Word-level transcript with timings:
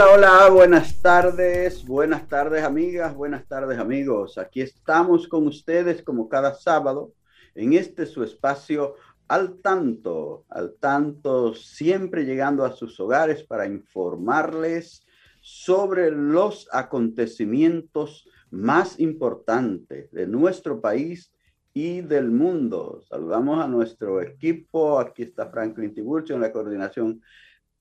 Hola, 0.00 0.12
hola, 0.14 0.48
buenas 0.48 1.02
tardes, 1.02 1.84
buenas 1.84 2.26
tardes 2.26 2.64
amigas, 2.64 3.14
buenas 3.14 3.46
tardes 3.46 3.78
amigos. 3.78 4.38
Aquí 4.38 4.62
estamos 4.62 5.28
con 5.28 5.46
ustedes 5.46 6.02
como 6.02 6.26
cada 6.30 6.54
sábado 6.54 7.12
en 7.54 7.74
este 7.74 8.06
su 8.06 8.24
espacio 8.24 8.94
al 9.28 9.60
tanto, 9.60 10.46
al 10.48 10.76
tanto, 10.80 11.52
siempre 11.52 12.24
llegando 12.24 12.64
a 12.64 12.72
sus 12.72 12.98
hogares 12.98 13.42
para 13.42 13.66
informarles 13.66 15.04
sobre 15.42 16.10
los 16.10 16.66
acontecimientos 16.72 18.26
más 18.50 18.98
importantes 19.00 20.10
de 20.12 20.26
nuestro 20.26 20.80
país 20.80 21.30
y 21.74 22.00
del 22.00 22.30
mundo. 22.30 23.02
Saludamos 23.06 23.62
a 23.62 23.68
nuestro 23.68 24.22
equipo. 24.22 24.98
Aquí 24.98 25.24
está 25.24 25.50
Franklin 25.50 25.92
Tiburcio 25.92 26.36
en 26.36 26.40
la 26.40 26.52
coordinación 26.52 27.20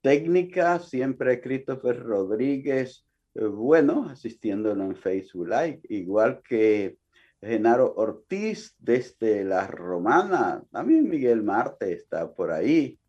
técnica, 0.02 0.80
siempre 0.80 1.42
Christopher 1.42 2.02
Rodríguez, 2.02 3.05
eh, 3.36 3.45
bueno, 3.45 4.08
asistiéndolo 4.09 4.83
en 4.83 4.95
Facebook 4.95 5.47
Live, 5.47 5.81
igual 5.89 6.42
que 6.42 6.97
Genaro 7.42 7.94
Ortiz 7.95 8.75
desde 8.80 9.44
La 9.44 9.67
Romana, 9.67 10.64
también 10.72 11.09
Miguel 11.09 11.44
Marte 11.44 11.94
está 11.94 12.33
por 12.33 12.52
ahí. 12.52 13.00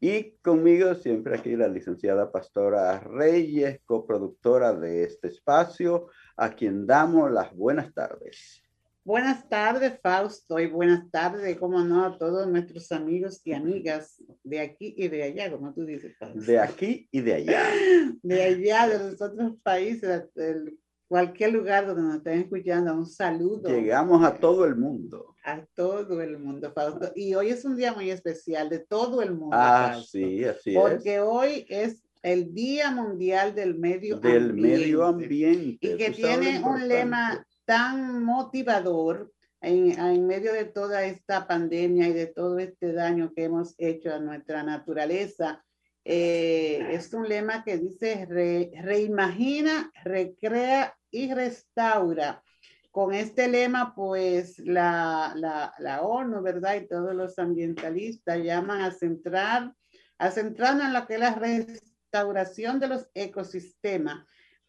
Y 0.00 0.32
conmigo 0.42 0.94
siempre 0.94 1.36
aquí 1.36 1.56
la 1.56 1.68
licenciada 1.68 2.30
Pastora 2.30 3.00
Reyes, 3.00 3.80
coproductora 3.84 4.74
de 4.74 5.04
este 5.04 5.28
espacio, 5.28 6.08
a 6.36 6.50
quien 6.50 6.86
damos 6.86 7.30
las 7.30 7.54
buenas 7.54 7.92
tardes. 7.94 8.63
Buenas 9.06 9.46
tardes, 9.50 10.00
Fausto, 10.02 10.58
y 10.58 10.66
buenas 10.66 11.10
tardes, 11.10 11.58
como 11.58 11.78
no, 11.80 12.06
a 12.06 12.16
todos 12.16 12.48
nuestros 12.48 12.90
amigos 12.90 13.42
y 13.44 13.52
amigas 13.52 14.24
de 14.42 14.60
aquí 14.60 14.94
y 14.96 15.08
de 15.08 15.24
allá, 15.24 15.50
como 15.50 15.74
tú 15.74 15.84
dices, 15.84 16.16
Fausto. 16.18 16.40
De 16.40 16.58
aquí 16.58 17.06
y 17.12 17.20
de 17.20 17.34
allá. 17.34 17.62
De 18.22 18.42
allá, 18.42 18.88
de 18.88 19.10
los 19.10 19.20
otros 19.20 19.56
países, 19.62 20.32
de 20.34 20.74
cualquier 21.06 21.52
lugar 21.52 21.86
donde 21.86 22.00
nos 22.00 22.16
estén 22.16 22.40
escuchando, 22.40 22.94
un 22.94 23.04
saludo. 23.04 23.68
Llegamos 23.68 24.24
a 24.24 24.38
todo 24.38 24.64
el 24.64 24.76
mundo. 24.76 25.34
A 25.44 25.62
todo 25.74 26.22
el 26.22 26.38
mundo, 26.38 26.72
Fausto. 26.72 27.12
Y 27.14 27.34
hoy 27.34 27.50
es 27.50 27.62
un 27.66 27.76
día 27.76 27.92
muy 27.92 28.10
especial 28.10 28.70
de 28.70 28.78
todo 28.78 29.20
el 29.20 29.34
mundo. 29.34 29.50
Ah, 29.52 30.00
sí, 30.02 30.44
así 30.44 30.70
es. 30.70 30.80
Porque 30.80 31.20
hoy 31.20 31.66
es 31.68 32.02
el 32.22 32.54
Día 32.54 32.90
Mundial 32.90 33.54
del 33.54 33.74
Medio 33.74 34.16
Ambiente. 34.16 34.40
Del 34.40 34.54
Medio 34.54 35.04
Ambiente. 35.04 35.92
Y 35.92 35.96
que 35.98 36.10
tiene 36.10 36.64
un 36.64 36.88
lema 36.88 37.46
tan 37.64 38.22
motivador 38.22 39.32
en, 39.60 39.98
en, 39.98 40.26
medio 40.26 40.52
de 40.52 40.66
toda 40.66 41.04
esta 41.04 41.46
pandemia 41.46 42.08
y 42.08 42.12
de 42.12 42.26
todo 42.26 42.58
este 42.58 42.92
daño 42.92 43.32
que 43.34 43.44
hemos 43.44 43.74
hecho 43.78 44.12
a 44.12 44.18
nuestra 44.18 44.62
naturaleza. 44.62 45.64
Eh, 46.04 46.86
es 46.90 47.14
un 47.14 47.28
lema 47.28 47.64
que 47.64 47.78
dice 47.78 48.26
reimagina, 48.26 49.90
recrea 50.04 50.94
y 51.10 51.32
restaura. 51.32 52.42
Con 52.90 53.12
este 53.14 53.48
lema, 53.48 53.94
pues 53.94 54.58
la, 54.58 55.32
la, 55.34 55.74
la, 55.78 56.02
ONU, 56.02 56.42
¿verdad? 56.42 56.76
Y 56.76 56.86
todos 56.86 57.14
los 57.14 57.38
ambientalistas 57.38 58.38
llaman 58.38 58.82
a 58.82 58.92
centrar, 58.92 59.72
a 60.18 60.30
centrarnos 60.30 60.86
en 60.86 60.92
lo 60.92 61.06
que 61.06 61.14
es 61.14 61.20
la 61.20 61.34
restauración 61.34 62.78
de 62.78 62.88
los 62.88 63.08
ecosistemas 63.14 64.24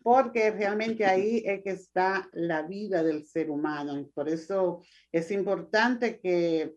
porque 0.05 0.51
realmente 0.51 1.03
ahí 1.03 1.41
es 1.43 1.63
que 1.63 1.71
está 1.71 2.29
la 2.31 2.61
vida 2.61 3.01
del 3.01 3.25
ser 3.25 3.49
humano. 3.49 3.99
Y 3.99 4.03
por 4.03 4.29
eso 4.29 4.83
es 5.11 5.31
importante 5.31 6.19
que 6.19 6.75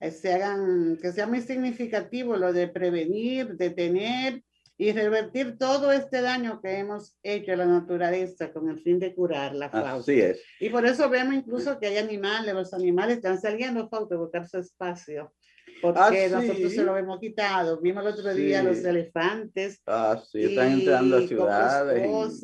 eh, 0.00 0.10
se 0.10 0.32
hagan, 0.32 0.96
que 0.96 1.12
sea 1.12 1.26
muy 1.26 1.42
significativo 1.42 2.38
lo 2.38 2.54
de 2.54 2.68
prevenir, 2.68 3.54
detener 3.58 4.42
y 4.78 4.92
revertir 4.92 5.58
todo 5.58 5.92
este 5.92 6.22
daño 6.22 6.62
que 6.62 6.78
hemos 6.78 7.18
hecho 7.22 7.52
a 7.52 7.56
la 7.56 7.66
naturaleza 7.66 8.50
con 8.50 8.70
el 8.70 8.80
fin 8.80 8.98
de 8.98 9.14
curarla. 9.14 9.66
Así 9.66 10.18
es. 10.18 10.42
Y 10.58 10.70
por 10.70 10.86
eso 10.86 11.10
vemos 11.10 11.34
incluso 11.34 11.78
que 11.78 11.88
hay 11.88 11.98
animales, 11.98 12.54
los 12.54 12.72
animales 12.72 13.16
están 13.16 13.38
saliendo 13.38 13.90
para 13.90 14.06
buscar 14.16 14.48
su 14.48 14.56
espacio 14.56 15.34
porque 15.80 16.26
ah, 16.26 16.40
nosotros 16.40 16.72
se 16.72 16.82
lo 16.82 16.96
hemos 16.96 17.18
quitado. 17.18 17.80
Vimos 17.80 18.04
el 18.04 18.12
otro 18.12 18.34
día 18.34 18.62
los 18.62 18.78
elefantes. 18.84 19.80
Ah, 19.86 20.20
sí, 20.30 20.44
están 20.44 20.72
entrando 20.72 21.16
a 21.16 21.26
ciudades. 21.26 22.40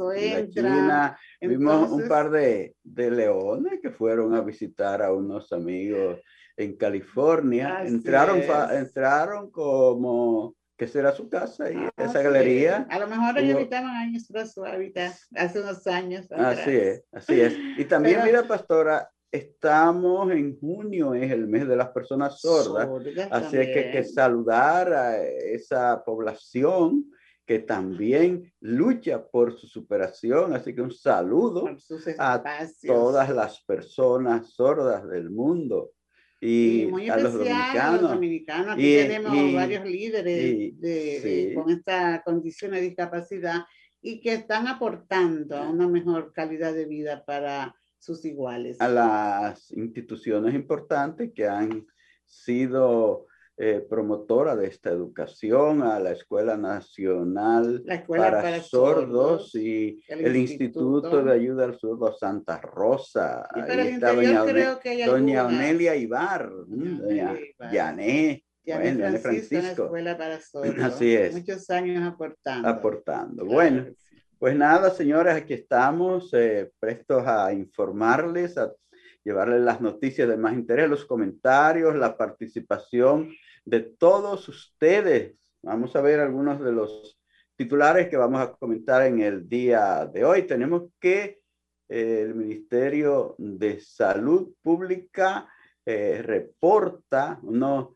China. 0.51 1.19
Vimos 1.41 1.91
un 1.91 2.09
par 2.09 2.31
de, 2.31 2.75
de, 2.83 3.11
leones 3.11 3.81
que 3.81 3.91
fueron 3.91 4.35
a 4.35 4.41
visitar 4.41 5.03
a 5.03 5.13
unos 5.13 5.53
amigos 5.53 6.21
en 6.57 6.77
California. 6.77 7.83
entraron, 7.85 8.43
entraron 8.73 9.51
como 9.51 10.55
que 10.77 10.87
será 10.87 11.13
su 11.13 11.29
casa 11.29 11.71
y 11.71 11.77
ah, 11.77 11.91
esa 11.97 12.23
galería. 12.23 12.87
A 12.91 12.99
lo 12.99 13.07
mejor 13.07 13.39
ellos 13.39 13.57
habitaban 13.57 13.97
ahí 13.97 14.15
en 14.15 14.47
su 14.47 14.65
hábitat 14.65 15.15
hace 15.35 15.61
unos 15.61 15.87
años. 15.87 16.31
Así 16.31 16.71
es, 16.71 17.05
así 17.13 17.41
es. 17.41 17.55
Y 17.79 17.85
también, 17.87 18.21
mira, 18.25 18.47
pastora, 18.47 19.09
Estamos 19.37 20.31
en 20.33 20.59
junio, 20.59 21.15
es 21.15 21.31
el 21.31 21.47
mes 21.47 21.69
de 21.69 21.77
las 21.77 21.89
personas 21.89 22.41
sordas, 22.41 22.89
así 23.31 23.57
es 23.59 23.67
que, 23.67 23.91
que 23.91 24.05
saludar 24.05 24.93
a 24.93 25.23
esa 25.23 26.03
población 26.05 27.11
que 27.47 27.61
también 27.61 28.53
lucha 28.61 29.25
por 29.25 29.57
su 29.59 29.69
superación. 29.69 30.55
Así 30.55 30.75
que 30.75 30.83
un 30.83 30.91
saludo 30.91 31.69
a 32.19 32.43
todas 32.87 33.31
las 33.31 33.63
personas 33.65 34.53
sordas 34.53 35.09
del 35.09 35.31
mundo 35.31 35.93
y, 36.41 37.09
a 37.09 37.17
los 37.17 37.35
dominicanos. 37.35 38.75
Aquí 38.75 38.97
tenemos 38.97 39.55
varios 39.55 39.85
líderes 39.85 40.81
de, 40.81 41.53
con 41.55 41.71
esta 41.71 42.23
condición 42.25 42.73
de 42.73 42.81
discapacidad 42.81 43.65
y 44.03 44.21
que 44.21 44.35
están 44.35 44.67
aportando 44.67 45.57
a 45.57 45.69
una 45.69 45.89
mejor 45.89 46.33
calidad 46.33 46.75
de 46.75 46.85
vida 46.85 47.25
para 47.25 47.75
sus 48.07 48.25
iguales. 48.25 48.81
A 48.81 48.89
las 48.89 49.71
instituciones 49.73 50.55
importantes 50.55 51.33
que 51.35 51.47
han 51.47 51.87
sido 52.25 53.27
eh, 53.59 53.85
promotora 53.89 54.55
de 54.55 54.67
esta 54.67 54.91
educación, 54.91 55.83
a 55.83 55.99
la 55.99 56.13
Escuela 56.13 56.57
Nacional 56.57 57.83
para, 58.07 58.63
Sordos, 58.63 59.55
y 59.55 60.03
el, 60.09 60.37
Instituto, 60.37 61.25
de 61.25 61.33
Ayuda 61.33 61.65
al 61.65 61.79
Sordo 61.79 62.15
Santa 62.17 62.61
Rosa. 62.61 63.49
Ahí 63.51 63.89
está 63.89 64.13
doña, 64.13 64.45
doña 65.07 65.47
Onelia 65.47 65.97
Ibar, 65.97 66.51
doña 66.67 67.35
Yané. 67.73 68.45
Francisco, 68.67 69.21
Francisco. 69.23 69.85
Escuela 69.85 70.19
para 70.19 70.41
Sordos. 70.43 70.79
Así 70.83 71.15
es. 71.15 71.35
Muchos 71.35 71.71
años 71.71 72.05
aportando. 72.05 72.69
Aportando. 72.69 73.45
Bueno, 73.47 73.87
pues 74.39 74.55
nada, 74.55 74.91
señores, 74.91 75.35
aquí 75.35 75.55
estamos 75.55 76.33
eh, 76.35 76.71
prestos 76.79 77.27
a 77.27 77.53
informarles, 77.53 78.57
a 78.59 78.73
llevarles 79.25 79.63
las 79.63 79.81
noticias 79.81 80.29
de 80.29 80.37
más 80.37 80.53
interés, 80.53 80.91
los 80.91 81.05
comentarios, 81.05 81.97
la 81.97 82.17
participación 82.17 83.33
de 83.65 83.81
todos 83.81 84.49
ustedes. 84.49 85.35
Vamos 85.63 85.97
a 85.97 86.01
ver 86.01 86.21
algunos 86.21 86.61
de 86.61 86.71
los 86.73 87.19
titulares 87.57 88.09
que 88.09 88.17
vamos 88.17 88.41
a 88.41 88.53
comentar 88.53 89.05
en 89.07 89.21
el 89.21 89.49
día 89.49 90.07
de 90.07 90.25
hoy. 90.25 90.43
Tenemos 90.43 90.91
que 91.01 91.41
el 91.89 92.35
Ministerio 92.35 93.37
de 93.39 93.81
Salud 93.81 94.53
Pública 94.63 95.49
eh, 95.85 96.23
reporta 96.23 97.39
unos 97.43 97.89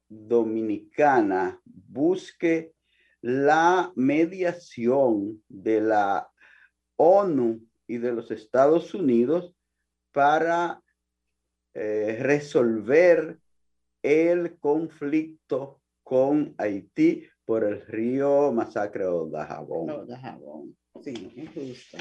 Dominicana 0.08 1.60
busque 1.66 2.75
la 3.26 3.92
mediación 3.96 5.44
de 5.50 5.82
la 5.82 6.30
ONU 6.96 7.60
y 7.88 7.98
de 7.98 8.12
los 8.12 8.30
Estados 8.30 8.94
Unidos 8.94 9.52
para 10.12 10.80
eh, 11.74 12.20
resolver 12.22 13.40
el 14.04 14.60
conflicto 14.60 15.82
con 16.04 16.54
Haití 16.60 17.28
por 17.46 17.64
el 17.64 17.84
río 17.88 18.52
Masacre 18.52 19.08
o 19.08 19.26
Dajabón. 19.26 20.06
Dajabón, 20.08 20.78
sí, 21.04 21.34
es 21.36 21.50
justo. 21.50 21.98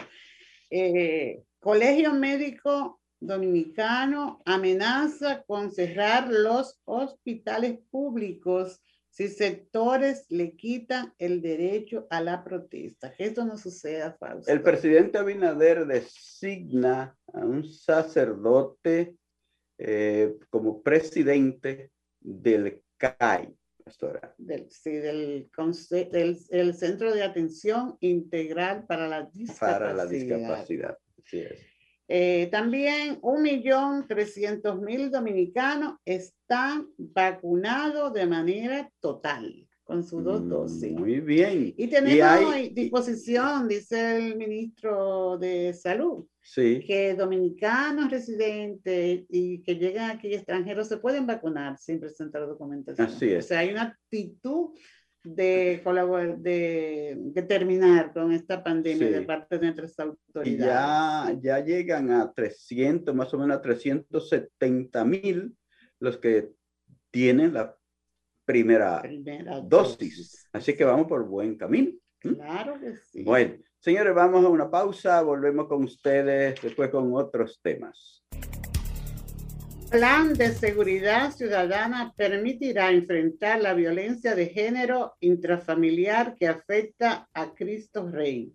Eh, 0.68 1.42
Colegio 1.58 2.12
Médico 2.12 3.00
Dominicano 3.18 4.42
amenaza 4.44 5.42
con 5.44 5.70
cerrar 5.70 6.28
los 6.30 6.78
hospitales 6.84 7.78
públicos 7.90 8.82
si 9.14 9.28
sectores 9.28 10.26
le 10.28 10.56
quitan 10.56 11.14
el 11.19 11.40
derecho 11.40 12.08
a 12.11 12.20
la 12.20 12.43
protesta. 12.43 13.12
Que 13.12 13.26
esto 13.26 13.44
no 13.44 13.56
suceda, 13.56 14.16
Fausto. 14.19 14.50
El 14.50 14.61
presidente 14.61 15.19
Abinader 15.19 15.87
designa 15.87 17.16
a 17.32 17.38
un 17.38 17.64
sacerdote 17.64 19.14
eh, 19.78 20.34
como 20.50 20.82
presidente 20.82 21.93
del 22.20 22.82
CAI, 22.96 23.55
Del, 24.37 24.69
sí, 24.69 24.90
del, 24.90 25.49
del, 26.10 26.75
Centro 26.75 27.14
de 27.14 27.22
Atención 27.22 27.96
Integral 28.00 28.84
para 28.87 29.06
la 29.06 29.31
Discapacidad. 29.32 29.78
Para 29.78 29.94
la 29.94 30.06
discapacidad, 30.06 30.99
sí 31.25 31.38
es. 31.38 31.73
Eh, 32.08 32.48
también 32.50 33.18
un 33.22 33.42
millón 33.42 34.06
trescientos 34.06 34.80
mil 34.80 35.10
dominicanos 35.10 35.96
están 36.04 36.88
vacunados 36.98 38.12
de 38.12 38.26
manera 38.26 38.90
total 39.00 39.66
con 39.84 40.02
sus 40.02 40.24
dos 40.24 40.42
mm, 40.42 40.48
dosis. 40.48 40.92
Muy 40.92 41.20
bien. 41.20 41.74
Y 41.76 41.86
tenemos 41.88 42.54
a 42.54 42.58
disposición, 42.72 43.68
dice 43.68 44.16
el 44.16 44.36
ministro 44.36 45.38
de 45.38 45.74
Salud, 45.74 46.26
sí. 46.42 46.82
que 46.86 47.14
dominicanos 47.14 48.10
residentes 48.10 49.24
y 49.28 49.62
que 49.62 49.76
llegan 49.76 50.10
aquí 50.10 50.34
extranjeros 50.34 50.88
se 50.88 50.96
pueden 50.96 51.26
vacunar 51.26 51.78
sin 51.78 52.00
presentar 52.00 52.46
documentación. 52.46 53.06
Así 53.06 53.30
es. 53.30 53.44
O 53.44 53.48
sea, 53.48 53.60
hay 53.60 53.70
una 53.70 53.82
actitud 53.82 54.70
de, 55.24 55.80
colaborar, 55.82 56.38
de, 56.38 57.16
de, 57.18 57.42
terminar 57.42 58.12
con 58.12 58.30
esta 58.32 58.62
pandemia 58.62 59.10
de 59.10 59.22
parte 59.22 59.58
de 59.58 59.72
nuestras 59.72 59.98
autoridades. 59.98 60.52
Y 60.52 60.58
ya, 60.58 61.58
ya 61.58 61.64
llegan 61.64 62.12
a 62.12 62.32
300, 62.32 63.14
más 63.14 63.32
o 63.32 63.38
menos 63.38 63.56
a 63.56 63.62
370 63.62 65.04
mil 65.04 65.56
los 65.98 66.18
que 66.18 66.50
tienen 67.10 67.54
la 67.54 67.74
primera, 68.44 69.02
dosis. 69.64 70.48
Así 70.52 70.74
que 70.74 70.84
vamos 70.84 71.06
por 71.06 71.26
buen 71.26 71.56
camino. 71.56 71.92
Claro 72.18 72.78
que 72.78 72.96
sí. 72.96 73.22
Bueno, 73.22 73.56
señores, 73.78 74.14
vamos 74.14 74.44
a 74.44 74.48
una 74.48 74.70
pausa. 74.70 75.22
Volvemos 75.22 75.66
con 75.66 75.84
ustedes 75.84 76.60
después 76.60 76.90
con 76.90 77.14
otros 77.14 77.60
temas. 77.62 78.23
Plan 79.94 80.35
de 80.35 80.52
Seguridad 80.52 81.31
Ciudadana 81.31 82.12
permitirá 82.17 82.91
enfrentar 82.91 83.62
la 83.62 83.75
violencia 83.75 84.35
de 84.35 84.46
género 84.46 85.14
intrafamiliar 85.20 86.35
que 86.35 86.49
afecta 86.49 87.29
a 87.32 87.55
Cristo 87.55 88.11
Rey. 88.11 88.52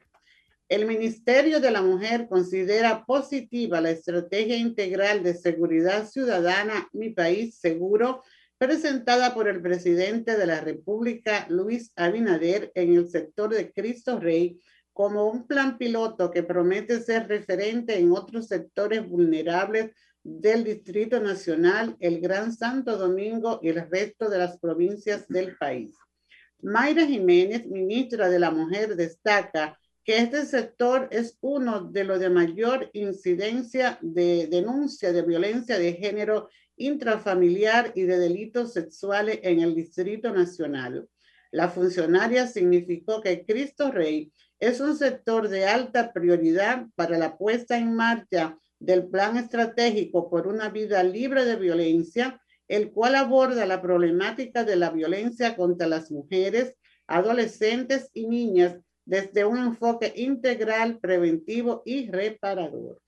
El 0.68 0.86
Ministerio 0.86 1.62
de 1.62 1.72
la 1.72 1.82
Mujer 1.82 2.28
considera 2.28 3.06
positiva 3.06 3.80
la 3.80 3.92
estrategia 3.92 4.58
integral 4.58 5.24
de 5.24 5.34
seguridad 5.34 6.10
ciudadana 6.10 6.90
Mi 6.92 7.12
País 7.12 7.58
Seguro 7.58 8.22
presentada 8.58 9.34
por 9.34 9.48
el 9.48 9.62
presidente 9.62 10.38
de 10.38 10.46
la 10.46 10.60
República, 10.60 11.46
Luis 11.48 11.94
Abinader, 11.96 12.70
en 12.76 12.98
el 12.98 13.08
sector 13.08 13.52
de 13.52 13.72
Cristo 13.72 14.20
Rey 14.20 14.60
como 14.92 15.30
un 15.30 15.48
plan 15.48 15.78
piloto 15.78 16.30
que 16.30 16.44
promete 16.44 17.00
ser 17.00 17.30
referente 17.30 17.98
en 17.98 18.12
otros 18.12 18.48
sectores 18.48 19.08
vulnerables 19.08 19.92
del 20.24 20.64
Distrito 20.64 21.20
Nacional, 21.20 21.96
el 22.00 22.20
Gran 22.20 22.54
Santo 22.54 22.98
Domingo 22.98 23.60
y 23.62 23.70
el 23.70 23.90
resto 23.90 24.30
de 24.30 24.38
las 24.38 24.60
provincias 24.60 25.28
del 25.28 25.56
país. 25.58 25.96
Mayra 26.62 27.06
Jiménez, 27.06 27.66
ministra 27.68 28.30
de 28.30 28.40
la 28.40 28.52
Mujer, 28.52 28.96
destaca 28.96 29.80
que 30.04 30.18
este 30.18 30.46
sector 30.46 31.08
es 31.12 31.38
uno 31.42 31.82
de 31.82 32.04
los 32.04 32.20
de 32.20 32.30
mayor 32.30 32.90
incidencia 32.94 33.98
de 34.02 34.48
denuncia 34.48 35.14
de 35.14 35.22
violencia 35.22 35.78
de 35.78 35.94
género 35.94 36.50
intrafamiliar 36.76 37.92
y 37.96 38.04
de 38.04 38.18
delitos 38.18 38.74
sexuales 38.74 39.40
en 39.44 39.60
el 39.60 39.76
Distrito 39.76 40.32
Nacional. 40.32 41.08
La 41.52 41.70
funcionaria 41.70 42.48
significó 42.48 43.22
que 43.22 43.46
Cristo 43.46 43.92
Rey 43.92 44.32
es 44.60 44.80
un 44.80 44.98
sector 44.98 45.48
de 45.48 45.66
alta 45.66 46.12
prioridad 46.12 46.86
para 46.96 47.18
la 47.18 47.38
puesta 47.38 47.78
en 47.78 47.94
marcha 47.96 48.58
del 48.80 49.08
Plan 49.08 49.38
Estratégico 49.38 50.30
por 50.30 50.48
una 50.48 50.70
Vida 50.70 51.04
Libre 51.04 51.46
de 51.46 51.58
Violencia, 51.58 52.42
el 52.68 52.92
cual 52.92 53.16
aborda 53.16 53.66
la 53.66 53.82
problemática 53.82 54.64
de 54.64 54.76
la 54.76 54.90
violencia 54.90 55.56
contra 55.56 55.88
las 55.88 56.12
mujeres, 56.12 56.76
adolescentes 57.08 58.10
y 58.14 58.28
niñas 58.28 58.78
desde 59.06 59.44
un 59.44 59.58
enfoque 59.58 60.14
integral, 60.16 61.00
preventivo 61.00 61.82
y 61.84 62.10
reparador. 62.10 63.02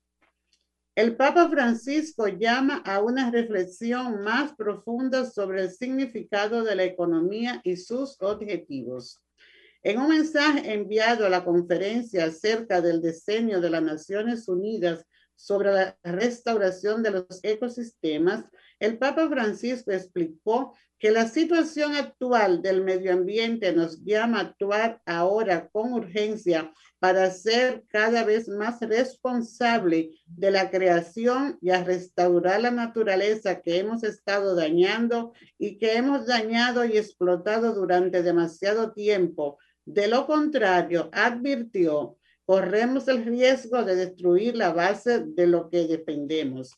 El 0.95 1.15
Papa 1.15 1.47
Francisco 1.47 2.27
llama 2.27 2.81
a 2.85 3.01
una 3.01 3.31
reflexión 3.31 4.23
más 4.23 4.53
profunda 4.53 5.25
sobre 5.25 5.61
el 5.61 5.71
significado 5.71 6.63
de 6.63 6.75
la 6.75 6.83
economía 6.83 7.61
y 7.63 7.78
sus 7.78 8.21
objetivos. 8.21 9.21
En 9.83 9.99
un 9.99 10.09
mensaje 10.09 10.73
enviado 10.73 11.25
a 11.25 11.30
la 11.30 11.45
conferencia 11.45 12.25
acerca 12.25 12.81
del 12.81 13.01
diseño 13.01 13.61
de 13.61 13.69
las 13.69 13.81
Naciones 13.81 14.47
Unidas 14.47 15.06
sobre 15.42 15.71
la 15.71 15.98
restauración 16.04 17.02
de 17.02 17.12
los 17.12 17.40
ecosistemas, 17.42 18.45
el 18.80 19.00
Papa 19.00 19.28
Francisco 19.28 19.92
explicó 19.92 20.76
que 21.00 21.10
la 21.10 21.28
situación 21.28 21.95
actual 21.95 22.62
del 22.62 22.83
medio 22.83 23.12
ambiente 23.12 23.74
nos 23.74 24.04
llama 24.04 24.38
a 24.38 24.42
actuar 24.42 25.02
ahora 25.07 25.68
con 25.69 25.94
urgencia 25.94 26.71
para 27.00 27.31
ser 27.31 27.83
cada 27.88 28.24
vez 28.24 28.48
más 28.48 28.81
responsable 28.81 30.12
de 30.28 30.52
la 30.52 30.69
creación 30.69 31.57
y 31.60 31.71
a 31.71 31.83
restaurar 31.83 32.62
la 32.62 32.69
naturaleza 32.69 33.62
que 33.62 33.80
hemos 33.80 34.04
estado 34.04 34.54
dañando 34.54 35.33
y 35.57 35.80
que 35.80 35.95
hemos 35.95 36.28
dañado 36.28 36.86
y 36.86 36.98
explotado 36.98 37.74
durante 37.74 38.21
demasiado 38.21 38.94
tiempo. 38.94 39.57
De 39.86 40.07
lo 40.07 40.28
contrario, 40.28 41.10
advirtió, 41.12 42.19
corremos 42.51 43.07
el 43.07 43.23
riesgo 43.23 43.81
de 43.85 43.95
destruir 43.95 44.57
la 44.57 44.73
base 44.73 45.23
de 45.23 45.47
lo 45.47 45.69
que 45.69 45.87
defendemos. 45.87 46.73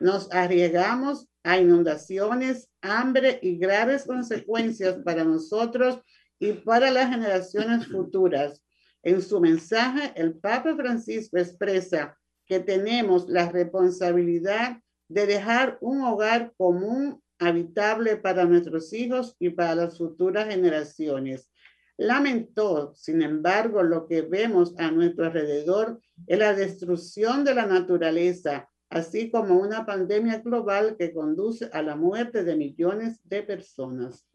Nos 0.00 0.28
arriesgamos 0.32 1.28
a 1.44 1.58
inundaciones, 1.58 2.68
hambre 2.80 3.38
y 3.40 3.56
graves 3.56 4.04
consecuencias 4.04 4.96
para 5.04 5.22
nosotros 5.22 6.00
y 6.40 6.54
para 6.54 6.90
las 6.90 7.08
generaciones 7.08 7.86
futuras. 7.86 8.60
En 9.04 9.22
su 9.22 9.40
mensaje, 9.40 10.12
el 10.16 10.34
Papa 10.40 10.74
Francisco 10.74 11.38
expresa 11.38 12.18
que 12.44 12.58
tenemos 12.58 13.28
la 13.28 13.48
responsabilidad 13.48 14.78
de 15.06 15.26
dejar 15.26 15.78
un 15.80 16.02
hogar 16.02 16.52
común 16.56 17.22
habitable 17.38 18.16
para 18.16 18.44
nuestros 18.44 18.92
hijos 18.92 19.36
y 19.38 19.50
para 19.50 19.76
las 19.76 19.98
futuras 19.98 20.48
generaciones. 20.48 21.48
Lamentó, 21.96 22.94
sin 22.94 23.22
embargo, 23.22 23.82
lo 23.82 24.06
que 24.06 24.22
vemos 24.22 24.74
a 24.78 24.90
nuestro 24.90 25.26
alrededor 25.26 26.00
es 26.26 26.38
la 26.38 26.54
destrucción 26.54 27.44
de 27.44 27.54
la 27.54 27.66
naturaleza, 27.66 28.68
así 28.88 29.30
como 29.30 29.58
una 29.60 29.84
pandemia 29.84 30.38
global 30.38 30.96
que 30.98 31.12
conduce 31.12 31.68
a 31.72 31.82
la 31.82 31.96
muerte 31.96 32.44
de 32.44 32.56
millones 32.56 33.20
de 33.24 33.42
personas. 33.42 34.26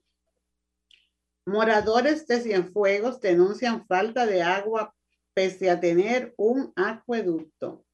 Moradores 1.46 2.28
de 2.28 2.42
Cienfuegos 2.42 3.22
denuncian 3.22 3.88
falta 3.88 4.26
de 4.26 4.44
agua 4.44 4.94
pese 5.34 5.70
a 5.70 5.80
tener 5.80 6.34
un 6.38 6.74
acueducto. 6.76 7.87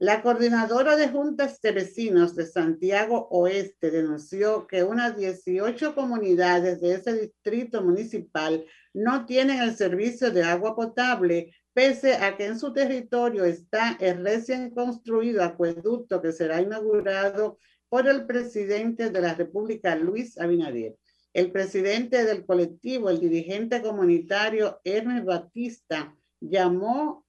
La 0.00 0.22
coordinadora 0.22 0.96
de 0.96 1.08
juntas 1.08 1.60
de 1.60 1.72
vecinos 1.72 2.34
de 2.34 2.46
Santiago 2.46 3.28
Oeste 3.32 3.90
denunció 3.90 4.66
que 4.66 4.82
unas 4.82 5.14
18 5.14 5.94
comunidades 5.94 6.80
de 6.80 6.94
ese 6.94 7.12
distrito 7.20 7.82
municipal 7.82 8.64
no 8.94 9.26
tienen 9.26 9.60
el 9.60 9.76
servicio 9.76 10.30
de 10.30 10.42
agua 10.42 10.74
potable, 10.74 11.52
pese 11.74 12.14
a 12.14 12.38
que 12.38 12.46
en 12.46 12.58
su 12.58 12.72
territorio 12.72 13.44
está 13.44 13.98
el 14.00 14.24
recién 14.24 14.70
construido 14.70 15.44
acueducto 15.44 16.22
que 16.22 16.32
será 16.32 16.62
inaugurado 16.62 17.58
por 17.90 18.08
el 18.08 18.24
presidente 18.24 19.10
de 19.10 19.20
la 19.20 19.34
República, 19.34 19.96
Luis 19.96 20.38
Abinader. 20.38 20.96
El 21.34 21.52
presidente 21.52 22.24
del 22.24 22.46
colectivo, 22.46 23.10
el 23.10 23.20
dirigente 23.20 23.82
comunitario 23.82 24.80
Hermes 24.82 25.26
Batista, 25.26 26.16
llamó 26.40 27.26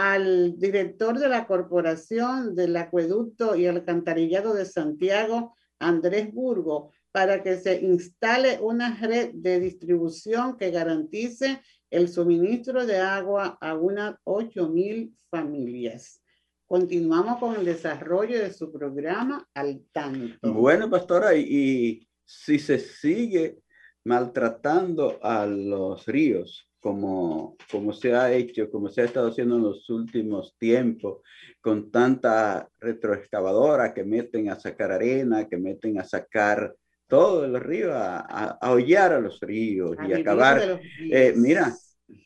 al 0.00 0.56
director 0.60 1.18
de 1.18 1.28
la 1.28 1.48
Corporación 1.48 2.54
del 2.54 2.76
Acueducto 2.76 3.56
y 3.56 3.66
Alcantarillado 3.66 4.54
de 4.54 4.64
Santiago, 4.64 5.56
Andrés 5.80 6.32
Burgo, 6.32 6.92
para 7.10 7.42
que 7.42 7.56
se 7.56 7.80
instale 7.80 8.60
una 8.60 8.96
red 9.00 9.30
de 9.34 9.58
distribución 9.58 10.56
que 10.56 10.70
garantice 10.70 11.60
el 11.90 12.08
suministro 12.08 12.86
de 12.86 12.98
agua 12.98 13.58
a 13.60 13.74
unas 13.74 14.14
8 14.22 14.68
mil 14.68 15.16
familias. 15.32 16.22
Continuamos 16.64 17.40
con 17.40 17.56
el 17.56 17.64
desarrollo 17.64 18.38
de 18.38 18.52
su 18.52 18.70
programa 18.70 19.48
al 19.52 19.82
tanto. 19.90 20.52
Bueno, 20.52 20.88
pastora, 20.88 21.34
y 21.34 22.06
si 22.24 22.60
se 22.60 22.78
sigue 22.78 23.58
maltratando 24.04 25.18
a 25.24 25.44
los 25.44 26.06
ríos, 26.06 26.67
como, 26.80 27.56
como 27.70 27.92
se 27.92 28.14
ha 28.14 28.32
hecho, 28.32 28.70
como 28.70 28.88
se 28.88 29.02
ha 29.02 29.04
estado 29.04 29.28
haciendo 29.28 29.56
en 29.56 29.62
los 29.62 29.88
últimos 29.90 30.56
tiempos, 30.58 31.22
con 31.60 31.90
tanta 31.90 32.68
retroexcavadora 32.78 33.92
que 33.92 34.04
meten 34.04 34.50
a 34.50 34.58
sacar 34.58 34.92
arena, 34.92 35.48
que 35.48 35.56
meten 35.56 35.98
a 35.98 36.04
sacar 36.04 36.74
todo 37.08 37.44
el 37.44 37.58
río, 37.60 37.94
a, 37.94 38.18
a, 38.18 38.58
a 38.60 38.70
hollar 38.72 39.12
a 39.12 39.20
los 39.20 39.40
ríos 39.40 39.96
y 40.08 40.12
acabar. 40.12 40.80
Eh, 41.10 41.32
mira, 41.36 41.74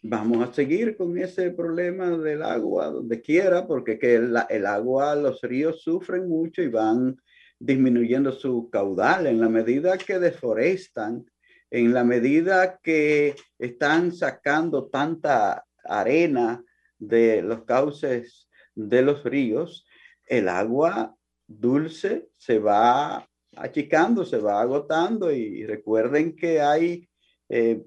vamos 0.02 0.48
a 0.48 0.52
seguir 0.52 0.96
con 0.96 1.16
ese 1.16 1.50
problema 1.50 2.10
del 2.18 2.42
agua 2.42 2.86
donde 2.88 3.20
quiera, 3.20 3.66
porque 3.66 3.98
que 3.98 4.16
el, 4.16 4.36
el 4.50 4.66
agua, 4.66 5.14
los 5.14 5.40
ríos 5.42 5.82
sufren 5.82 6.28
mucho 6.28 6.62
y 6.62 6.68
van 6.68 7.16
disminuyendo 7.58 8.32
su 8.32 8.68
caudal 8.70 9.28
en 9.28 9.40
la 9.40 9.48
medida 9.48 9.96
que 9.96 10.18
deforestan 10.18 11.24
en 11.72 11.94
la 11.94 12.04
medida 12.04 12.78
que 12.82 13.34
están 13.58 14.12
sacando 14.12 14.90
tanta 14.90 15.64
arena 15.82 16.62
de 16.98 17.40
los 17.40 17.64
cauces 17.64 18.46
de 18.74 19.00
los 19.00 19.24
ríos, 19.24 19.86
el 20.26 20.50
agua 20.50 21.16
dulce 21.46 22.28
se 22.36 22.58
va 22.58 23.26
achicando, 23.56 24.26
se 24.26 24.36
va 24.36 24.60
agotando 24.60 25.32
y 25.32 25.64
recuerden 25.64 26.36
que 26.36 26.60
hay 26.60 27.08
eh, 27.48 27.82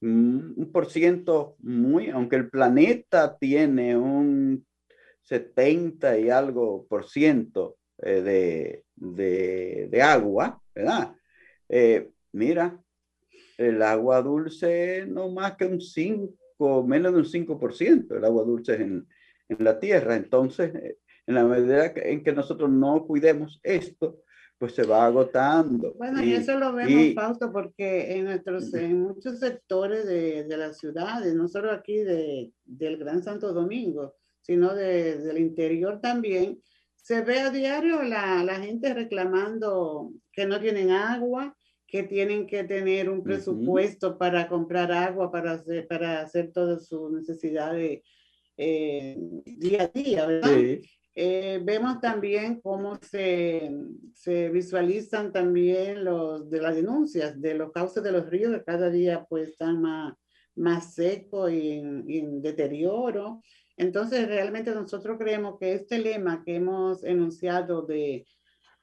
un 0.00 0.70
por 0.72 0.90
ciento 0.90 1.54
muy, 1.60 2.10
aunque 2.10 2.34
el 2.34 2.50
planeta 2.50 3.38
tiene 3.38 3.96
un 3.96 4.66
70 5.22 6.18
y 6.18 6.28
algo 6.28 6.86
por 6.88 7.08
ciento 7.08 7.76
eh, 8.02 8.82
de, 8.96 9.86
de, 9.88 10.02
agua, 10.02 10.60
¿verdad? 10.74 11.14
Eh, 11.68 12.10
mira, 12.32 12.82
el 13.58 13.82
agua 13.82 14.22
dulce 14.22 15.04
no 15.06 15.28
más 15.28 15.56
que 15.56 15.66
un 15.66 15.80
5, 15.80 16.84
menos 16.86 17.12
de 17.12 17.18
un 17.18 17.24
5%, 17.26 18.16
el 18.16 18.24
agua 18.24 18.44
dulce 18.44 18.76
en, 18.76 19.06
en 19.48 19.64
la 19.64 19.78
tierra. 19.78 20.16
Entonces, 20.16 20.74
eh, 20.74 20.96
en 21.26 21.34
la 21.34 21.44
medida 21.44 21.92
en 21.96 22.22
que 22.22 22.32
nosotros 22.32 22.70
no 22.70 23.04
cuidemos 23.06 23.60
esto, 23.62 24.22
pues 24.56 24.74
se 24.74 24.84
va 24.84 25.06
agotando. 25.06 25.92
Bueno, 25.94 26.22
y, 26.22 26.32
eso 26.32 26.58
lo 26.58 26.72
vemos, 26.72 27.14
Fausto, 27.14 27.52
porque 27.52 28.16
en, 28.16 28.24
nuestros, 28.24 28.72
en 28.74 29.00
muchos 29.00 29.38
sectores 29.38 30.06
de, 30.06 30.44
de 30.44 30.56
las 30.56 30.78
ciudades, 30.78 31.34
no 31.34 31.46
solo 31.48 31.70
aquí 31.70 31.98
de, 31.98 32.52
del 32.64 32.96
Gran 32.96 33.22
Santo 33.22 33.52
Domingo, 33.52 34.14
sino 34.40 34.74
de, 34.74 35.18
del 35.18 35.38
interior 35.38 36.00
también, 36.00 36.60
se 36.96 37.22
ve 37.22 37.40
a 37.40 37.50
diario 37.50 38.02
la, 38.02 38.42
la 38.44 38.56
gente 38.56 38.94
reclamando 38.94 40.12
que 40.32 40.46
no 40.46 40.60
tienen 40.60 40.90
agua, 40.90 41.56
que 41.88 42.02
tienen 42.02 42.46
que 42.46 42.64
tener 42.64 43.08
un 43.08 43.22
presupuesto 43.22 44.18
para 44.18 44.46
comprar 44.46 44.92
agua, 44.92 45.32
para 45.32 45.52
hacer, 45.52 45.88
para 45.88 46.20
hacer 46.20 46.52
todas 46.52 46.86
sus 46.86 47.10
necesidades 47.10 48.02
eh, 48.58 49.16
día 49.46 49.84
a 49.84 49.88
día, 49.88 50.26
¿verdad? 50.26 50.78
Eh, 51.20 51.60
vemos 51.64 52.00
también 52.00 52.60
cómo 52.60 52.96
se, 53.02 53.72
se, 54.12 54.50
visualizan 54.50 55.32
también 55.32 56.04
los 56.04 56.48
de 56.48 56.60
las 56.60 56.76
denuncias 56.76 57.40
de 57.40 57.54
los 57.54 57.72
cauces 57.72 58.04
de 58.04 58.12
los 58.12 58.28
ríos 58.30 58.52
que 58.52 58.62
cada 58.62 58.90
día 58.90 59.26
pues 59.28 59.48
están 59.48 59.80
más, 59.80 60.14
más 60.54 60.94
secos 60.94 61.50
y 61.50 61.78
en 61.80 62.42
deterioro. 62.42 63.40
Entonces, 63.76 64.28
realmente 64.28 64.72
nosotros 64.72 65.16
creemos 65.18 65.56
que 65.58 65.72
este 65.72 65.98
lema 65.98 66.42
que 66.44 66.56
hemos 66.56 67.02
enunciado 67.04 67.82
de 67.82 68.26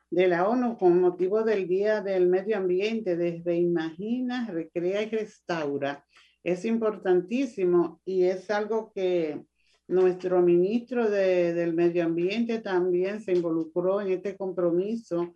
de 0.10 0.28
la 0.28 0.48
ONU 0.48 0.78
con 0.78 1.02
motivo 1.02 1.44
del 1.44 1.68
Día 1.68 2.02
del 2.02 2.28
Medio 2.28 2.58
Ambiente 2.58 3.16
desde 3.18 3.56
Imagina, 3.56 4.48
Recrea 4.50 5.02
y 5.04 5.10
Restaura 5.10 6.06
es 6.46 6.64
importantísimo 6.64 8.02
y 8.06 8.26
es 8.26 8.52
algo 8.52 8.92
que 8.94 9.42
nuestro 9.88 10.44
ministro 10.44 11.10
de, 11.10 11.56
del 11.56 11.74
Medio 11.74 12.06
Ambiente 12.06 12.60
también 12.60 13.20
se 13.20 13.34
involucró 13.34 14.00
en 14.00 14.10
este 14.12 14.38
compromiso 14.38 15.34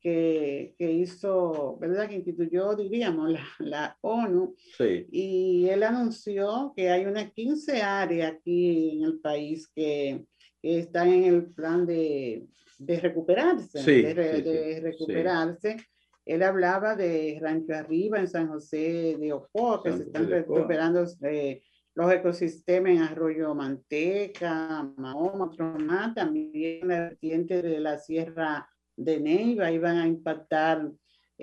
que, 0.00 0.76
que 0.78 0.92
hizo, 0.92 1.76
¿verdad? 1.80 2.08
Que 2.08 2.16
instituyó, 2.16 2.76
diríamos, 2.76 3.32
la, 3.32 3.44
la 3.58 3.98
ONU. 4.00 4.54
Sí. 4.78 5.06
Y 5.10 5.66
él 5.68 5.82
anunció 5.82 6.72
que 6.76 6.90
hay 6.90 7.04
unas 7.06 7.32
15 7.32 7.82
áreas 7.82 8.34
aquí 8.34 8.98
en 8.98 9.04
el 9.04 9.18
país 9.18 9.68
que, 9.74 10.24
que 10.64 10.78
están 10.78 11.08
en 11.08 11.24
el 11.24 11.44
plan 11.52 11.84
de 11.84 12.48
de 12.78 13.00
recuperarse, 13.00 13.82
de, 13.82 14.80
recuperarse. 14.82 15.76
Él 16.24 16.42
hablaba 16.42 16.96
de 16.96 17.38
Rancho 17.40 17.74
Arriba 17.74 18.18
en 18.18 18.28
San 18.28 18.48
José 18.48 19.16
de 19.18 19.32
Ocoa, 19.32 19.82
que 19.82 19.92
se 19.92 20.02
están 20.04 20.28
recuperando 20.28 21.04
eh, 21.22 21.62
los 21.94 22.12
ecosistemas 22.12 22.92
en 22.92 23.02
Arroyo 23.02 23.54
Manteca, 23.54 24.90
Mahoma, 24.96 25.50
más, 25.78 26.14
también 26.14 26.88
la 26.88 27.00
vertiente 27.00 27.60
de 27.60 27.78
la 27.78 27.98
Sierra 27.98 28.68
de 28.96 29.20
Neiva 29.20 29.70
iban 29.70 29.98
a 29.98 30.06
impactar 30.06 30.90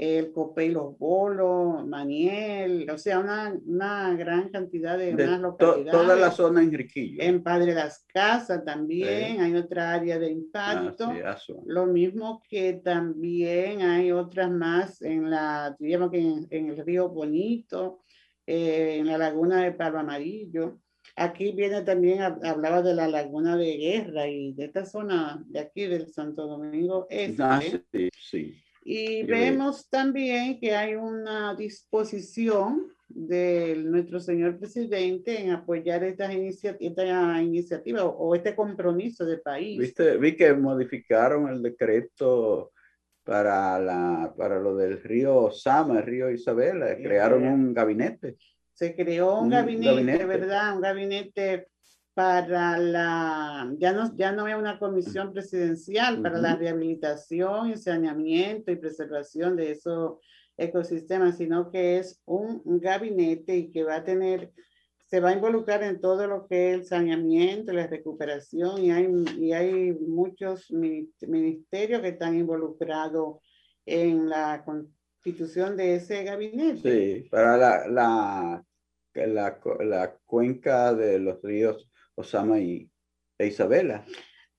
el 0.02 0.32
Copé 0.32 0.66
y 0.66 0.70
los 0.70 0.98
Bolos, 0.98 1.86
Maniel, 1.86 2.90
o 2.90 2.98
sea, 2.98 3.20
una, 3.20 3.56
una 3.68 4.16
gran 4.16 4.50
cantidad 4.50 4.98
de, 4.98 5.14
de 5.14 5.28
localidades. 5.38 5.92
toda 5.92 6.16
la 6.16 6.32
zona 6.32 6.64
en 6.64 6.72
Riquillo. 6.74 7.22
En 7.22 7.44
Padre 7.44 7.76
Las 7.76 8.04
Casas 8.12 8.66
también 8.66 9.42
hay 9.42 9.56
otra 9.56 9.94
área 9.94 10.18
de 10.18 10.32
impacto. 10.32 11.14
Ah, 11.24 11.38
Lo 11.68 11.86
mismo 11.86 12.42
que 12.50 12.74
también 12.84 13.84
hay 13.84 14.12
otras 14.12 14.50
más 14.50 15.04
en 15.04 15.30
la, 15.30 15.76
digamos 15.78 16.10
que 16.10 16.20
en, 16.20 16.48
en 16.50 16.70
el 16.70 16.84
río 16.84 17.10
Bonito, 17.10 18.00
eh, 18.48 18.96
en 18.98 19.06
la 19.06 19.20
laguna 19.20 19.62
de 19.62 19.72
Palo 19.72 20.00
Amarillo. 20.00 20.80
Aquí 21.16 21.52
viene 21.52 21.84
también, 21.84 22.22
hablaba 22.22 22.82
de 22.82 22.96
la 22.96 23.08
laguna 23.08 23.56
de 23.56 23.78
Guerra 23.78 24.28
y 24.28 24.54
de 24.54 24.66
esta 24.66 24.84
zona 24.84 25.44
de 25.46 25.60
aquí 25.60 25.86
del 25.86 26.08
Santo 26.08 26.48
Domingo 26.48 27.06
Este. 27.08 27.44
Ah, 27.44 27.62
sí, 27.62 28.10
sí. 28.18 28.61
Y 28.84 29.24
vemos 29.24 29.90
también 29.90 30.60
que 30.60 30.76
hay 30.76 30.96
una 30.96 31.56
disposición 31.56 32.92
de 33.08 33.76
nuestro 33.84 34.20
señor 34.20 34.58
presidente 34.58 35.40
en 35.40 35.52
apoyar 35.52 36.04
esta, 36.04 36.32
esta 36.32 37.42
iniciativa 37.42 38.06
o, 38.06 38.36
este 38.36 38.56
compromiso 38.56 39.26
de 39.26 39.38
país. 39.38 39.80
¿Viste? 39.80 40.18
Vi 40.18 40.36
que 40.36 40.54
modificaron 40.54 41.50
el 41.50 41.62
decreto 41.62 42.72
para, 43.24 43.80
la, 43.80 44.34
para 44.36 44.60
lo 44.60 44.76
del 44.76 45.02
río 45.04 45.52
Sama, 45.52 46.00
el 46.00 46.06
río 46.06 46.32
Isabela, 46.32 46.96
crearon 46.96 47.46
un 47.46 47.74
gabinete. 47.74 48.38
Se 48.74 48.96
creó 48.96 49.42
un, 49.42 49.50
gabinete, 49.50 49.94
gabinete, 49.94 50.26
¿verdad? 50.26 50.76
Un 50.76 50.82
gabinete 50.82 51.68
para 52.14 52.78
la, 52.78 53.74
ya 53.78 53.94
no, 53.94 54.16
ya 54.18 54.32
no 54.32 54.48
es 54.48 54.56
una 54.56 54.78
comisión 54.80 55.32
presidencial 55.32 56.22
para 56.22 56.40
la 56.40 56.56
rehabilitación 56.56 57.72
y 57.72 57.78
saneamiento 57.78 58.72
y 58.72 58.76
preservación 58.76 59.56
de 59.56 59.72
esos 59.72 60.20
ecosistemas, 60.58 61.38
sino 61.38 61.72
que 61.72 61.98
es 61.98 62.22
un, 62.26 62.62
gabinete 62.80 63.56
y 63.56 63.72
que 63.72 63.84
va 63.84 63.96
a 63.96 64.04
tener, 64.04 64.52
se 65.06 65.20
va 65.22 65.30
a 65.30 65.36
involucrar 65.36 65.84
en 65.84 66.02
todo 66.02 66.28
lo 66.28 66.48
que 66.48 66.72
es 66.72 66.76
el 66.76 66.86
saneamiento, 66.86 67.72
la 67.72 67.88
recuperación 67.88 68.84
y 68.84 68.92
hay, 68.92 69.08
y 69.38 69.54
hay 69.54 69.94
muchos 69.94 70.70
ministerios 70.72 72.02
que 72.02 72.10
están 72.10 72.36
involucrados 72.36 73.38
en 73.86 74.30
la 74.30 74.64
constitución 74.66 75.78
de 75.78 75.96
ese 75.96 76.24
gabinete. 76.24 77.22
Sí, 77.22 77.30
para 77.30 77.58
la, 77.58 77.88
la 77.88 78.66
la, 79.14 79.60
la 79.80 80.18
cuenca 80.26 80.94
de 80.94 81.20
los 81.20 81.42
ríos 81.42 81.91
Osama 82.22 82.60
y 82.60 82.90
e 83.38 83.48
Isabela. 83.48 84.06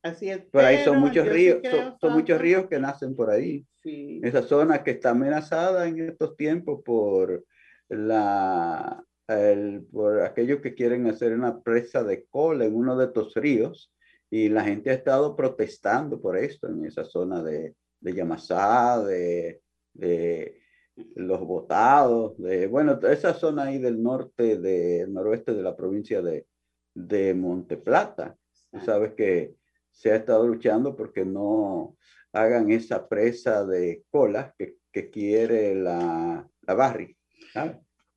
Así 0.02 0.28
es. 0.30 0.40
Por 0.46 0.64
ahí 0.64 0.84
son 0.84 0.98
muchos 0.98 1.26
ríos, 1.28 1.60
son, 2.00 2.12
muchos 2.12 2.40
ríos 2.40 2.66
que 2.66 2.78
nacen 2.78 3.14
por 3.14 3.30
ahí. 3.30 3.66
Esa 3.84 4.42
zona 4.42 4.84
que 4.84 4.92
está 4.92 5.10
amenazada 5.10 5.88
en 5.88 6.08
estos 6.08 6.36
tiempos 6.36 6.82
por 6.84 7.44
la 7.88 9.04
el, 9.28 9.86
por 9.90 10.20
aquellos 10.22 10.60
que 10.60 10.74
quieren 10.74 11.06
hacer 11.06 11.32
una 11.32 11.60
presa 11.62 12.02
de 12.02 12.24
cola 12.26 12.64
en 12.64 12.74
uno 12.74 12.96
de 12.96 13.06
estos 13.06 13.34
ríos 13.34 13.92
y 14.30 14.48
la 14.48 14.64
gente 14.64 14.90
ha 14.90 14.94
estado 14.94 15.36
protestando 15.36 16.20
por 16.20 16.36
esto 16.36 16.68
en 16.68 16.84
esa 16.84 17.04
zona 17.04 17.42
de, 17.42 17.74
de 18.00 18.14
Yamasá, 18.14 19.02
de, 19.04 19.60
de 19.92 20.58
los 21.14 21.40
votados, 21.40 22.36
de, 22.38 22.66
bueno, 22.66 22.98
esa 23.02 23.34
zona 23.34 23.64
ahí 23.64 23.78
del 23.78 24.02
norte, 24.02 24.58
del 24.58 25.12
noroeste 25.12 25.54
de 25.54 25.62
la 25.62 25.76
provincia 25.76 26.22
de, 26.22 26.46
de 26.94 27.34
Monteplata. 27.34 28.36
Sabes 28.84 29.12
que 29.14 29.54
se 29.90 30.12
ha 30.12 30.16
estado 30.16 30.46
luchando 30.46 30.96
porque 30.96 31.24
no 31.24 31.96
hagan 32.32 32.70
esa 32.70 33.08
presa 33.08 33.64
de 33.66 34.04
cola 34.10 34.54
que, 34.58 34.76
que 34.90 35.10
quiere 35.10 35.74
la, 35.74 36.48
la 36.62 36.74
Barry. 36.74 37.16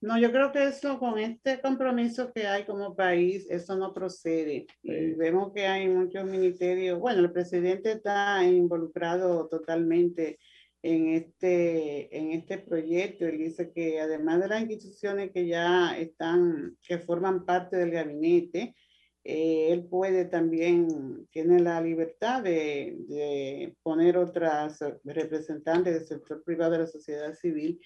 No, 0.01 0.20
yo 0.20 0.32
creo 0.32 0.51
que 0.51 0.63
eso, 0.65 1.00
con 1.00 1.17
este 1.17 1.60
compromiso 1.60 2.32
que 2.32 2.46
hay 2.46 2.63
como 2.65 2.96
país, 2.96 3.48
eso 3.50 3.75
no 3.75 3.94
procede. 3.94 4.67
vemos 4.84 5.51
que 5.53 5.65
hay 5.65 5.88
muchos 5.88 6.25
ministerios. 6.25 7.00
Bueno, 7.00 7.22
el 7.22 7.32
presidente 7.32 7.94
está 7.94 8.44
involucrado 8.44 9.48
totalmente 9.48 10.38
en 10.86 11.08
este, 11.15 12.15
en 12.15 12.32
este 12.32 12.60
proyecto. 12.60 13.25
Él 13.25 13.39
dice 13.39 13.72
que 13.72 14.00
además 14.00 14.39
de 14.39 14.48
las 14.48 14.62
instituciones 14.62 15.32
que 15.32 15.48
ya 15.48 15.98
están, 15.98 16.77
que 16.88 17.00
forman 17.00 17.44
parte 17.44 17.75
del 17.75 17.89
gabinete, 17.89 18.75
eh, 19.24 19.70
él 19.72 19.88
puede 19.88 20.25
también, 20.25 21.25
tiene 21.32 21.60
la 21.60 21.82
libertad 21.82 22.44
de, 22.44 22.98
de 23.08 23.75
poner 23.82 24.15
otras 24.15 24.77
representantes 25.04 25.96
del 25.96 26.06
sector 26.06 26.44
privado 26.44 26.74
de 26.74 26.80
la 26.80 26.88
sociedad 26.88 27.34
civil 27.34 27.82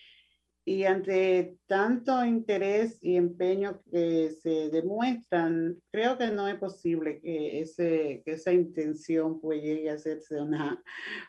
y 0.66 0.84
ante 0.84 1.58
tanto 1.68 2.24
interés 2.24 3.00
y 3.01 3.16
empeño 3.16 3.82
que 3.92 4.32
se 4.32 4.70
demuestran, 4.70 5.78
creo 5.92 6.18
que 6.18 6.28
no 6.28 6.48
es 6.48 6.56
posible 6.56 7.20
que, 7.22 7.62
ese, 7.62 8.22
que 8.24 8.34
esa 8.34 8.51
intención 8.51 9.39
pues 9.42 9.63
llegue 9.63 9.89
a 9.89 9.94
hacerse 9.94 10.39
una, 10.39 10.82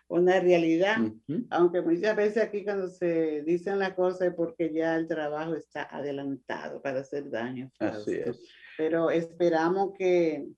una 0.08 0.40
realidad. 0.40 0.98
Aunque 1.48 1.80
muchas 1.80 2.16
veces 2.16 2.42
aquí 2.42 2.64
cuando 2.64 2.88
se 2.88 3.42
dicen 3.42 3.78
las 3.78 3.94
cosas 3.94 4.28
es 4.28 4.34
porque 4.34 4.72
ya 4.72 4.96
el 4.96 5.06
trabajo 5.06 5.54
está 5.54 5.84
adelantado 5.84 6.82
para 6.82 7.00
hacer 7.00 7.30
daño. 7.30 7.70
Así 7.78 8.16
es. 8.16 8.42
Pero 8.76 9.10
esperamos 9.10 9.92
que, 9.96 10.48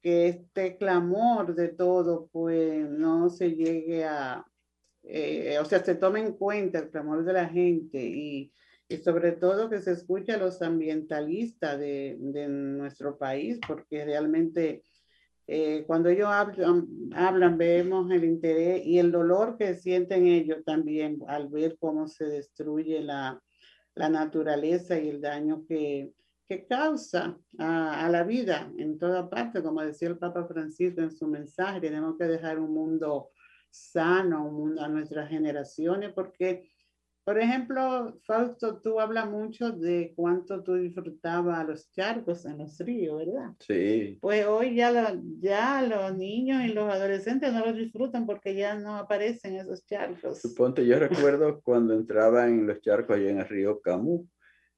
que 0.00 0.28
este 0.28 0.76
clamor 0.76 1.54
de 1.54 1.68
todo 1.68 2.28
pues 2.32 2.88
no 2.88 3.30
se 3.30 3.54
llegue 3.54 4.04
a, 4.04 4.44
eh, 5.04 5.58
o 5.60 5.64
sea, 5.64 5.84
se 5.84 5.94
tome 5.94 6.20
en 6.20 6.32
cuenta 6.32 6.78
el 6.78 6.90
clamor 6.90 7.24
de 7.24 7.32
la 7.32 7.48
gente 7.48 8.02
y, 8.02 8.52
y 8.88 8.96
sobre 8.98 9.32
todo 9.32 9.70
que 9.70 9.80
se 9.80 9.92
escuche 9.92 10.32
a 10.32 10.38
los 10.38 10.62
ambientalistas 10.62 11.78
de, 11.78 12.16
de 12.18 12.48
nuestro 12.48 13.18
país, 13.18 13.58
porque 13.66 14.04
realmente 14.04 14.82
eh, 15.46 15.84
cuando 15.86 16.08
ellos 16.08 16.28
hablan, 16.28 16.86
hablan, 17.14 17.58
vemos 17.58 18.10
el 18.10 18.24
interés 18.24 18.86
y 18.86 18.98
el 18.98 19.10
dolor 19.10 19.56
que 19.58 19.74
sienten 19.74 20.26
ellos 20.26 20.64
también 20.64 21.18
al 21.26 21.48
ver 21.48 21.76
cómo 21.80 22.06
se 22.06 22.26
destruye 22.26 23.00
la, 23.00 23.42
la 23.94 24.08
naturaleza 24.08 24.98
y 24.98 25.08
el 25.08 25.20
daño 25.20 25.64
que, 25.66 26.12
que 26.48 26.64
causa 26.66 27.36
a, 27.58 28.04
a, 28.06 28.08
la 28.08 28.22
vida 28.22 28.72
en 28.78 28.98
toda 28.98 29.28
parte, 29.28 29.62
como 29.62 29.82
decía 29.82 30.08
el 30.08 30.18
Papa 30.18 30.46
Francisco 30.46 31.00
en 31.00 31.10
su 31.10 31.26
mensaje, 31.26 31.80
tenemos 31.80 32.16
que 32.16 32.24
dejar 32.24 32.60
un 32.60 32.72
mundo 32.72 33.30
sano 33.72 34.74
a 34.78 34.88
nuestras 34.88 35.28
generaciones, 35.28 36.12
porque, 36.12 36.70
por 37.24 37.38
ejemplo, 37.38 38.18
Fausto, 38.26 38.80
tú 38.80 39.00
hablas 39.00 39.30
mucho 39.30 39.72
de 39.72 40.12
cuánto 40.14 40.62
tú 40.62 40.74
disfrutabas 40.74 41.66
los 41.66 41.90
charcos 41.90 42.44
en 42.44 42.58
los 42.58 42.78
ríos, 42.78 43.18
¿verdad? 43.18 43.54
Sí. 43.60 44.18
Pues 44.20 44.46
hoy 44.46 44.76
ya, 44.76 45.18
ya 45.40 45.82
los 45.82 46.16
niños 46.16 46.62
y 46.64 46.68
los 46.68 46.92
adolescentes 46.92 47.52
no 47.52 47.64
los 47.64 47.76
disfrutan 47.76 48.26
porque 48.26 48.54
ya 48.54 48.74
no 48.74 48.96
aparecen 48.96 49.56
esos 49.56 49.86
charcos. 49.86 50.40
Suponte, 50.40 50.86
yo 50.86 50.98
recuerdo 50.98 51.60
cuando 51.64 51.94
entraba 51.94 52.46
en 52.46 52.66
los 52.66 52.80
charcos 52.80 53.16
allá 53.16 53.30
en 53.30 53.38
el 53.38 53.48
río 53.48 53.80
Camus, 53.80 54.28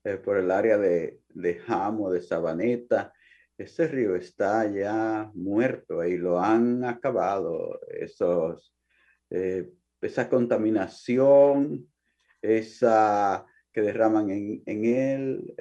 eh, 0.04 0.18
por 0.18 0.36
el 0.36 0.50
área 0.50 0.78
de, 0.78 1.20
de 1.30 1.54
Jamo, 1.56 2.10
de 2.10 2.22
Sabaneta, 2.22 3.12
ese 3.56 3.86
río 3.88 4.16
está 4.16 4.70
ya 4.70 5.30
muerto 5.34 6.04
y 6.04 6.16
lo 6.16 6.40
han 6.40 6.84
acabado 6.84 7.80
esos 7.88 8.73
eh, 9.34 9.70
esa 10.00 10.28
contaminación, 10.28 11.88
esa 12.42 13.46
que 13.72 13.82
derraman 13.82 14.30
en, 14.30 14.84
él, 14.84 15.54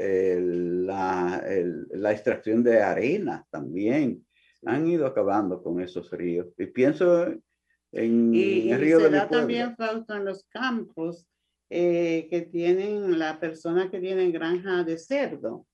la, 0.85 1.43
la, 1.89 2.11
extracción 2.11 2.63
de 2.63 2.79
arena 2.79 3.45
también. 3.49 4.23
Han 4.65 4.87
ido 4.87 5.07
acabando 5.07 5.63
con 5.63 5.81
esos 5.81 6.11
ríos. 6.11 6.47
Y 6.57 6.67
pienso 6.67 7.25
en 7.91 8.35
el 8.35 8.79
río 8.79 8.99
de 8.99 9.09
mi 9.09 9.27
también 9.27 9.75
falta 9.75 10.17
en 10.17 10.25
los 10.25 10.43
campos 10.45 11.27
eh, 11.69 12.27
que 12.29 12.41
tienen 12.41 13.17
la 13.17 13.39
persona 13.39 13.89
que 13.89 13.99
tiene 13.99 14.31
granja 14.31 14.83
de 14.83 14.97
cerdo 14.97 15.65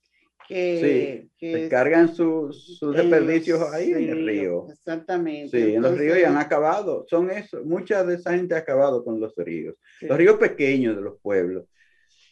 que, 0.49 1.29
sí, 1.39 1.69
cargan 1.69 2.13
sus, 2.15 2.79
desperdicios 2.81 3.61
ahí 3.71 3.91
en 3.91 4.09
el 4.09 4.25
río. 4.25 4.65
Exactamente. 4.71 5.49
Sí, 5.49 5.75
en 5.75 5.83
los 5.83 5.95
ríos 5.95 6.17
ya 6.19 6.29
han 6.29 6.37
acabado. 6.37 7.05
Son 7.07 7.29
eso, 7.29 7.63
mucha 7.63 8.03
de 8.03 8.15
esa 8.15 8.33
gente 8.33 8.55
ha 8.55 8.57
acabado 8.57 9.03
con 9.03 9.19
los 9.19 9.35
ríos. 9.37 9.75
Los 10.01 10.17
ríos 10.17 10.37
pequeños 10.37 10.95
de 10.95 11.03
los 11.03 11.21
pueblos 11.21 11.65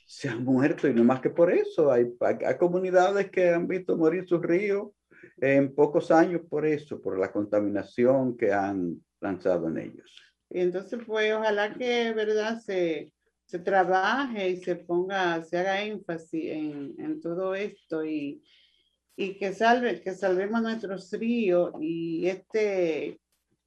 se 0.08 0.30
han 0.30 0.44
muerto 0.44 0.88
y 0.88 0.96
no 0.96 1.04
más 1.04 1.22
que 1.22 1.30
por 1.30 1.54
eso. 1.54 1.92
Hay, 1.92 2.12
hay, 2.20 2.56
comunidades 2.58 3.30
que 3.30 3.50
han 3.50 3.68
visto 3.68 3.96
morir 3.96 4.28
sus 4.28 4.42
ríos 4.42 4.88
en 5.40 5.76
pocos 5.76 6.10
años 6.10 6.42
por 6.50 6.66
eso, 6.66 7.00
por 7.00 7.20
la 7.20 7.32
contaminación 7.32 8.36
que 8.36 8.52
han 8.52 9.00
lanzado 9.22 9.68
en 9.68 9.78
ellos. 9.78 10.12
Y 10.50 10.62
entonces, 10.62 11.00
pues, 11.06 11.32
ojalá 11.34 11.76
que, 11.76 12.14
¿verdad? 12.14 12.58
Se, 12.62 13.12
se 13.48 13.60
trabaje 13.60 14.50
y 14.50 14.58
se 14.58 14.76
ponga, 14.76 15.42
se 15.44 15.58
haga 15.58 15.82
énfasis 15.82 16.52
en, 16.52 16.96
en 17.00 17.22
todo 17.22 17.56
esto 17.56 18.06
y, 18.06 18.44
y, 19.16 19.38
que 19.38 19.54
salve, 19.54 20.02
que 20.02 20.14
salvemos 20.14 20.62
nuestros 20.62 21.10
ríos 21.14 21.72
y 21.80 22.28
este 22.28 23.20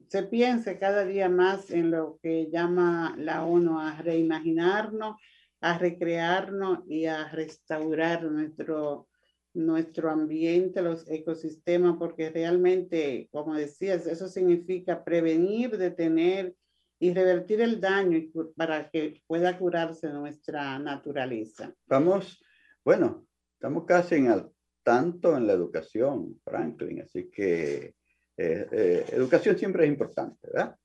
se 0.07 0.25
piense 0.25 0.79
cada 0.79 1.05
día 1.05 1.29
más 1.29 1.71
en 1.71 1.91
lo 1.91 2.19
que 2.23 2.51
llama 2.51 3.15
la 3.17 3.45
ONU 3.45 3.79
a 3.79 4.03
reimaginarnos, 4.03 5.17
a 5.61 5.79
recrearnos 5.79 6.81
y 6.89 7.07
a 7.07 7.29
restaurar 7.29 8.25
nuestro, 8.25 9.07
nuestro 9.55 10.11
ambiente, 10.11 10.83
los 10.83 11.09
ecosistemas, 11.09 11.97
porque 11.97 12.29
realmente, 12.31 13.29
como 13.31 13.55
decías, 13.55 14.07
eso 14.07 14.29
significa 14.29 15.05
prevenir, 15.05 15.79
detener 15.79 16.55
y 17.03 17.15
revertir 17.15 17.63
el 17.63 17.81
daño 17.81 18.21
para 18.55 18.91
que 18.91 19.23
pueda 19.27 19.59
curarse 19.59 20.11
nuestra 20.11 20.79
naturaleza. 20.79 21.75
Vamos, 21.87 22.43
bueno, 22.85 23.27
estamos 23.55 23.85
casi 23.87 24.17
en 24.17 24.29
al 24.29 24.53
tanto 24.83 25.37
en 25.37 25.47
la 25.47 25.55
educación, 25.55 26.39
Franklin, 26.45 27.01
así 27.01 27.31
que 27.31 27.95
eh, 28.37 28.67
eh, 28.71 29.05
educación 29.13 29.57
siempre 29.57 29.85
es 29.85 29.91
importante, 29.91 30.47
¿verdad? 30.53 30.77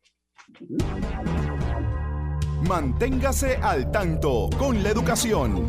Manténgase 2.67 3.58
al 3.58 3.91
tanto 3.91 4.49
con 4.58 4.82
la 4.82 4.91
educación. 4.91 5.65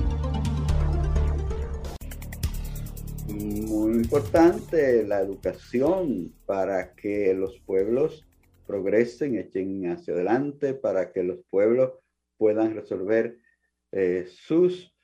Muy 3.28 3.96
importante 3.96 5.04
la 5.04 5.20
educación 5.20 6.32
para 6.46 6.94
que 6.94 7.34
los 7.34 7.58
pueblos 7.66 8.24
progresen, 8.66 9.36
echen 9.36 9.90
hacia 9.90 10.14
adelante 10.14 10.74
para 10.74 11.12
que 11.12 11.22
los 11.22 11.38
pueblos 11.48 11.92
puedan 12.36 12.74
resolver 12.74 13.38
eh, 13.92 14.26
sus 14.28 14.94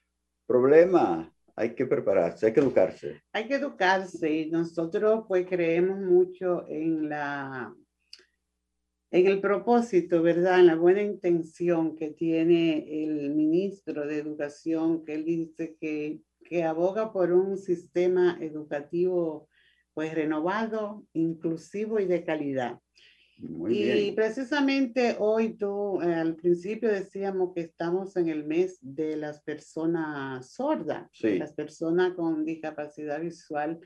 problemas. 0.46 1.28
Hay 1.54 1.74
que 1.74 1.86
prepararse, 1.86 2.46
hay 2.46 2.52
que 2.52 2.60
educarse. 2.60 3.22
Hay 3.32 3.46
que 3.46 3.56
educarse 3.56 4.46
nosotros 4.50 5.24
pues 5.28 5.46
creemos 5.46 5.98
mucho 5.98 6.66
en 6.68 7.08
la 7.08 7.74
en 9.12 9.26
el 9.26 9.42
propósito, 9.42 10.22
¿verdad? 10.22 10.60
En 10.60 10.68
la 10.68 10.74
buena 10.74 11.02
intención 11.02 11.96
que 11.96 12.08
tiene 12.08 13.04
el 13.04 13.34
ministro 13.34 14.06
de 14.06 14.16
Educación, 14.16 15.04
que 15.04 15.14
él 15.14 15.26
dice 15.26 15.76
que, 15.78 16.22
que 16.42 16.64
aboga 16.64 17.12
por 17.12 17.30
un 17.30 17.58
sistema 17.58 18.38
educativo 18.40 19.50
pues 19.92 20.14
renovado, 20.14 21.06
inclusivo 21.12 22.00
y 22.00 22.06
de 22.06 22.24
calidad. 22.24 22.80
Y 23.38 24.12
precisamente 24.12 25.16
hoy 25.18 25.54
tú, 25.54 26.00
eh, 26.00 26.14
al 26.14 26.36
principio 26.36 26.88
decíamos 26.88 27.52
que 27.54 27.62
estamos 27.62 28.16
en 28.16 28.28
el 28.28 28.44
mes 28.44 28.78
de 28.80 29.16
las 29.16 29.40
personas 29.42 30.50
sordas, 30.52 31.08
las 31.20 31.52
personas 31.52 32.12
con 32.14 32.44
discapacidad 32.44 33.20
visual. 33.20 33.80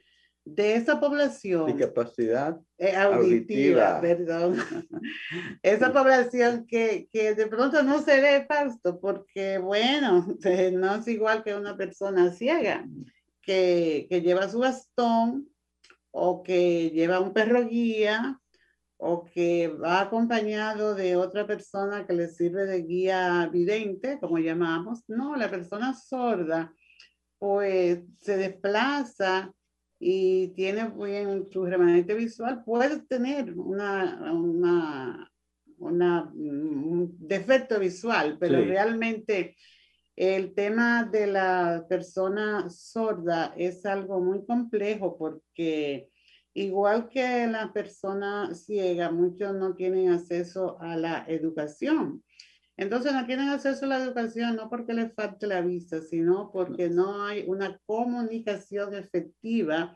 De 0.45 0.77
esa 0.77 1.01
población. 1.01 1.67
Discapacidad 1.67 2.61
eh, 2.79 2.95
auditiva, 2.95 4.01
perdón. 4.01 4.57
esa 5.63 5.93
población 5.93 6.67
que, 6.69 7.09
que, 7.13 7.35
de 7.35 7.49
pronto 7.49 7.83
no 7.83 8.01
se 8.01 8.21
ve 8.21 8.47
pasto 8.49 9.01
porque, 9.01 9.59
bueno, 9.59 10.37
no 10.73 10.95
es 10.95 11.09
igual 11.09 11.43
que 11.43 11.55
una 11.55 11.77
persona 11.77 12.31
ciega 12.31 12.87
que, 13.43 14.07
que 14.09 14.21
lleva 14.21 14.49
su 14.49 14.61
bastón 14.61 15.49
o 16.13 16.45
que 16.45 16.91
lleva 16.91 17.19
un 17.19 17.33
perro 17.33 17.67
guía 17.67 18.41
o 18.99 19.25
que 19.25 19.69
va 19.69 20.01
acompañado 20.01 20.95
de 20.95 21.17
otra 21.17 21.47
persona 21.47 22.07
que 22.07 22.15
le 22.15 22.29
sirve 22.29 22.65
de 22.67 22.83
guía 22.83 23.49
vidente, 23.53 24.19
como 24.21 24.39
llamamos. 24.39 25.05
No, 25.09 25.37
la 25.37 25.51
persona 25.51 25.93
sorda, 25.95 26.73
pues 27.39 28.01
se 28.21 28.37
desplaza 28.37 29.53
y 29.99 30.49
tiene 30.49 30.91
bien 30.91 31.47
su 31.51 31.65
remanente 31.65 32.15
visual, 32.15 32.63
puede 32.65 33.01
tener 33.03 33.53
una, 33.59 34.33
una, 34.33 35.31
una 35.79 36.31
un 36.35 37.17
defecto 37.19 37.79
visual, 37.79 38.37
pero 38.39 38.63
realmente 38.65 39.57
el 40.15 40.55
tema 40.55 41.05
de 41.05 41.27
la 41.27 41.85
persona 41.89 42.69
sorda 42.71 43.53
es 43.57 43.85
algo 43.85 44.21
muy 44.21 44.45
complejo 44.47 45.17
porque 45.19 46.09
Igual 46.57 47.11
que 47.11 47.47
la 47.47 47.71
persona 47.71 48.55
ciega, 48.55 49.11
muchos 49.11 49.55
no 49.55 49.75
tienen 49.75 50.09
acceso 50.09 50.81
a 50.81 50.97
la 50.97 51.27
educación. 51.29 52.25
Entonces 52.79 53.13
no 53.13 53.27
tienen 53.27 53.51
acceso 53.51 53.85
a 53.85 53.89
la 53.89 54.03
educación 54.03 54.57
no 54.57 54.71
porque 54.71 54.95
les 54.95 55.13
falte 55.13 55.47
la 55.47 55.61
vista, 55.61 56.01
sino 56.01 56.51
porque 56.51 56.89
no 56.89 57.27
hay 57.27 57.45
una 57.47 57.79
comunicación 57.85 58.95
efectiva 58.95 59.95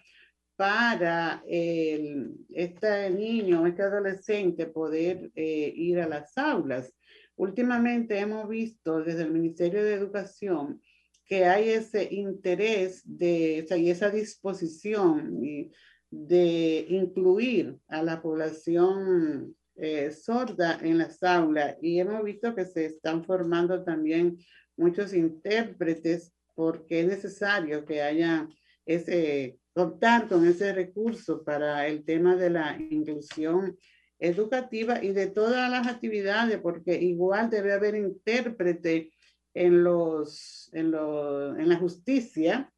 para 0.56 1.42
este 1.46 3.08
niño, 3.08 3.66
este 3.66 3.80
adolescente 3.80 4.66
poder 4.66 5.30
eh, 5.34 5.72
ir 5.74 5.98
a 5.98 6.08
las 6.08 6.36
aulas. 6.36 6.92
Últimamente 7.36 8.18
hemos 8.18 8.46
visto 8.46 9.02
desde 9.02 9.22
el 9.22 9.30
Ministerio 9.30 9.82
de 9.82 9.94
Educación 9.94 10.82
que 11.24 11.46
hay 11.46 11.70
ese 11.70 12.06
interés 12.12 13.00
de, 13.06 13.64
y 13.78 13.88
esa 13.88 14.10
disposición 14.10 15.42
y, 15.42 15.70
de 16.10 16.86
incluir 16.88 17.78
a 17.88 18.02
la 18.02 18.20
población 18.20 19.56
eh, 19.76 20.10
sorda 20.10 20.78
en 20.82 20.98
las 20.98 21.22
aulas. 21.22 21.76
Y 21.80 22.00
hemos 22.00 22.22
visto 22.24 22.54
que 22.54 22.64
se 22.64 22.86
están 22.86 23.24
formando 23.24 23.84
también 23.84 24.36
muchos 24.76 25.14
intérpretes 25.14 26.32
porque 26.54 27.00
es 27.00 27.06
necesario 27.06 27.84
que 27.84 28.02
haya 28.02 28.48
ese 28.84 29.58
contar 29.72 30.28
con 30.28 30.46
ese 30.46 30.72
recurso 30.72 31.44
para 31.44 31.86
el 31.86 32.04
tema 32.04 32.36
de 32.36 32.50
la 32.50 32.76
inclusión 32.90 33.78
educativa 34.18 35.02
y 35.02 35.12
de 35.12 35.28
todas 35.28 35.70
las 35.70 35.86
actividades, 35.86 36.58
porque 36.58 37.00
igual 37.00 37.48
debe 37.48 37.72
haber 37.72 37.94
intérprete 37.94 39.12
en, 39.54 39.82
los, 39.82 40.68
en, 40.72 40.86
en 40.86 41.68
la 41.68 41.76
justicia, 41.76 42.70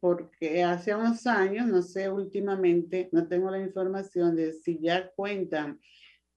porque 0.00 0.62
hace 0.62 0.94
unos 0.94 1.26
años, 1.26 1.66
no 1.66 1.82
sé, 1.82 2.10
últimamente, 2.10 3.08
no 3.12 3.26
tengo 3.28 3.50
la 3.50 3.60
información 3.60 4.36
de 4.36 4.52
si 4.52 4.78
ya 4.80 5.10
cuentan 5.10 5.80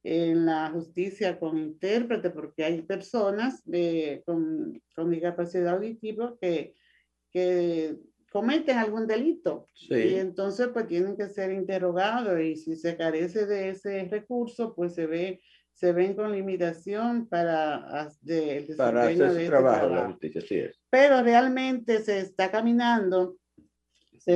en 0.03 0.45
la 0.45 0.69
justicia 0.71 1.39
con 1.39 1.57
intérprete, 1.57 2.29
porque 2.29 2.63
hay 2.63 2.81
personas 2.81 3.63
con, 4.25 4.81
con, 4.95 5.09
discapacidad 5.09 5.75
auditiva 5.75 6.35
que, 6.39 6.73
que 7.31 7.97
cometen 8.31 8.77
algún 8.77 9.07
delito. 9.07 9.67
Y 9.89 10.15
entonces, 10.15 10.69
pues 10.73 10.87
tienen 10.87 11.17
que 11.17 11.27
ser 11.27 11.51
interrogados 11.51 12.39
y 12.39 12.55
si 12.55 12.75
se 12.75 12.95
carece 12.95 13.45
de 13.45 13.69
ese 13.69 14.05
recurso, 14.05 14.73
pues 14.73 14.93
se 14.93 15.05
ve 15.05 15.41
se 15.79 15.93
ven 15.93 16.13
con 16.13 16.33
limitación 16.33 17.25
para, 17.29 18.09
de, 18.19 18.67
para 18.75 19.03
hacer 19.03 19.31
su 19.31 19.47
trabajo, 19.47 19.77
trabajo. 19.77 19.95
La 19.95 20.07
justicia, 20.07 20.41
sí 20.41 20.55
es. 20.55 20.77
Pero 20.89 21.23
realmente 21.23 22.01
se 22.01 22.19
está 22.19 22.51
caminando 22.51 23.37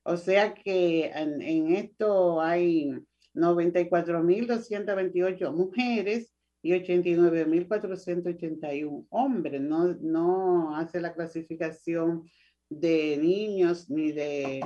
O 0.04 0.16
sea 0.16 0.54
que 0.54 1.06
en, 1.06 1.42
en 1.42 1.74
esto 1.74 2.40
hay 2.40 2.92
94.228 3.34 5.52
mujeres 5.52 6.33
y 6.64 6.72
89.481 6.72 9.06
hombres. 9.10 9.60
No, 9.60 9.94
no 10.00 10.74
hace 10.74 10.98
la 10.98 11.12
clasificación 11.12 12.24
de 12.70 13.18
niños 13.18 13.90
ni 13.90 14.12
de, 14.12 14.64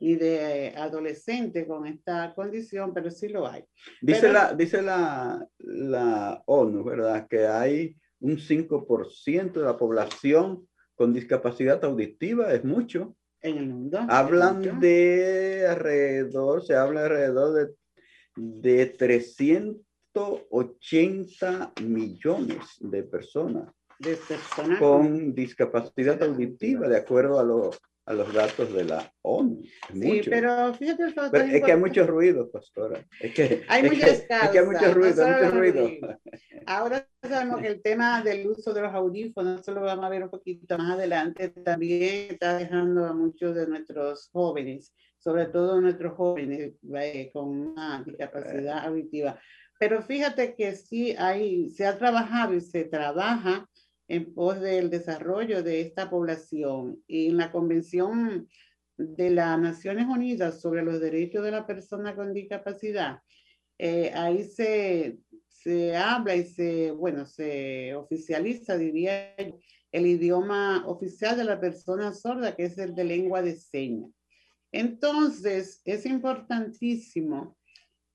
ni 0.00 0.16
de 0.16 0.72
adolescentes 0.74 1.66
con 1.66 1.86
esta 1.86 2.32
condición, 2.34 2.94
pero 2.94 3.10
sí 3.10 3.28
lo 3.28 3.46
hay. 3.46 3.62
Dice, 4.00 4.32
la, 4.32 4.54
dice 4.54 4.80
la, 4.80 5.46
la 5.58 6.42
ONU, 6.46 6.82
¿verdad? 6.82 7.28
Que 7.28 7.46
hay 7.46 7.94
un 8.20 8.38
5% 8.38 9.52
de 9.52 9.66
la 9.66 9.76
población 9.76 10.66
con 10.94 11.12
discapacidad 11.12 11.84
auditiva, 11.84 12.54
es 12.54 12.64
mucho. 12.64 13.14
En 13.42 13.58
el 13.58 13.68
mundo. 13.68 13.98
Hablan 14.08 14.80
de 14.80 15.66
alrededor, 15.68 16.64
se 16.64 16.74
habla 16.74 17.04
alrededor 17.04 17.52
de, 17.52 17.74
de 18.34 18.86
300 18.86 19.87
180 20.18 21.72
millones 21.82 22.58
de 22.80 23.02
personas, 23.02 23.72
con 24.78 25.34
discapacidad 25.34 26.22
auditiva, 26.22 26.88
de 26.88 26.96
acuerdo 26.96 27.38
a, 27.38 27.44
los 27.44 27.80
a 28.08 28.14
los 28.14 28.32
datos 28.32 28.72
de 28.72 28.84
la 28.84 29.12
ONU. 29.20 29.60
sí, 29.92 30.22
pero 30.24 30.72
fíjate, 30.72 31.04
es 31.54 31.62
que 31.62 31.72
hay 31.72 31.78
mucho 31.78 32.06
ruido, 32.06 32.50
pastora. 32.50 33.04
Es 33.20 33.34
que 33.34 33.64
hay, 33.68 33.84
es 33.84 33.90
que, 33.92 34.10
es 34.10 34.48
que 34.50 34.58
hay 34.58 34.64
mucho 34.64 34.94
ruido, 34.94 35.28
mucho 35.28 35.50
ruido. 35.50 35.90
Ahora 36.64 37.06
sabemos 37.22 37.60
que 37.60 37.66
el 37.66 37.82
tema 37.82 38.22
del 38.22 38.48
uso 38.48 38.72
de 38.72 38.80
los 38.80 38.94
audífonos, 38.94 39.60
eso 39.60 39.72
lo 39.72 39.82
vamos 39.82 40.06
a 40.06 40.08
ver 40.08 40.22
un 40.22 40.30
poquito 40.30 40.78
más 40.78 40.92
adelante, 40.92 41.50
también 41.50 42.30
está 42.30 42.56
dejando 42.56 43.04
a 43.04 43.12
muchos 43.12 43.54
de 43.54 43.66
nuestros 43.66 44.30
jóvenes, 44.32 44.94
sobre 45.18 45.44
todo 45.44 45.78
nuestros 45.78 46.14
jóvenes 46.14 46.76
eh, 46.94 47.30
con 47.30 47.48
una 47.48 48.02
discapacidad 48.06 48.86
auditiva, 48.86 49.38
pero 49.78 50.02
fíjate 50.02 50.54
que 50.54 50.74
sí 50.74 51.14
hay, 51.16 51.70
se 51.70 51.86
ha 51.86 51.96
trabajado 51.96 52.54
y 52.54 52.60
se 52.60 52.84
trabaja 52.84 53.68
en 54.08 54.34
pos 54.34 54.60
del 54.60 54.90
desarrollo 54.90 55.62
de 55.62 55.80
esta 55.80 56.10
población. 56.10 57.02
Y 57.06 57.28
en 57.28 57.36
la 57.36 57.52
Convención 57.52 58.48
de 58.96 59.30
las 59.30 59.58
Naciones 59.58 60.06
Unidas 60.06 60.60
sobre 60.60 60.82
los 60.82 61.00
Derechos 61.00 61.44
de 61.44 61.52
la 61.52 61.66
Persona 61.66 62.16
con 62.16 62.34
Discapacidad, 62.34 63.20
eh, 63.78 64.10
ahí 64.14 64.42
se, 64.42 65.18
se 65.46 65.96
habla 65.96 66.34
y 66.34 66.44
se, 66.44 66.90
bueno, 66.90 67.24
se 67.24 67.94
oficializa, 67.94 68.76
diría 68.76 69.34
el 69.92 70.06
idioma 70.06 70.84
oficial 70.86 71.36
de 71.36 71.44
la 71.44 71.60
persona 71.60 72.12
sorda, 72.12 72.56
que 72.56 72.64
es 72.64 72.76
el 72.78 72.94
de 72.94 73.04
lengua 73.04 73.42
de 73.42 73.54
señas. 73.54 74.10
Entonces, 74.72 75.80
es 75.84 76.04
importantísimo 76.04 77.56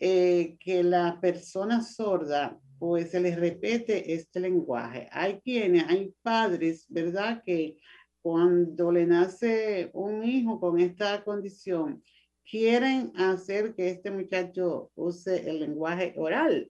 eh, 0.05 0.57
que 0.59 0.83
la 0.83 1.17
persona 1.21 1.81
sorda 1.81 2.59
pues 2.77 3.11
se 3.11 3.21
les 3.21 3.39
repite 3.39 4.13
este 4.13 4.41
lenguaje. 4.41 5.07
Hay 5.13 5.39
quienes, 5.39 5.85
hay 5.87 6.13
padres, 6.21 6.85
¿verdad? 6.89 7.41
Que 7.45 7.77
cuando 8.21 8.91
le 8.91 9.05
nace 9.05 9.89
un 9.93 10.25
hijo 10.25 10.59
con 10.59 10.77
esta 10.81 11.23
condición, 11.23 12.03
quieren 12.43 13.13
hacer 13.15 13.75
que 13.75 13.91
este 13.91 14.11
muchacho 14.11 14.91
use 14.95 15.49
el 15.49 15.61
lenguaje 15.61 16.13
oral. 16.17 16.69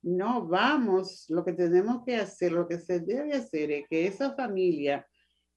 No, 0.00 0.46
vamos, 0.46 1.26
lo 1.28 1.44
que 1.44 1.52
tenemos 1.52 2.02
que 2.06 2.16
hacer, 2.16 2.50
lo 2.52 2.66
que 2.66 2.78
se 2.78 3.00
debe 3.00 3.34
hacer 3.34 3.70
es 3.72 3.84
que 3.90 4.06
esa 4.06 4.32
familia 4.34 5.06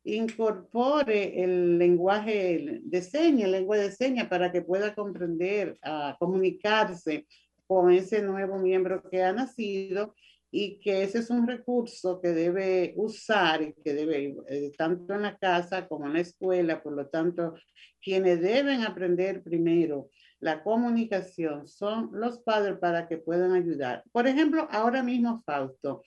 incorpore 0.04 1.44
el 1.44 1.78
lenguaje 1.78 2.82
de 2.84 3.02
señas, 3.02 3.46
el 3.46 3.52
lenguaje 3.52 3.84
de 3.84 3.92
señas, 3.92 4.28
para 4.28 4.52
que 4.52 4.62
pueda 4.62 4.94
comprender, 4.94 5.78
a 5.82 6.16
comunicarse 6.20 7.26
con 7.68 7.92
ese 7.92 8.22
nuevo 8.22 8.58
miembro 8.58 9.02
que 9.10 9.24
ha 9.24 9.32
nacido 9.32 10.14
y 10.52 10.80
que 10.80 11.02
ese 11.04 11.20
es 11.20 11.30
un 11.32 11.48
recurso 11.48 12.22
que 12.22 12.30
debe 12.30 12.94
usar 12.98 13.64
y 13.64 13.74
que 13.84 13.94
debe, 13.94 14.36
eh, 14.50 14.72
tanto 14.78 15.16
en 15.16 15.24
la 15.24 15.36
casa 15.38 15.88
como 15.88 16.06
en 16.06 16.14
la 16.14 16.20
escuela, 16.20 16.84
por 16.84 16.94
lo 16.94 17.08
tanto, 17.08 17.56
quienes 18.00 18.40
deben 18.40 18.82
aprender 18.82 19.42
primero 19.42 20.10
la 20.40 20.62
comunicación, 20.62 21.68
son 21.68 22.10
los 22.14 22.40
padres 22.40 22.78
para 22.78 23.08
que 23.08 23.18
puedan 23.18 23.54
ayudar. 23.54 24.04
Por 24.12 24.28
ejemplo, 24.28 24.68
ahora 24.70 25.02
mismo, 25.02 25.42
Fausto, 25.46 26.04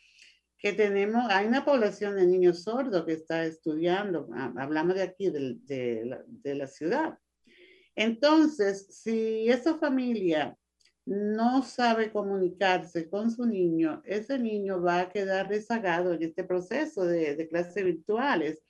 que 0.67 0.73
tenemos, 0.73 1.31
hay 1.31 1.47
una 1.47 1.65
población 1.65 2.17
de 2.17 2.27
niños 2.27 2.65
sordos 2.65 3.05
que 3.05 3.13
está 3.13 3.45
estudiando, 3.45 4.29
hablamos 4.57 4.97
de 4.97 5.03
aquí, 5.03 5.31
de, 5.31 5.59
de, 5.63 6.55
la, 6.57 6.67
ciudad. 6.67 7.17
Entonces, 7.95 8.89
si 8.91 9.49
esa 9.49 9.79
familia 9.79 10.59
no 11.05 11.63
sabe 11.63 12.11
comunicarse 12.11 13.09
con 13.09 13.31
su 13.31 13.47
niño, 13.47 14.03
ese 14.05 14.41
niño 14.41 14.83
va 14.83 15.03
a 15.03 15.09
quedar 15.09 15.49
rezagado 15.49 16.15
en 16.15 16.25
este 16.25 16.43
proceso 16.43 17.05
de, 17.05 17.37
de 17.37 17.49
clases 17.49 17.85
virtuales. 17.85 18.61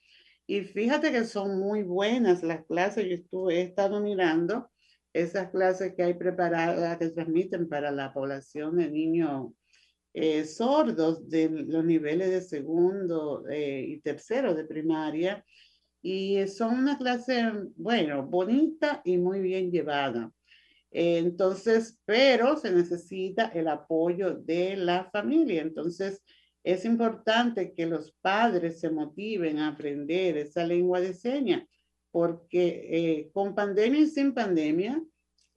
Y 0.45 0.61
fíjate 0.61 1.11
que 1.11 1.25
son 1.25 1.59
muy 1.59 1.81
buenas 1.81 2.43
las 2.43 2.63
clases, 2.65 3.05
yo 3.05 3.15
estuve, 3.15 3.55
he 3.55 3.61
estado 3.63 4.01
mirando 4.01 4.69
esas 5.13 5.49
clases 5.49 5.95
que 5.95 6.03
hay 6.03 6.13
preparadas, 6.13 6.99
que 6.99 7.09
transmiten 7.09 7.67
para 7.67 7.89
la 7.89 8.13
población 8.13 8.77
de 8.77 8.87
niños 8.87 9.47
eh, 10.13 10.45
sordos 10.45 11.29
de 11.29 11.49
los 11.49 11.83
niveles 11.83 12.29
de 12.29 12.41
segundo 12.41 13.47
eh, 13.49 13.85
y 13.87 13.99
tercero 13.99 14.53
de 14.53 14.65
primaria. 14.65 15.45
Y 16.01 16.47
son 16.47 16.79
una 16.79 16.97
clase, 16.97 17.51
bueno, 17.75 18.25
bonita 18.25 19.01
y 19.03 19.17
muy 19.17 19.41
bien 19.41 19.71
llevada. 19.71 20.31
entonces, 20.91 21.99
pero 22.05 22.55
se 22.57 22.71
necesita 22.71 23.47
el 23.47 23.67
apoyo 23.67 24.35
de 24.35 24.77
la 24.77 25.09
familia. 25.11 25.61
Entonces, 25.61 26.23
es 26.67 26.83
importante 26.83 27.73
que 27.73 27.85
los 27.85 28.11
padres 28.21 28.81
se 28.81 28.89
motiven 28.89 29.59
a 29.59 29.69
aprender 29.69 30.37
esa 30.37 30.65
lengua 30.65 30.99
de 30.99 31.13
señas, 31.13 31.63
porque 32.11 32.89
eh, 32.91 33.29
con 33.31 33.55
pandemia 33.55 34.01
y 34.01 34.07
sin 34.07 34.33
pandemia, 34.33 35.01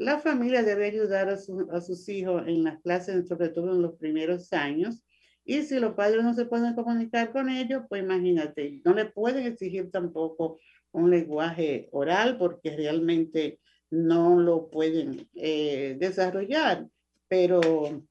la 0.00 0.18
familia 0.18 0.62
debe 0.62 0.86
ayudar 0.86 1.28
a, 1.28 1.36
sus 1.36 2.08
hijos 2.08 2.44
en 2.46 2.64
las 2.64 2.80
clases, 2.80 3.28
sobre 3.28 3.50
todo 3.50 3.74
en 3.74 3.82
los 3.82 3.96
primeros 3.96 4.50
años. 4.54 5.04
Y 5.44 5.60
si 5.62 5.78
los 5.78 5.92
padres 5.92 6.24
no 6.24 6.32
se 6.32 6.46
pueden 6.46 6.74
comunicar 6.74 7.32
con 7.32 7.50
ellos, 7.50 7.82
pues 7.86 8.02
imagínate, 8.02 8.80
no 8.82 8.94
le 8.94 9.04
pueden 9.04 9.44
exigir 9.44 9.90
tampoco 9.90 10.58
un 10.92 11.10
lenguaje 11.10 11.90
oral 11.92 12.38
porque 12.38 12.74
realmente 12.74 13.60
no 13.90 14.40
lo 14.40 14.70
pueden 14.70 15.28
eh, 15.34 15.96
desarrollar. 16.00 16.86
Pero 17.28 18.02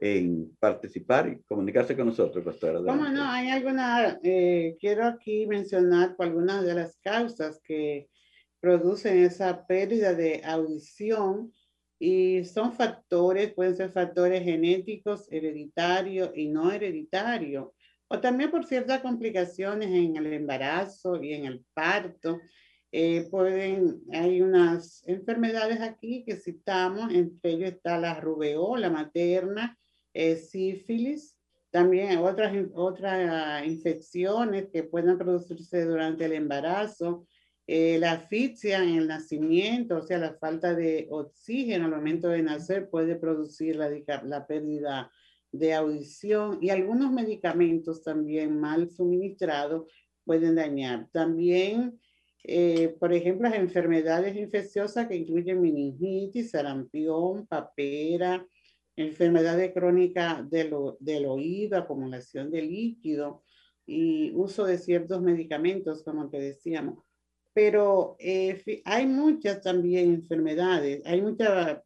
en 0.00 0.56
participar 0.60 1.28
y 1.28 1.42
comunicarse 1.42 1.96
con 1.96 2.06
nosotros, 2.06 2.44
pastora. 2.44 2.78
¿Cómo 2.78 3.08
no? 3.08 3.24
Hay 3.24 3.48
alguna, 3.48 4.18
eh, 4.22 4.76
quiero 4.78 5.04
aquí 5.04 5.46
mencionar 5.46 6.14
algunas 6.18 6.64
de 6.64 6.74
las 6.74 6.96
causas 6.98 7.60
que 7.64 8.08
producen 8.60 9.18
esa 9.18 9.66
pérdida 9.66 10.14
de 10.14 10.42
audición 10.44 11.52
y 11.98 12.44
son 12.44 12.72
factores, 12.72 13.52
pueden 13.54 13.76
ser 13.76 13.90
factores 13.90 14.44
genéticos, 14.44 15.26
hereditarios 15.32 16.30
y 16.34 16.48
no 16.48 16.70
hereditarios, 16.70 17.70
o 18.08 18.20
también 18.20 18.50
por 18.50 18.64
ciertas 18.64 19.00
complicaciones 19.00 19.88
en 19.88 20.16
el 20.16 20.32
embarazo 20.32 21.22
y 21.22 21.34
en 21.34 21.44
el 21.46 21.64
parto. 21.74 22.38
Eh, 22.90 23.28
pueden, 23.30 24.00
hay 24.12 24.40
unas 24.40 25.02
enfermedades 25.06 25.80
aquí 25.80 26.24
que 26.24 26.36
citamos, 26.36 27.12
entre 27.12 27.50
ellos 27.50 27.70
está 27.72 27.98
la 27.98 28.18
rubeola 28.18 28.88
materna, 28.88 29.76
eh, 30.18 30.34
sífilis, 30.34 31.36
también 31.70 32.18
otras, 32.18 32.52
otras 32.74 33.64
infecciones 33.64 34.66
que 34.72 34.82
pueden 34.82 35.16
producirse 35.16 35.84
durante 35.84 36.24
el 36.24 36.32
embarazo, 36.32 37.24
eh, 37.68 37.98
la 38.00 38.12
asfixia 38.12 38.82
en 38.82 38.96
el 38.96 39.06
nacimiento, 39.06 39.98
o 39.98 40.02
sea, 40.02 40.18
la 40.18 40.34
falta 40.34 40.74
de 40.74 41.06
oxígeno 41.08 41.84
al 41.84 41.92
momento 41.92 42.30
de 42.30 42.42
nacer 42.42 42.90
puede 42.90 43.14
producir 43.14 43.76
la, 43.76 43.90
la 44.24 44.44
pérdida 44.44 45.08
de 45.52 45.74
audición 45.74 46.58
y 46.60 46.70
algunos 46.70 47.12
medicamentos 47.12 48.02
también 48.02 48.58
mal 48.58 48.90
suministrados 48.90 49.86
pueden 50.24 50.56
dañar. 50.56 51.06
También, 51.12 52.00
eh, 52.42 52.96
por 52.98 53.12
ejemplo, 53.12 53.48
las 53.48 53.58
enfermedades 53.58 54.36
infecciosas 54.36 55.06
que 55.06 55.14
incluyen 55.14 55.60
meningitis, 55.60 56.50
sarampión, 56.50 57.46
papera, 57.46 58.44
enfermedades 58.98 59.72
crónicas 59.72 60.48
del, 60.50 60.74
del 60.98 61.26
oído, 61.26 61.78
acumulación 61.78 62.50
de 62.50 62.62
líquido 62.62 63.44
y 63.86 64.32
uso 64.34 64.64
de 64.64 64.76
ciertos 64.76 65.22
medicamentos, 65.22 66.02
como 66.02 66.28
te 66.28 66.40
decíamos. 66.40 67.04
Pero 67.54 68.16
eh, 68.18 68.82
hay 68.84 69.06
muchas 69.06 69.62
también 69.62 70.14
enfermedades, 70.14 71.00
hay 71.06 71.22
mucha 71.22 71.82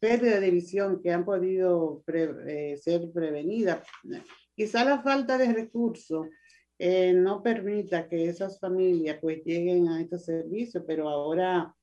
pérdida 0.00 0.40
de 0.40 0.50
visión 0.50 1.02
que 1.02 1.10
han 1.10 1.24
podido 1.24 2.02
eh, 2.06 2.78
ser 2.80 3.10
prevenidas. 3.12 3.86
Quizá 4.54 4.84
la 4.84 5.02
falta 5.02 5.36
de 5.36 5.52
recursos 5.52 6.28
eh, 6.78 7.12
no 7.12 7.42
permita 7.42 8.08
que 8.08 8.26
esas 8.26 8.58
familias 8.58 9.18
pues 9.20 9.44
lleguen 9.44 9.88
a 9.88 10.00
estos 10.00 10.24
servicios, 10.24 10.84
pero 10.86 11.08
ahora 11.08 11.74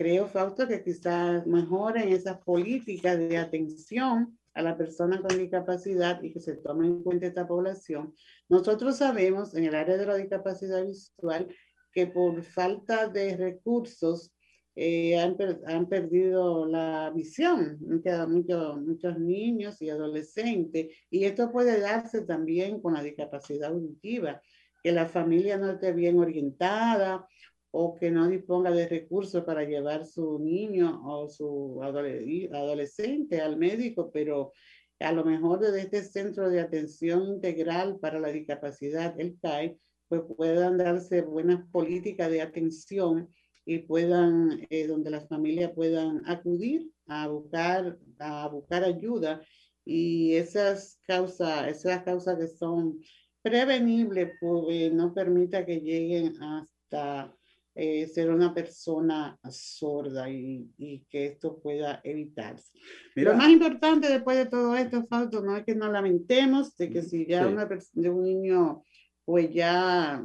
creo, 0.00 0.26
Fausto, 0.26 0.66
que 0.66 0.82
quizás 0.82 1.46
mejoren 1.46 2.08
esas 2.08 2.38
políticas 2.38 3.18
de 3.18 3.36
atención 3.36 4.38
a 4.54 4.62
la 4.62 4.74
persona 4.74 5.20
con 5.20 5.36
discapacidad 5.36 6.22
y 6.22 6.32
que 6.32 6.40
se 6.40 6.56
tome 6.56 6.86
en 6.86 7.02
cuenta 7.02 7.26
esta 7.26 7.46
población. 7.46 8.14
Nosotros 8.48 8.96
sabemos 8.96 9.54
en 9.54 9.64
el 9.64 9.74
área 9.74 9.98
de 9.98 10.06
la 10.06 10.14
discapacidad 10.14 10.86
visual 10.86 11.54
que 11.92 12.06
por 12.06 12.42
falta 12.42 13.08
de 13.08 13.36
recursos 13.36 14.32
eh, 14.74 15.18
han, 15.18 15.36
han, 15.66 15.86
perdido 15.86 16.64
la 16.64 17.12
visión, 17.14 17.76
muchos, 17.82 18.80
muchos 18.80 19.18
niños 19.18 19.82
y 19.82 19.90
adolescentes, 19.90 20.96
y 21.10 21.24
esto 21.24 21.52
puede 21.52 21.78
darse 21.78 22.22
también 22.22 22.80
con 22.80 22.94
la 22.94 23.02
discapacidad 23.02 23.68
auditiva, 23.68 24.40
que 24.82 24.92
la 24.92 25.04
familia 25.04 25.58
no 25.58 25.72
esté 25.72 25.92
bien 25.92 26.18
orientada 26.18 27.28
o 27.72 27.94
que 27.94 28.10
no 28.10 28.28
disponga 28.28 28.70
de 28.70 28.88
recursos 28.88 29.44
para 29.44 29.64
llevar 29.64 30.06
su 30.06 30.38
niño 30.38 31.02
o 31.04 31.28
su 31.28 31.80
adolescente 31.82 33.40
al 33.40 33.56
médico, 33.56 34.10
pero 34.12 34.52
a 34.98 35.12
lo 35.12 35.24
mejor 35.24 35.60
desde 35.60 35.82
este 35.82 36.02
centro 36.02 36.50
de 36.50 36.60
atención 36.60 37.26
integral 37.26 37.98
para 38.00 38.18
la 38.18 38.28
discapacidad, 38.28 39.18
el 39.18 39.38
CAI, 39.40 39.78
pues 40.08 40.22
puedan 40.36 40.76
darse 40.76 41.22
buenas 41.22 41.64
políticas 41.70 42.30
de 42.30 42.42
atención 42.42 43.28
y 43.64 43.78
puedan, 43.78 44.66
eh, 44.68 44.86
donde 44.86 45.10
las 45.10 45.28
familias 45.28 45.70
puedan 45.72 46.22
acudir 46.26 46.90
a 47.06 47.28
buscar, 47.28 47.98
a 48.18 48.48
buscar 48.48 48.82
ayuda 48.84 49.40
y 49.84 50.34
esas 50.34 51.00
causas, 51.06 51.68
esas 51.68 52.02
causas 52.02 52.36
que 52.38 52.48
son 52.48 52.98
prevenibles, 53.42 54.32
pues 54.40 54.92
no 54.92 55.14
permita 55.14 55.64
que 55.64 55.80
lleguen 55.80 56.34
hasta 56.42 57.34
eh, 57.74 58.06
ser 58.08 58.30
una 58.30 58.52
persona 58.52 59.38
sorda 59.48 60.28
y, 60.28 60.68
y, 60.76 61.04
que 61.08 61.26
esto 61.26 61.60
pueda 61.60 62.00
evitarse. 62.02 62.72
Lo 63.14 63.34
más 63.34 63.48
importante 63.48 64.08
después 64.08 64.36
de 64.36 64.46
todo 64.46 64.76
esto, 64.76 65.06
Fausto, 65.06 65.40
no 65.40 65.56
es 65.56 65.64
que 65.64 65.74
nos 65.74 65.92
lamentemos 65.92 66.76
de 66.76 66.90
que 66.90 67.02
si 67.02 67.26
ya 67.26 67.46
una 67.46 67.66
de 67.66 68.10
un 68.10 68.22
niño 68.22 68.82
pues 69.24 69.52
ya 69.52 70.24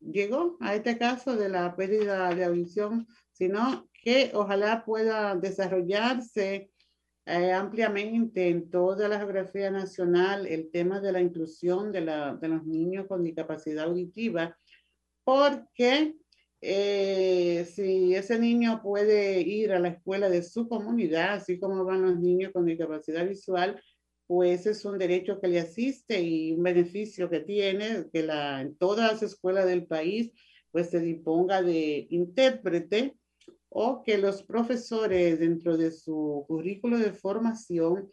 llegó 0.00 0.56
a 0.60 0.74
este 0.74 0.98
caso 0.98 1.36
de 1.36 1.48
la 1.48 1.76
pérdida 1.76 2.34
de 2.34 2.44
audición, 2.44 3.06
sino 3.30 3.88
que 3.92 4.32
ojalá 4.34 4.84
pueda 4.84 5.36
desarrollarse 5.36 6.70
eh, 7.24 7.52
ampliamente 7.52 8.48
en 8.48 8.68
toda 8.68 9.08
la 9.08 9.18
geografía 9.18 9.70
nacional 9.70 10.46
el 10.48 10.70
tema 10.72 11.00
de 11.00 11.12
la 11.12 11.20
inclusión 11.20 11.92
de, 11.92 12.00
la, 12.00 12.34
de 12.34 12.48
los 12.48 12.66
niños 12.66 13.06
con 13.06 13.22
discapacidad 13.22 13.84
auditiva, 13.84 14.58
porque 15.22 16.16
eh, 16.64 17.66
si 17.74 18.14
ese 18.14 18.38
niño 18.38 18.80
puede 18.82 19.40
ir 19.40 19.72
a 19.72 19.80
la 19.80 19.88
escuela 19.88 20.30
de 20.30 20.44
su 20.44 20.68
comunidad, 20.68 21.34
así 21.34 21.58
como 21.58 21.84
van 21.84 22.02
los 22.02 22.20
niños 22.20 22.52
con 22.52 22.66
discapacidad 22.66 23.28
visual, 23.28 23.82
pues 24.28 24.66
es 24.66 24.84
un 24.84 24.96
derecho 24.96 25.40
que 25.40 25.48
le 25.48 25.58
asiste 25.58 26.22
y 26.22 26.52
un 26.52 26.62
beneficio 26.62 27.28
que 27.28 27.40
tiene, 27.40 28.06
que 28.12 28.20
en 28.20 28.76
todas 28.76 29.12
las 29.12 29.22
escuelas 29.24 29.66
del 29.66 29.86
país 29.86 30.32
pues 30.70 30.88
se 30.90 31.00
disponga 31.00 31.62
de 31.62 32.06
intérprete 32.10 33.16
o 33.68 34.04
que 34.04 34.16
los 34.16 34.44
profesores 34.44 35.40
dentro 35.40 35.76
de 35.76 35.90
su 35.90 36.44
currículo 36.46 36.96
de 36.98 37.12
formación 37.12 38.08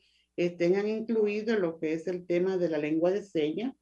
tengan 0.58 0.88
incluido 0.88 1.58
lo 1.58 1.80
que 1.80 1.94
es 1.94 2.08
el 2.08 2.26
tema 2.26 2.58
de 2.58 2.70
la 2.70 2.80
lengua 2.80 3.12
de 3.12 3.24
señas 3.24 3.76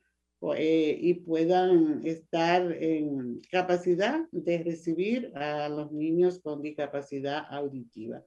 eh, 0.56 0.98
y 1.02 1.16
puedan 1.16 2.06
estar 2.06 2.72
en 2.72 3.42
capacidad 3.52 4.22
de 4.32 4.64
recibir 4.64 5.32
a 5.36 5.68
los 5.68 5.92
niños 5.92 6.40
con 6.42 6.62
discapacidad 6.62 7.46
auditiva. 7.50 8.24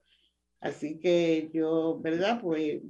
Así 0.61 0.99
que 0.99 1.51
yo, 1.53 2.01
¿verdad? 2.01 2.41
Pues 2.41 2.83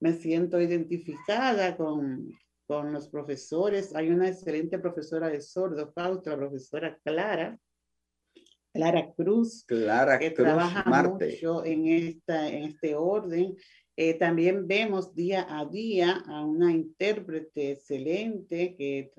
me 0.00 0.12
siento 0.12 0.60
identificada 0.60 1.76
con, 1.76 2.30
con 2.66 2.92
los 2.92 3.08
profesores. 3.08 3.94
Hay 3.94 4.10
una 4.10 4.28
excelente 4.28 4.78
profesora 4.78 5.28
de 5.28 5.40
sordo, 5.40 5.92
Fausto, 5.92 6.30
la 6.30 6.36
profesora 6.36 6.98
Clara, 7.04 7.58
Clara 8.72 9.12
Cruz, 9.14 9.64
Clara 9.64 10.18
que 10.18 10.34
Cruz 10.34 10.44
trabaja 10.44 10.84
Marte. 10.90 11.30
mucho 11.30 11.64
en, 11.64 11.86
esta, 11.86 12.48
en 12.48 12.64
este 12.64 12.94
orden. 12.94 13.56
Eh, 13.98 14.14
también 14.14 14.68
vemos 14.68 15.14
día 15.14 15.46
a 15.48 15.64
día 15.64 16.22
a 16.26 16.44
una 16.44 16.70
intérprete 16.70 17.72
excelente 17.72 18.76
que, 18.76 19.10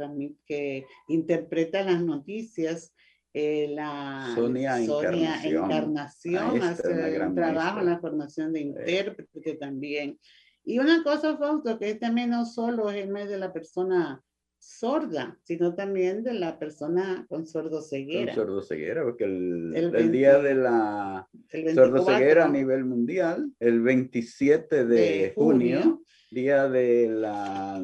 que 0.46 0.86
interpreta 1.08 1.84
las 1.84 2.02
noticias. 2.04 2.94
Eh, 3.34 3.68
la 3.70 4.32
Sonia 4.36 4.82
Encarnación. 4.82 5.66
Encarnación 5.66 6.50
una 6.52 6.70
hace 6.70 7.22
un 7.22 7.36
trabajo 7.36 7.80
en 7.80 7.86
la 7.88 8.00
formación 8.00 8.54
de 8.54 8.62
intérprete 8.62 9.56
también. 9.56 10.20
Y 10.64 10.80
una 10.80 11.04
cosa, 11.04 11.38
Fausto, 11.38 11.80
que 11.80 11.96
también 11.96 12.30
no 12.30 12.46
solo 12.46 12.90
es 12.90 12.98
el 12.98 13.10
mes 13.10 13.30
de 13.30 13.38
la 13.38 13.54
persona 13.54 14.24
sorda, 14.68 15.40
sino 15.44 15.74
también 15.76 16.24
de 16.24 16.34
la 16.34 16.60
persona 16.60 17.26
con 17.30 17.48
sordoceguera. 17.48 18.36
Con 18.36 18.46
sordoceguera, 18.46 19.04
porque 19.04 19.24
el, 19.24 19.74
El 19.74 19.96
el 19.96 20.12
día 20.12 20.34
20 20.34 20.48
de 20.50 20.56
la 20.56 21.28
El 21.52 21.64
24 21.64 21.98
sordoceguera 22.04 22.46
a 22.46 22.50
nivel 22.50 22.84
mundial, 22.84 23.50
el 23.60 23.82
27 23.82 24.86
de, 24.86 24.96
de 24.96 25.32
junio, 25.34 25.82
junio. 25.82 26.02
día 26.32 26.68
de 26.68 27.08
la 27.10 27.82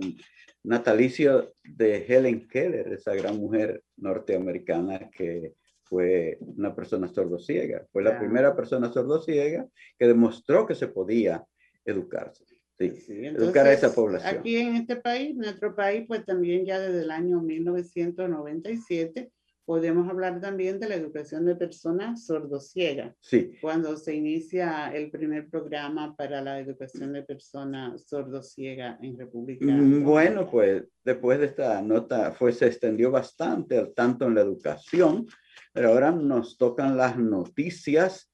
natalicio 0.63 1.53
de 1.63 2.05
Helen 2.05 2.47
Keller, 2.47 2.91
esa 2.93 3.15
gran 3.15 3.37
mujer 3.37 3.83
norteamericana 3.97 5.09
que 5.09 5.53
fue 5.83 6.37
una 6.41 6.75
persona 6.75 7.07
sordociega. 7.07 7.85
Fue 7.91 8.03
la 8.03 8.19
primera 8.19 8.55
persona 8.55 8.91
sordociega 8.91 9.67
que 9.97 10.07
demostró 10.07 10.65
que 10.65 10.75
se 10.75 10.87
podía 10.87 11.45
educarse. 11.85 12.45
Sí, 12.77 12.91
Sí, 12.95 13.25
educar 13.25 13.67
a 13.67 13.73
esa 13.73 13.87
entonces, 13.87 13.95
población. 13.95 14.37
Aquí 14.39 14.57
en 14.57 14.75
este 14.75 14.95
país, 14.95 15.35
nuestro 15.35 15.75
país, 15.75 16.05
pues 16.07 16.25
también 16.25 16.65
ya 16.65 16.79
desde 16.79 17.01
el 17.03 17.11
año 17.11 17.39
1997 17.41 19.31
podemos 19.65 20.09
hablar 20.09 20.41
también 20.41 20.77
de 20.79 20.89
la 20.89 20.95
educación 20.95 21.45
de 21.45 21.55
personas 21.55 22.25
sordociegas, 22.25 23.15
Sí, 23.21 23.53
cuando 23.61 23.95
se 23.95 24.13
inicia 24.13 24.93
el 24.93 25.09
primer 25.09 25.47
programa 25.49 26.15
para 26.17 26.41
la 26.41 26.59
educación 26.59 27.13
de 27.13 27.23
personas 27.23 28.03
sordociegas 28.05 28.99
en 29.01 29.17
República. 29.17 29.65
Mm, 29.65 30.03
Bueno, 30.03 30.41
Dominicana. 30.41 30.51
pues 30.51 30.83
después 31.05 31.39
de 31.39 31.45
esta 31.45 31.81
nota, 31.81 32.33
fue, 32.33 32.51
se 32.51 32.65
extendió 32.67 33.09
bastante, 33.09 33.85
tanto 33.95 34.25
en 34.27 34.35
la 34.35 34.41
educación, 34.41 35.27
pero 35.71 35.89
ahora 35.89 36.11
nos 36.11 36.57
tocan 36.57 36.97
las 36.97 37.17
noticias 37.17 38.29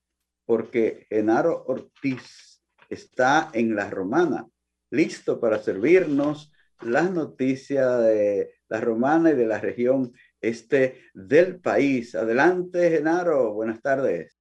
porque 0.46 1.06
Genaro 1.10 1.64
Ortiz 1.68 2.49
está 2.90 3.50
en 3.54 3.76
la 3.76 3.90
romana, 3.90 4.48
listo 4.92 5.40
para 5.40 5.60
servirnos 5.60 6.52
las 6.82 7.12
noticias 7.12 8.02
de 8.02 8.54
la 8.70 8.82
romana 8.82 9.32
y 9.32 9.36
de 9.36 9.46
la 9.48 9.60
región 9.60 10.14
este 10.42 11.02
del 11.14 11.60
país. 11.60 12.16
Adelante, 12.16 12.90
Genaro, 12.90 13.54
buenas 13.54 13.82
tardes. 13.82 14.38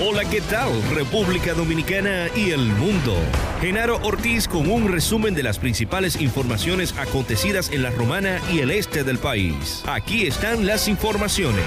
Hola, 0.00 0.24
¿qué 0.28 0.40
tal? 0.40 0.70
República 0.92 1.54
Dominicana 1.54 2.26
y 2.34 2.50
el 2.50 2.58
mundo. 2.58 3.14
Genaro 3.60 3.98
Ortiz 4.02 4.48
con 4.48 4.68
un 4.68 4.90
resumen 4.90 5.34
de 5.34 5.44
las 5.44 5.60
principales 5.60 6.20
informaciones 6.20 6.98
acontecidas 6.98 7.70
en 7.70 7.84
la 7.84 7.90
Romana 7.90 8.40
y 8.52 8.58
el 8.58 8.72
este 8.72 9.04
del 9.04 9.18
país. 9.18 9.84
Aquí 9.86 10.26
están 10.26 10.66
las 10.66 10.88
informaciones. 10.88 11.64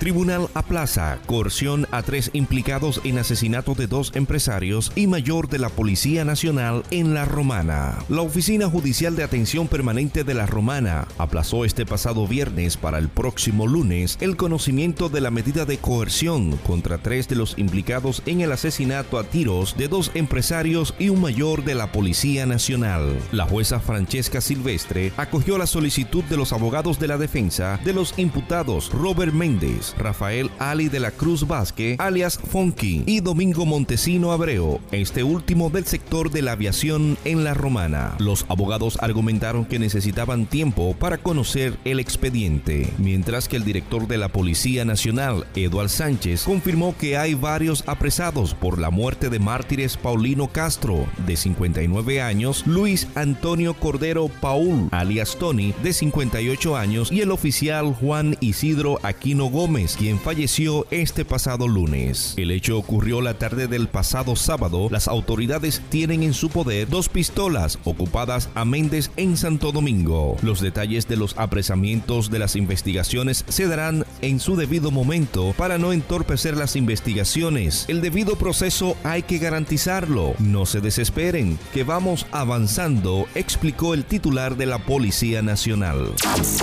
Tribunal 0.00 0.48
aplaza 0.54 1.18
coerción 1.26 1.86
a 1.90 2.02
tres 2.02 2.30
implicados 2.32 3.02
en 3.04 3.18
asesinato 3.18 3.74
de 3.74 3.86
dos 3.86 4.12
empresarios 4.14 4.92
y 4.96 5.06
mayor 5.06 5.50
de 5.50 5.58
la 5.58 5.68
Policía 5.68 6.24
Nacional 6.24 6.84
en 6.90 7.12
La 7.12 7.26
Romana. 7.26 7.98
La 8.08 8.22
Oficina 8.22 8.66
Judicial 8.66 9.14
de 9.14 9.24
Atención 9.24 9.68
Permanente 9.68 10.24
de 10.24 10.32
La 10.32 10.46
Romana 10.46 11.06
aplazó 11.18 11.66
este 11.66 11.84
pasado 11.84 12.26
viernes 12.26 12.78
para 12.78 12.96
el 12.96 13.10
próximo 13.10 13.66
lunes 13.66 14.16
el 14.22 14.38
conocimiento 14.38 15.10
de 15.10 15.20
la 15.20 15.30
medida 15.30 15.66
de 15.66 15.76
coerción 15.76 16.56
contra 16.66 16.96
tres 16.96 17.28
de 17.28 17.36
los 17.36 17.58
implicados 17.58 18.22
en 18.24 18.40
el 18.40 18.52
asesinato 18.52 19.18
a 19.18 19.24
tiros 19.24 19.76
de 19.76 19.88
dos 19.88 20.12
empresarios 20.14 20.94
y 20.98 21.10
un 21.10 21.20
mayor 21.20 21.62
de 21.62 21.74
la 21.74 21.92
Policía 21.92 22.46
Nacional. 22.46 23.18
La 23.32 23.44
jueza 23.44 23.80
Francesca 23.80 24.40
Silvestre 24.40 25.12
acogió 25.18 25.58
la 25.58 25.66
solicitud 25.66 26.24
de 26.24 26.38
los 26.38 26.54
abogados 26.54 26.98
de 26.98 27.08
la 27.08 27.18
defensa 27.18 27.78
de 27.84 27.92
los 27.92 28.14
imputados 28.16 28.90
Robert 28.94 29.34
Méndez, 29.34 29.89
Rafael 29.98 30.50
Ali 30.58 30.88
de 30.88 31.00
la 31.00 31.10
Cruz 31.10 31.46
Vázquez, 31.46 31.98
alias 31.98 32.38
Fonky, 32.38 33.02
y 33.06 33.20
Domingo 33.20 33.66
Montesino 33.66 34.32
Abreu, 34.32 34.80
este 34.92 35.22
último 35.22 35.70
del 35.70 35.86
sector 35.86 36.30
de 36.30 36.42
la 36.42 36.52
aviación 36.52 37.16
en 37.24 37.44
la 37.44 37.54
Romana. 37.54 38.14
Los 38.18 38.44
abogados 38.48 38.98
argumentaron 39.00 39.64
que 39.64 39.78
necesitaban 39.78 40.46
tiempo 40.46 40.94
para 40.98 41.18
conocer 41.18 41.76
el 41.84 42.00
expediente, 42.00 42.92
mientras 42.98 43.48
que 43.48 43.56
el 43.56 43.64
director 43.64 44.06
de 44.06 44.18
la 44.18 44.28
Policía 44.28 44.84
Nacional, 44.84 45.46
Eduard 45.54 45.88
Sánchez, 45.88 46.44
confirmó 46.44 46.94
que 46.96 47.16
hay 47.16 47.34
varios 47.34 47.84
apresados 47.86 48.54
por 48.54 48.78
la 48.78 48.90
muerte 48.90 49.30
de 49.30 49.38
mártires 49.38 49.96
Paulino 49.96 50.48
Castro, 50.48 51.06
de 51.26 51.36
59 51.36 52.20
años, 52.20 52.66
Luis 52.66 53.08
Antonio 53.14 53.74
Cordero 53.74 54.28
Paul, 54.40 54.88
alias 54.90 55.36
Tony, 55.38 55.74
de 55.82 55.92
58 55.92 56.76
años, 56.76 57.12
y 57.12 57.20
el 57.20 57.30
oficial 57.30 57.94
Juan 57.94 58.36
Isidro 58.40 58.98
Aquino 59.02 59.46
Gómez, 59.46 59.79
quien 59.88 60.18
falleció 60.18 60.86
este 60.90 61.24
pasado 61.24 61.66
lunes. 61.66 62.34
El 62.36 62.50
hecho 62.50 62.76
ocurrió 62.76 63.20
la 63.20 63.34
tarde 63.34 63.66
del 63.66 63.88
pasado 63.88 64.36
sábado. 64.36 64.88
Las 64.90 65.08
autoridades 65.08 65.80
tienen 65.88 66.22
en 66.22 66.34
su 66.34 66.50
poder 66.50 66.88
dos 66.88 67.08
pistolas 67.08 67.78
ocupadas 67.84 68.50
a 68.54 68.64
Méndez 68.64 69.10
en 69.16 69.36
Santo 69.36 69.72
Domingo. 69.72 70.36
Los 70.42 70.60
detalles 70.60 71.08
de 71.08 71.16
los 71.16 71.36
apresamientos 71.38 72.30
de 72.30 72.38
las 72.38 72.56
investigaciones 72.56 73.44
se 73.48 73.66
darán 73.66 74.04
en 74.20 74.38
su 74.38 74.56
debido 74.56 74.90
momento 74.90 75.54
para 75.56 75.78
no 75.78 75.92
entorpecer 75.92 76.56
las 76.56 76.76
investigaciones. 76.76 77.86
El 77.88 78.02
debido 78.02 78.36
proceso 78.36 78.96
hay 79.02 79.22
que 79.22 79.38
garantizarlo. 79.38 80.34
No 80.38 80.66
se 80.66 80.80
desesperen, 80.80 81.58
que 81.72 81.84
vamos 81.84 82.26
avanzando, 82.32 83.26
explicó 83.34 83.94
el 83.94 84.04
titular 84.04 84.56
de 84.56 84.66
la 84.66 84.78
Policía 84.78 85.42
Nacional. 85.42 86.12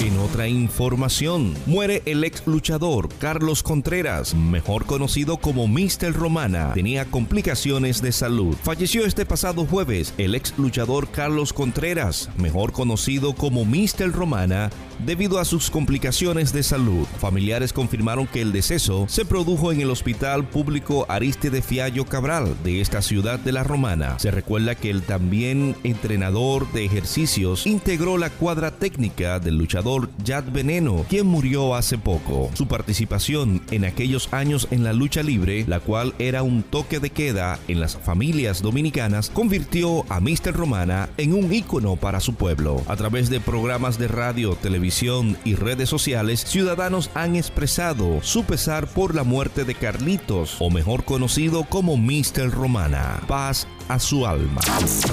En 0.02 0.20
otra 0.20 0.48
información, 0.48 1.56
muere 1.66 2.04
el 2.06 2.24
ex 2.24 2.46
luchador 2.46 3.07
Carlos 3.20 3.64
Contreras, 3.64 4.36
mejor 4.36 4.86
conocido 4.86 5.38
como 5.38 5.68
Mr. 5.68 6.14
Romana. 6.14 6.72
Tenía 6.74 7.06
complicaciones 7.06 8.02
de 8.02 8.12
salud. 8.12 8.56
Falleció 8.64 9.06
este 9.06 9.26
pasado 9.26 9.66
jueves 9.66 10.14
el 10.18 10.36
ex 10.36 10.54
luchador 10.58 11.10
Carlos 11.10 11.54
Contreras, 11.54 12.30
mejor 12.38 12.72
conocido 12.72 13.34
como 13.34 13.66
Mr. 13.66 14.12
Romana, 14.12 14.70
debido 15.06 15.40
a 15.40 15.46
sus 15.46 15.70
complicaciones 15.70 16.54
de 16.54 16.64
salud. 16.64 17.06
Familiares 17.20 17.74
confirmaron 17.74 18.28
que 18.28 18.42
el 18.42 18.52
deceso 18.52 19.06
se 19.08 19.26
produjo 19.26 19.72
en 19.72 19.82
el 19.82 19.90
Hospital 19.90 20.48
Público 20.48 21.06
Aristide 21.10 21.62
Fiallo 21.62 22.06
Cabral 22.06 22.56
de 22.64 22.82
esta 22.82 23.02
ciudad 23.02 23.40
de 23.40 23.52
la 23.52 23.64
Romana. 23.64 24.20
Se 24.20 24.32
recuerda 24.32 24.76
que 24.76 24.90
el 24.90 25.04
también 25.04 25.76
entrenador 25.84 26.72
de 26.72 26.86
ejercicios 26.86 27.66
integró 27.68 28.18
la 28.18 28.30
cuadra 28.30 28.72
técnica 28.72 29.40
del 29.40 29.58
luchador 29.58 30.10
Jad 30.26 30.46
Veneno, 30.52 31.06
quien 31.10 31.28
murió 31.28 31.76
hace 31.76 31.98
poco. 31.98 32.50
Su 32.54 32.68
participación 32.68 32.97
participación 32.98 33.62
en 33.70 33.86
aquellos 33.86 34.34
años 34.34 34.68
en 34.72 34.84
la 34.84 34.92
lucha 34.92 35.22
libre, 35.22 35.66
la 35.68 35.80
cual 35.80 36.16
era 36.18 36.42
un 36.42 36.64
toque 36.64 37.00
de 37.00 37.12
queda 37.12 37.60
en 37.68 37.80
las 37.80 37.96
familias 37.96 38.64
dominicanas, 38.64 39.30
convirtió 39.30 40.04
a 40.10 40.20
Mr. 40.20 40.54
Romana 40.54 41.10
en 41.18 41.34
un 41.36 41.54
ícono 41.54 41.96
para 41.96 42.20
su 42.20 42.34
pueblo. 42.34 42.82
A 42.88 42.96
través 42.96 43.30
de 43.30 43.40
programas 43.40 44.00
de 44.00 44.08
radio, 44.08 44.56
televisión 44.56 45.38
y 45.46 45.54
redes 45.54 45.90
sociales, 45.90 46.44
ciudadanos 46.44 47.12
han 47.14 47.36
expresado 47.36 48.20
su 48.24 48.46
pesar 48.46 48.88
por 48.88 49.14
la 49.14 49.24
muerte 49.24 49.64
de 49.64 49.76
Carlitos, 49.76 50.56
o 50.58 50.72
mejor 50.72 51.04
conocido 51.04 51.66
como 51.66 51.98
Mr. 51.98 52.50
Romana. 52.50 53.22
Paz 53.28 53.68
a 53.90 54.00
su 54.00 54.26
alma. 54.26 54.62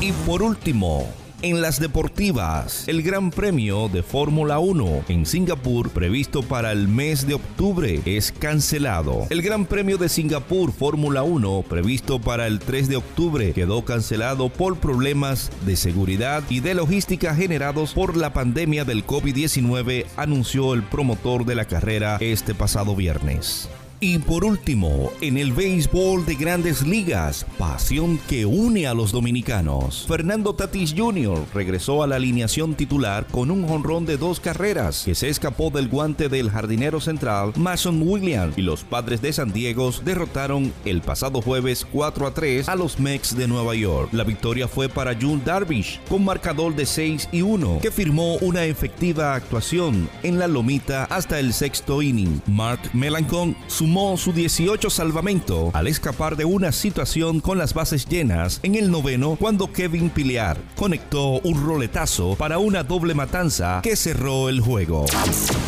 Y 0.01 0.13
por 0.25 0.43
último, 0.43 1.13
en 1.43 1.61
las 1.61 1.81
deportivas, 1.81 2.89
el 2.89 3.03
Gran 3.03 3.31
Premio 3.31 3.89
de 3.89 4.03
Fórmula 4.03 4.59
1 4.59 5.05
en 5.09 5.27
Singapur, 5.27 5.91
previsto 5.91 6.43
para 6.43 6.73
el 6.73 6.89
mes 6.89 7.27
de 7.27 7.35
octubre, 7.35 8.01
es 8.05 8.33
cancelado. 8.33 9.27
El 9.31 9.43
Gran 9.43 9.67
Premio 9.67 9.99
de 9.99 10.09
Singapur 10.09 10.73
Fórmula 10.73 11.23
1, 11.23 11.65
previsto 11.69 12.21
para 12.21 12.47
el 12.47 12.59
3 12.59 12.89
de 12.89 12.97
octubre, 12.97 13.53
quedó 13.53 13.85
cancelado 13.85 14.49
por 14.49 14.79
problemas 14.79 15.51
de 15.67 15.77
seguridad 15.77 16.43
y 16.49 16.61
de 16.61 16.75
logística 16.75 17.35
generados 17.35 17.93
por 17.93 18.17
la 18.17 18.33
pandemia 18.33 18.85
del 18.85 19.07
COVID-19, 19.07 20.07
anunció 20.17 20.75
el 20.75 20.83
promotor 20.83 21.45
de 21.45 21.55
la 21.55 21.67
carrera 21.67 22.17
este 22.21 22.55
pasado 22.55 22.97
viernes. 22.97 23.69
Y 24.01 24.19
por 24.19 24.45
último, 24.45 25.13
en 25.21 25.39
el 25.39 25.53
béisbol 25.53 26.27
de 26.27 26.35
grandes 26.35 26.83
ligas, 26.83 27.47
pasión 27.59 28.19
que 28.29 28.45
une 28.45 28.87
a 28.87 28.95
los 28.95 29.13
dominicanos. 29.13 30.05
Fernando 30.07 30.55
Tatis 30.55 30.95
Jr. 30.97 31.45
regresó 31.55 32.03
a 32.03 32.07
la 32.07 32.17
alineación 32.17 32.75
titular 32.75 33.27
con 33.31 33.51
un 33.51 33.67
jonrón 33.67 34.05
de 34.05 34.17
dos 34.17 34.41
carreras 34.41 35.03
que 35.05 35.15
se 35.15 35.29
escapó 35.29 35.71
del 35.71 35.89
guante 35.89 36.29
del 36.29 36.51
jardinero 36.51 37.01
central 37.01 37.53
Mason 37.57 38.03
Williams 38.03 38.59
y 38.59 38.63
los 38.63 38.85
padres 38.85 39.23
de 39.23 39.33
San 39.33 39.53
Diego 39.53 39.91
derrotaron 40.05 40.73
el 40.85 41.01
pasado 41.01 41.41
jueves 41.41 41.87
4 41.91 42.27
a 42.27 42.35
3 42.35 42.69
a 42.69 42.77
los 42.77 42.99
Mex 42.99 43.37
de 43.37 43.49
Nueva 43.49 43.75
York. 43.75 44.11
La 44.13 44.25
victoria 44.25 44.69
fue 44.69 44.89
para 44.89 45.15
June 45.15 45.43
Darvish 45.45 46.01
con 46.09 46.25
marcador 46.25 46.75
de 46.75 46.87
6 46.87 47.29
y 47.33 47.43
1 47.43 47.81
que 47.81 47.91
firmó 47.91 48.37
una 48.37 48.65
efectiva 48.65 49.35
actuación 49.35 50.09
en 50.23 50.39
la 50.39 50.49
lomita 50.49 51.05
hasta 51.05 51.39
el 51.39 51.53
sexto 51.53 52.03
inning. 52.03 52.41
Mark 52.47 52.81
Melancon 52.93 53.57
sumó 53.85 54.17
su 54.17 54.33
18 54.33 54.89
salvamento 54.89 55.71
al 55.75 55.89
escapar 55.89 56.37
de 56.37 56.47
una 56.47 56.73
situación 56.73 57.41
con 57.41 57.59
las 57.59 57.75
bases 57.75 58.07
llenas 58.07 58.61
en 58.63 58.77
el 58.77 58.91
noveno 58.91 59.37
cuando 59.39 59.71
Kevin 59.71 60.09
Piliar 60.09 60.57
conectó 60.75 61.33
un 61.41 61.63
roletazo 61.63 62.35
para 62.35 62.57
una 62.57 62.83
doble 62.83 63.13
matanza 63.13 63.81
que 63.83 63.95
cerró 63.95 64.49
el 64.49 64.63
juego. 64.63 65.05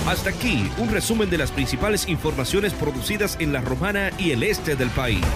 Hasta 0.08 0.30
aquí 0.30 0.66
un 0.78 0.88
resumen 0.88 1.28
de 1.28 1.36
las 1.36 1.50
principales 1.50 2.08
informaciones 2.08 2.72
producidas 2.72 3.36
en 3.38 3.52
la 3.52 3.60
Romana 3.60 4.10
y 4.18 4.30
el 4.30 4.44
este 4.44 4.76
del 4.76 4.88
país. 4.88 5.26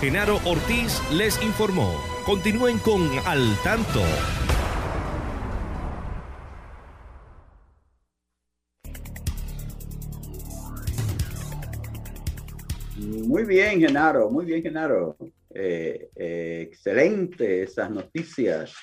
Genaro 0.00 0.40
Ortiz 0.46 0.98
les 1.12 1.38
informó. 1.42 1.92
Continúen 2.24 2.78
con 2.78 3.06
Al 3.26 3.54
Tanto. 3.62 4.00
Muy 13.00 13.44
bien, 13.44 13.80
Genaro, 13.80 14.30
muy 14.30 14.44
bien, 14.44 14.62
Genaro. 14.62 15.16
Eh, 15.54 16.10
eh, 16.14 16.66
excelente 16.68 17.62
esas 17.62 17.90
noticias. 17.90 18.74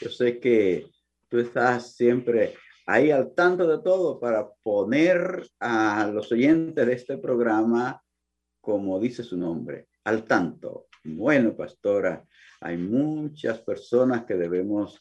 Yo 0.00 0.10
sé 0.10 0.40
que 0.40 0.86
tú 1.28 1.38
estás 1.38 1.94
siempre 1.94 2.54
ahí 2.84 3.12
al 3.12 3.32
tanto 3.32 3.68
de 3.68 3.80
todo 3.80 4.18
para 4.18 4.48
poner 4.64 5.46
a 5.60 6.10
los 6.12 6.32
oyentes 6.32 6.84
de 6.84 6.92
este 6.92 7.18
programa, 7.18 8.02
como 8.60 8.98
dice 8.98 9.22
su 9.22 9.36
nombre, 9.36 9.86
al 10.02 10.24
tanto. 10.24 10.88
Bueno, 11.04 11.54
pastora, 11.54 12.24
hay 12.60 12.76
muchas 12.76 13.60
personas 13.60 14.24
que 14.24 14.34
debemos 14.34 14.98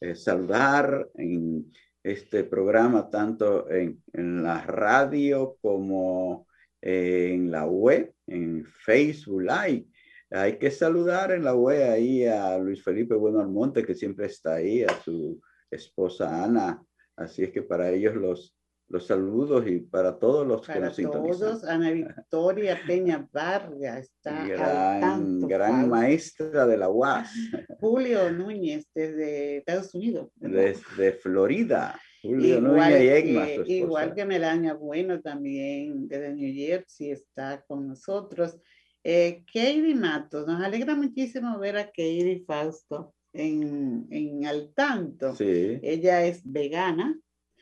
eh, 0.00 0.14
saludar 0.14 1.08
en 1.14 1.72
este 2.02 2.44
programa, 2.44 3.08
tanto 3.08 3.70
en, 3.70 4.02
en 4.12 4.42
la 4.42 4.60
radio 4.64 5.56
como 5.62 6.46
en 6.82 7.50
la 7.50 7.66
web, 7.66 8.12
en 8.26 8.66
Facebook 8.66 9.42
Live. 9.42 9.86
Hay 10.30 10.58
que 10.58 10.70
saludar 10.70 11.30
en 11.32 11.44
la 11.44 11.54
web 11.54 11.90
ahí 11.90 12.26
a 12.26 12.58
Luis 12.58 12.82
Felipe 12.82 13.14
Bueno 13.14 13.40
Almonte, 13.40 13.84
que 13.84 13.94
siempre 13.94 14.26
está 14.26 14.54
ahí, 14.54 14.82
a 14.82 15.00
su 15.02 15.40
esposa 15.70 16.44
Ana. 16.44 16.82
Así 17.16 17.44
es 17.44 17.50
que 17.50 17.62
para 17.62 17.90
ellos 17.90 18.16
los, 18.16 18.56
los 18.88 19.06
saludos 19.06 19.66
y 19.66 19.80
para 19.80 20.18
todos 20.18 20.46
los 20.46 20.66
que 20.66 20.80
nos 20.80 20.96
todos, 20.96 21.64
Ana 21.64 21.90
Victoria 21.90 22.80
Peña 22.86 23.28
Vargas 23.30 24.04
está 24.04 24.46
gran, 24.46 25.40
gran 25.40 25.88
maestra 25.88 26.66
de 26.66 26.78
la 26.78 26.88
UAS. 26.88 27.30
Julio 27.78 28.30
Núñez 28.32 28.88
desde 28.94 29.58
Estados 29.58 29.94
Unidos. 29.94 30.30
Desde 30.36 31.12
Florida 31.12 31.94
igual, 32.22 32.92
que, 32.92 33.64
igual 33.66 34.14
que 34.14 34.24
Melania 34.24 34.74
Bueno 34.74 35.20
también 35.20 36.06
desde 36.08 36.34
New 36.34 36.52
Jersey 36.54 37.10
está 37.10 37.62
con 37.66 37.88
nosotros. 37.88 38.58
Eh, 39.04 39.42
Katie 39.46 39.94
Matos, 39.94 40.46
nos 40.46 40.62
alegra 40.62 40.94
muchísimo 40.94 41.58
ver 41.58 41.76
a 41.76 41.86
Katie 41.86 42.44
Fausto 42.46 43.14
en, 43.32 44.06
en 44.10 44.46
al 44.46 44.72
tanto. 44.74 45.34
Sí. 45.34 45.80
Ella 45.82 46.24
es 46.24 46.40
vegana, 46.44 47.18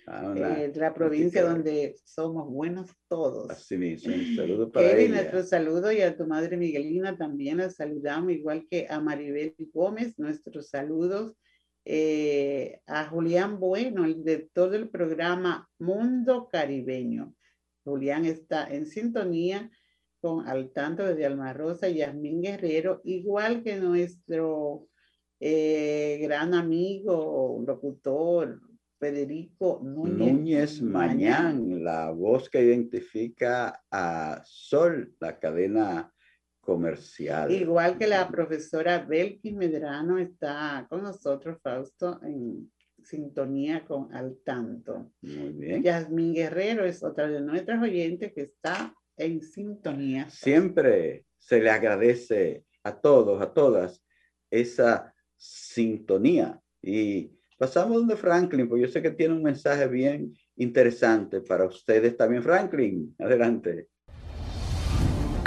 ah, 0.06 0.34
eh, 0.36 0.68
de 0.68 0.80
la 0.80 0.92
provincia 0.92 1.42
donde 1.42 1.96
somos 2.04 2.46
buenos 2.50 2.90
todos. 3.08 3.48
Así 3.50 3.78
mismo, 3.78 4.14
un 4.14 4.36
saludo 4.36 4.70
para 4.70 4.90
Katie, 4.90 5.08
nuestro 5.08 5.42
saludo 5.42 5.90
y 5.90 6.02
a 6.02 6.14
tu 6.14 6.26
madre 6.26 6.58
Miguelina 6.58 7.16
también 7.16 7.56
la 7.56 7.70
saludamos, 7.70 8.32
igual 8.32 8.66
que 8.68 8.86
a 8.90 9.00
Maribel 9.00 9.54
Gómez, 9.72 10.18
nuestros 10.18 10.68
saludos 10.68 11.34
eh, 11.84 12.80
a 12.86 13.06
Julián 13.06 13.58
Bueno, 13.58 14.04
el 14.04 14.22
director 14.22 14.70
del 14.70 14.88
programa 14.88 15.68
Mundo 15.78 16.48
Caribeño. 16.50 17.34
Julián 17.84 18.24
está 18.24 18.68
en 18.68 18.86
sintonía 18.86 19.70
con 20.20 20.46
al 20.46 20.70
tanto 20.72 21.04
desde 21.04 21.26
Alma 21.26 21.52
Rosa 21.52 21.88
y 21.88 21.96
Yasmín 21.96 22.42
Guerrero, 22.42 23.00
igual 23.04 23.62
que 23.62 23.76
nuestro 23.76 24.86
eh, 25.40 26.18
gran 26.20 26.52
amigo, 26.52 27.62
locutor, 27.66 28.60
Federico 28.98 29.80
Núñez, 29.82 30.18
Núñez 30.18 30.82
Mañán, 30.82 31.82
la 31.82 32.10
voz 32.10 32.50
que 32.50 32.62
identifica 32.62 33.82
a 33.90 34.42
Sol, 34.44 35.16
la 35.18 35.38
cadena 35.38 36.12
comercial. 36.70 37.50
Igual 37.50 37.98
que 37.98 38.06
la 38.06 38.28
profesora 38.28 39.04
Belkis 39.04 39.54
Medrano 39.54 40.18
está 40.18 40.86
con 40.88 41.02
nosotros, 41.02 41.58
Fausto, 41.60 42.20
en 42.22 42.70
sintonía 43.02 43.84
con 43.84 44.14
Al 44.14 44.38
Tanto. 44.44 45.10
Muy 45.22 45.52
bien. 45.52 45.82
Yasmín 45.82 46.32
Guerrero 46.32 46.84
es 46.84 47.02
otra 47.02 47.26
de 47.26 47.40
nuestras 47.40 47.82
oyentes 47.82 48.32
que 48.32 48.42
está 48.42 48.94
en 49.16 49.42
sintonía. 49.42 50.30
Siempre 50.30 51.24
se 51.40 51.60
le 51.60 51.70
agradece 51.70 52.64
a 52.84 53.00
todos, 53.00 53.42
a 53.42 53.52
todas, 53.52 54.00
esa 54.48 55.12
sintonía. 55.36 56.60
Y 56.80 57.32
pasamos 57.58 58.06
de 58.06 58.14
Franklin, 58.14 58.68
porque 58.68 58.82
yo 58.82 58.88
sé 58.88 59.02
que 59.02 59.10
tiene 59.10 59.34
un 59.34 59.42
mensaje 59.42 59.88
bien 59.88 60.32
interesante 60.54 61.40
para 61.40 61.66
ustedes 61.66 62.16
también. 62.16 62.44
Franklin, 62.44 63.12
adelante. 63.18 63.88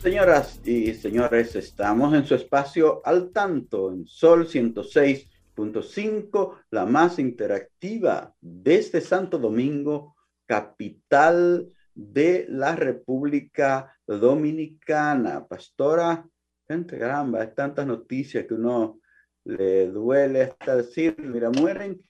Señoras 0.00 0.60
y 0.64 0.94
señores, 0.94 1.54
estamos 1.56 2.14
en 2.14 2.24
su 2.24 2.34
espacio 2.34 3.02
al 3.04 3.32
tanto 3.32 3.92
en 3.92 4.06
Sol 4.06 4.48
106.5, 4.48 6.56
la 6.70 6.86
más 6.86 7.18
interactiva 7.18 8.34
desde 8.40 9.02
Santo 9.02 9.38
Domingo, 9.38 10.16
capital 10.46 11.70
de 11.94 12.46
la 12.48 12.74
República 12.76 13.94
Dominicana. 14.06 15.46
Pastora, 15.46 16.26
gente 16.66 16.98
caramba, 16.98 17.42
hay 17.42 17.54
tantas 17.54 17.86
noticias 17.86 18.46
que 18.46 18.54
uno 18.54 19.00
le 19.44 19.88
duele 19.88 20.44
hasta 20.44 20.76
decir, 20.76 21.14
mira, 21.18 21.50
mueren 21.50 22.00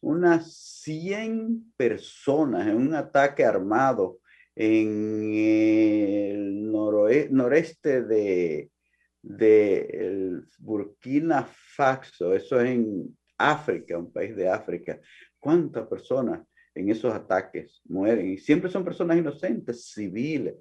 unas 0.00 0.50
100 0.80 1.74
personas 1.76 2.68
en 2.68 2.76
un 2.76 2.94
ataque 2.94 3.44
armado 3.44 4.20
en 4.56 5.32
el 5.34 6.72
noreste 7.30 8.02
de, 8.02 8.70
de 9.22 10.42
Burkina 10.58 11.44
Faso, 11.44 12.34
eso 12.34 12.60
es 12.60 12.70
en 12.70 13.16
África, 13.38 13.98
un 13.98 14.12
país 14.12 14.36
de 14.36 14.48
África. 14.48 15.00
¿Cuántas 15.38 15.86
personas 15.88 16.46
en 16.74 16.90
esos 16.90 17.12
ataques 17.12 17.80
mueren? 17.86 18.28
Y 18.30 18.38
siempre 18.38 18.70
son 18.70 18.84
personas 18.84 19.18
inocentes, 19.18 19.92
civiles, 19.92 20.56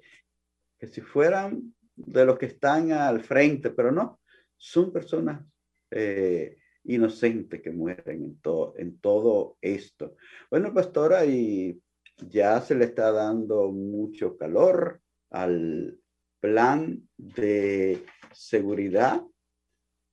que 0.80 0.88
si 0.88 1.02
fueran 1.02 1.74
de 1.96 2.26
los 2.26 2.38
que 2.38 2.48
están 2.48 2.92
al 2.92 3.22
frente, 3.22 3.70
pero 3.70 3.92
no, 3.92 4.20
son 4.58 4.92
personas 4.92 5.46
eh, 5.92 6.58
inocentes 6.86 7.62
que 7.62 7.72
mueren 7.72 8.24
en, 8.24 8.40
todo 8.40 8.74
en 8.78 8.98
todo 9.00 9.58
esto. 9.62 10.16
Bueno, 10.50 10.74
pastora, 10.74 11.26
y 11.26 11.80
ya 12.18 12.62
se 12.62 12.76
le 12.76 12.86
está 12.86 13.12
dando 13.12 13.72
mucho 13.72 14.38
calor 14.38 15.02
al 15.32 15.98
plan 16.40 17.08
de 17.18 18.04
seguridad 18.34 19.22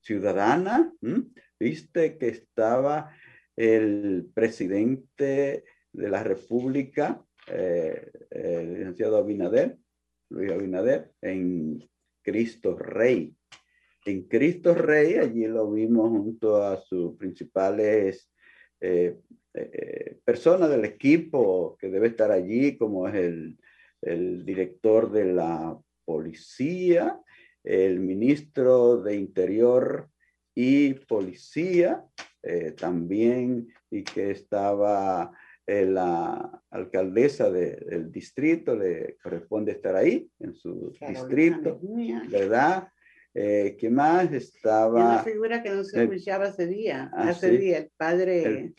ciudadana. 0.01 0.93
Viste 1.59 2.17
que 2.19 2.29
estaba 2.29 3.11
el 3.57 4.31
presidente 4.33 5.65
de 5.93 6.09
la 6.09 6.23
República, 6.23 7.23
eh, 7.49 8.11
el 8.31 8.75
licenciado 8.75 9.19
Abinader, 9.19 9.77
Luis 10.31 10.53
Abinader, 10.53 11.13
en 11.21 11.89
Cristo 12.23 12.77
Rey. 12.77 13.35
En 14.07 14.23
Cristo 14.29 14.75
Rey, 14.75 15.17
allí 15.17 15.47
lo 15.47 15.71
vimos 15.71 16.09
junto 16.11 16.63
a 16.63 16.81
sus 16.81 17.17
principales 17.17 18.31
eh, 18.81 19.17
eh, 19.55 20.19
personas 20.25 20.71
del 20.71 20.85
equipo 20.85 21.77
que 21.79 21.89
debe 21.89 22.09
estar 22.09 22.31
allí, 22.31 22.77
como 22.77 23.09
es 23.09 23.15
el, 23.15 23.59
el 24.03 24.45
director 24.45 25.11
de 25.11 25.33
la 25.33 25.79
policía, 26.05 27.21
el 27.65 28.01
ministro 28.01 29.03
de 29.03 29.17
Interior 29.17 30.09
y 30.55 30.95
Policía, 30.95 32.05
eh, 32.43 32.73
también, 32.73 33.69
y 33.91 34.03
que 34.03 34.31
estaba 34.31 35.31
eh, 35.67 35.85
la 35.85 36.63
alcaldesa 36.71 37.51
del 37.51 38.11
distrito, 38.11 38.75
le 38.75 39.17
corresponde 39.23 39.73
estar 39.73 39.95
ahí, 39.95 40.31
en 40.39 40.55
su 40.55 40.93
distrito, 41.07 41.79
¿verdad? 42.31 42.89
Eh, 43.33 43.77
¿Qué 43.79 43.91
más 43.91 44.33
estaba? 44.33 45.15
Una 45.15 45.23
figura 45.23 45.63
que 45.63 45.71
no 45.71 45.85
se 45.85 46.03
escuchaba 46.03 46.49
ese 46.49 46.67
día, 46.67 47.11
ah, 47.15 47.31
ese 47.31 47.51
día, 47.51 47.79
el 47.79 47.91
padre 47.97 48.75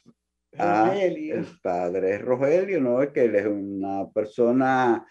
ah, 0.58 0.88
Rogelio. 0.90 1.36
el 1.36 1.46
padre 1.62 2.18
Rogelio, 2.18 2.82
¿no? 2.82 3.02
Es 3.02 3.12
que 3.12 3.26
él 3.26 3.36
es 3.36 3.46
una 3.46 4.10
persona 4.10 5.06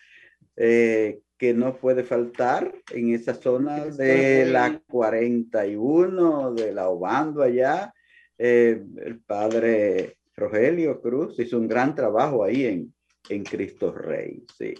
eh, 0.56 1.20
que 1.38 1.54
no 1.54 1.74
puede 1.78 2.04
faltar 2.04 2.70
en 2.92 3.14
esa 3.14 3.32
zona 3.32 3.86
de 3.86 4.44
la 4.44 4.78
41, 4.86 6.52
de 6.52 6.72
la 6.72 6.90
Obando 6.90 7.42
allá. 7.42 7.94
Eh, 8.36 8.82
el 9.04 9.20
padre 9.20 10.18
Rogelio 10.36 11.00
Cruz 11.00 11.38
hizo 11.38 11.58
un 11.58 11.66
gran 11.66 11.94
trabajo 11.94 12.44
ahí 12.44 12.66
en, 12.66 12.94
en 13.30 13.42
Cristo 13.42 13.90
Rey, 13.92 14.44
sí, 14.58 14.74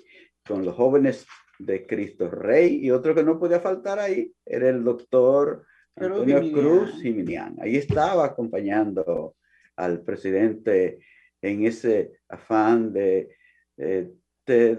con 0.46 0.66
los 0.66 0.74
jóvenes 0.74 1.26
de 1.61 1.86
Cristo 1.86 2.30
Rey. 2.30 2.84
Y 2.84 2.90
otro 2.90 3.14
que 3.14 3.22
no 3.22 3.38
podía 3.38 3.61
faltar 3.61 3.98
ahí 3.98 4.32
era 4.44 4.68
el 4.68 4.82
doctor 4.82 5.66
Antonio 5.96 6.40
Cruz 6.52 7.00
Jiminián. 7.02 7.56
Ahí 7.61 7.76
estaba 7.76 8.24
acompañando 8.24 9.36
al 9.76 10.02
presidente 10.02 11.00
en 11.42 11.66
ese 11.66 12.20
afán 12.28 12.92
de 12.92 13.36
eh, 13.76 14.11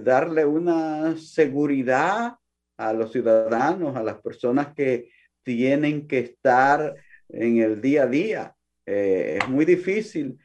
darle 0.03 0.45
una 0.45 1.15
seguridad 1.17 2.35
a 2.77 2.93
los 2.93 3.11
ciudadanos, 3.11 3.95
a 3.95 4.03
las 4.03 4.19
personas 4.21 4.73
que 4.73 5.09
tienen 5.43 6.07
que 6.07 6.19
estar 6.19 6.95
en 7.29 7.59
el 7.59 7.81
día 7.81 8.03
a 8.03 8.07
día. 8.07 8.55
Eh, 8.85 9.39
es 9.41 9.49
muy 9.49 9.65
difícil 9.65 10.37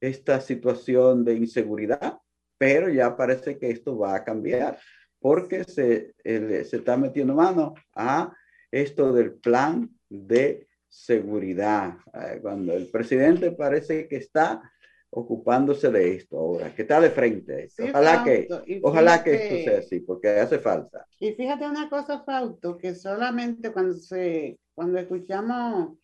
esta 0.00 0.40
situación 0.40 1.24
de 1.24 1.34
inseguridad, 1.34 2.18
pero 2.58 2.88
ya 2.88 3.16
parece 3.16 3.58
que 3.58 3.70
esto 3.70 3.96
va 3.98 4.16
a 4.16 4.24
cambiar 4.24 4.78
porque 5.20 5.64
se, 5.64 6.14
se 6.24 6.76
está 6.76 6.96
metiendo 6.96 7.34
mano 7.34 7.74
a 7.94 8.32
esto 8.70 9.12
del 9.12 9.34
plan 9.34 9.90
de 10.08 10.66
seguridad. 10.88 11.98
Cuando 12.42 12.74
el 12.74 12.86
presidente 12.88 13.52
parece 13.52 14.08
que 14.08 14.16
está 14.16 14.62
ocupándose 15.10 15.90
de 15.90 16.14
esto 16.14 16.38
ahora, 16.38 16.74
que 16.74 16.82
está 16.82 17.00
de 17.00 17.10
frente. 17.10 17.68
ojalá 17.88 18.22
que, 18.24 18.48
ojalá 18.82 19.24
que 19.24 19.34
esto 19.34 19.70
sea 19.70 19.78
así, 19.78 20.00
porque 20.00 20.28
hace 20.28 20.58
falta. 20.58 21.06
Y 21.18 21.32
fíjate 21.32 21.66
una 21.66 21.88
cosa, 21.88 22.22
Fausto, 22.24 22.76
que 22.76 22.94
solamente 22.94 23.72
cuando 23.72 23.94
se, 23.94 24.58
cuando 24.74 24.98
escuchamos 24.98 25.96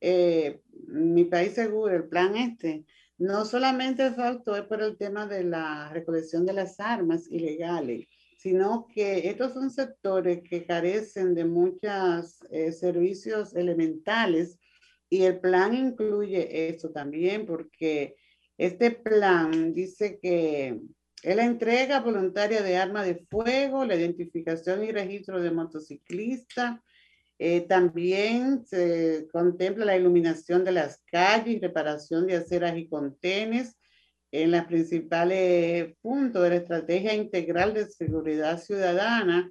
eh, 0.00 0.60
Mi 0.88 1.24
País 1.24 1.52
Seguro, 1.52 1.94
el 1.94 2.08
plan 2.08 2.36
este, 2.36 2.84
no 3.18 3.44
solamente 3.44 4.10
Fausto 4.12 4.56
es 4.56 4.62
por 4.62 4.82
el 4.82 4.96
tema 4.96 5.26
de 5.26 5.44
la 5.44 5.90
recolección 5.92 6.44
de 6.44 6.54
las 6.54 6.80
armas 6.80 7.30
ilegales, 7.30 8.06
sino 8.36 8.86
que 8.86 9.28
estos 9.28 9.54
son 9.54 9.70
sectores 9.70 10.42
que 10.42 10.66
carecen 10.66 11.34
de 11.34 11.44
muchos 11.44 12.38
eh, 12.50 12.70
servicios 12.72 13.54
elementales 13.54 14.58
y 15.08 15.22
el 15.22 15.40
plan 15.40 15.74
incluye 15.74 16.68
eso 16.68 16.90
también 16.90 17.46
porque 17.46 18.16
este 18.58 18.90
plan 18.90 19.72
dice 19.72 20.18
que 20.20 20.80
es 21.22 21.36
la 21.36 21.44
entrega 21.44 22.00
voluntaria 22.00 22.62
de 22.62 22.76
armas 22.76 23.06
de 23.06 23.26
fuego, 23.30 23.84
la 23.84 23.96
identificación 23.96 24.84
y 24.84 24.92
registro 24.92 25.40
de 25.40 25.50
motociclistas. 25.50 26.78
Eh, 27.38 27.62
también 27.62 28.64
se 28.64 29.28
contempla 29.32 29.84
la 29.84 29.96
iluminación 29.96 30.64
de 30.64 30.72
las 30.72 31.02
calles, 31.10 31.60
reparación 31.60 32.26
de 32.26 32.36
aceras 32.36 32.76
y 32.78 32.88
contenes 32.88 33.75
en 34.42 34.52
los 34.52 34.64
principales 34.64 35.94
puntos 36.00 36.42
de 36.42 36.50
la 36.50 36.56
estrategia 36.56 37.14
integral 37.14 37.74
de 37.74 37.86
seguridad 37.86 38.58
ciudadana. 38.58 39.50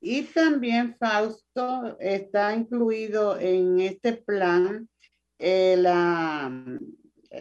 Y 0.00 0.22
también, 0.22 0.96
Fausto, 0.98 1.98
está 2.00 2.54
incluido 2.54 3.38
en 3.38 3.80
este 3.80 4.14
plan 4.14 4.88
eh, 5.38 5.76
la 5.78 6.50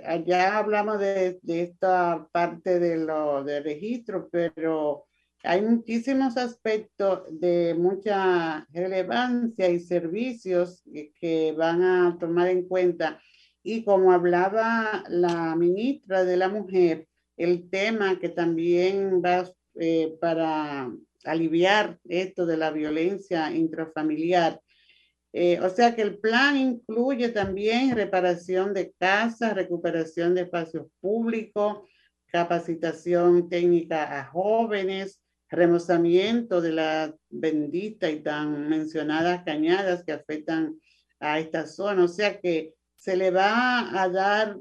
allá 0.05 0.57
hablamos 0.57 0.99
de, 0.99 1.39
esta 1.43 2.27
parte 2.31 2.79
de 2.79 2.97
lo 2.97 3.43
de 3.43 3.61
registro, 3.61 4.29
pero 4.31 5.05
hay 5.43 5.61
muchísimos 5.61 6.37
aspectos 6.37 7.23
de 7.31 7.75
mucha 7.77 8.67
relevancia 8.71 9.69
y 9.69 9.79
servicios 9.79 10.83
que, 11.19 11.53
van 11.57 11.83
a 11.83 12.17
tomar 12.19 12.49
en 12.49 12.67
cuenta. 12.67 13.19
Y 13.63 13.83
como 13.83 14.11
hablaba 14.11 15.03
la 15.09 15.55
ministra 15.55 16.23
de 16.23 16.37
la 16.37 16.49
Mujer, 16.49 17.07
el 17.37 17.69
tema 17.69 18.19
que 18.19 18.29
también 18.29 19.21
va 19.23 19.49
eh, 19.75 20.17
para 20.19 20.91
aliviar 21.25 21.99
esto 22.05 22.45
de 22.45 22.57
la 22.57 22.71
violencia 22.71 23.51
intrafamiliar 23.51 24.61
eh, 25.31 25.59
o 25.61 25.69
sea 25.69 25.95
que 25.95 26.01
el 26.01 26.17
plan 26.17 26.57
incluye 26.57 27.29
también 27.29 27.95
reparación 27.95 28.73
de 28.73 28.93
casas, 28.97 29.53
recuperación 29.53 30.33
de 30.33 30.41
espacios 30.41 30.87
públicos, 30.99 31.87
capacitación 32.27 33.47
técnica 33.47 34.19
a 34.19 34.25
jóvenes, 34.25 35.21
remozamiento 35.49 36.61
de 36.61 36.71
las 36.71 37.13
benditas 37.29 38.11
y 38.11 38.21
tan 38.21 38.69
mencionadas 38.69 39.43
cañadas 39.43 40.03
que 40.03 40.13
afectan 40.13 40.79
a 41.19 41.39
esta 41.39 41.67
zona. 41.67 42.05
O 42.05 42.07
sea 42.07 42.39
que 42.39 42.73
se 42.99 43.15
le 43.15 43.31
va 43.31 44.01
a 44.01 44.09
dar 44.09 44.59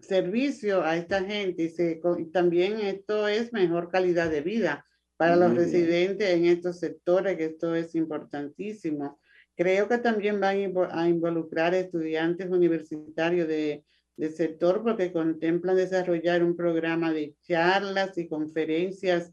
servicio 0.00 0.82
a 0.82 0.96
esta 0.96 1.22
gente 1.24 1.64
y, 1.64 1.68
se, 1.68 2.00
también 2.32 2.78
esto 2.80 3.26
es 3.28 3.52
mejor 3.52 3.90
calidad 3.90 4.30
de 4.30 4.40
vida 4.40 4.86
para 5.16 5.36
los 5.36 5.54
residentes 5.54 6.30
en 6.30 6.46
estos 6.46 6.78
sectores, 6.78 7.36
que 7.36 7.46
esto 7.46 7.74
es 7.74 7.94
importantísimo. 7.94 9.20
Creo 9.54 9.86
que 9.88 9.98
también 9.98 10.40
van 10.40 10.72
a 10.92 11.08
involucrar 11.08 11.74
estudiantes 11.74 12.48
universitarios 12.48 13.46
de, 13.46 13.84
del 14.16 14.32
sector 14.32 14.82
porque 14.82 15.12
contemplan 15.12 15.76
desarrollar 15.76 16.42
un 16.42 16.56
programa 16.56 17.12
de 17.12 17.34
charlas 17.42 18.16
y 18.16 18.28
conferencias 18.28 19.32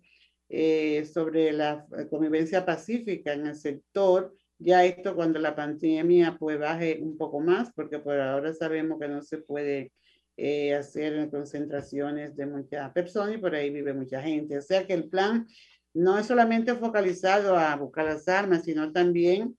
eh, 0.49 1.05
sobre 1.05 1.53
la 1.53 1.85
convivencia 2.09 2.65
pacífica 2.65 3.33
en 3.33 3.47
el 3.47 3.55
sector. 3.55 4.35
Ya 4.59 4.83
esto 4.85 5.15
cuando 5.15 5.39
la 5.39 5.55
pandemia 5.55 6.37
pues 6.39 6.59
baje 6.59 6.99
un 7.01 7.17
poco 7.17 7.39
más, 7.39 7.71
porque 7.73 7.99
por 7.99 8.19
ahora 8.19 8.53
sabemos 8.53 8.99
que 8.99 9.07
no 9.07 9.21
se 9.21 9.37
puede 9.37 9.91
eh, 10.35 10.73
hacer 10.73 11.29
concentraciones 11.29 12.35
de 12.35 12.45
muchas 12.45 12.91
personas 12.91 13.35
y 13.35 13.37
por 13.39 13.53
ahí 13.55 13.69
vive 13.69 13.93
mucha 13.93 14.21
gente. 14.21 14.57
O 14.57 14.61
sea 14.61 14.85
que 14.85 14.93
el 14.93 15.09
plan 15.09 15.47
no 15.93 16.17
es 16.17 16.27
solamente 16.27 16.75
focalizado 16.75 17.57
a 17.57 17.75
buscar 17.75 18.05
las 18.05 18.27
armas, 18.27 18.63
sino 18.63 18.91
también 18.91 19.57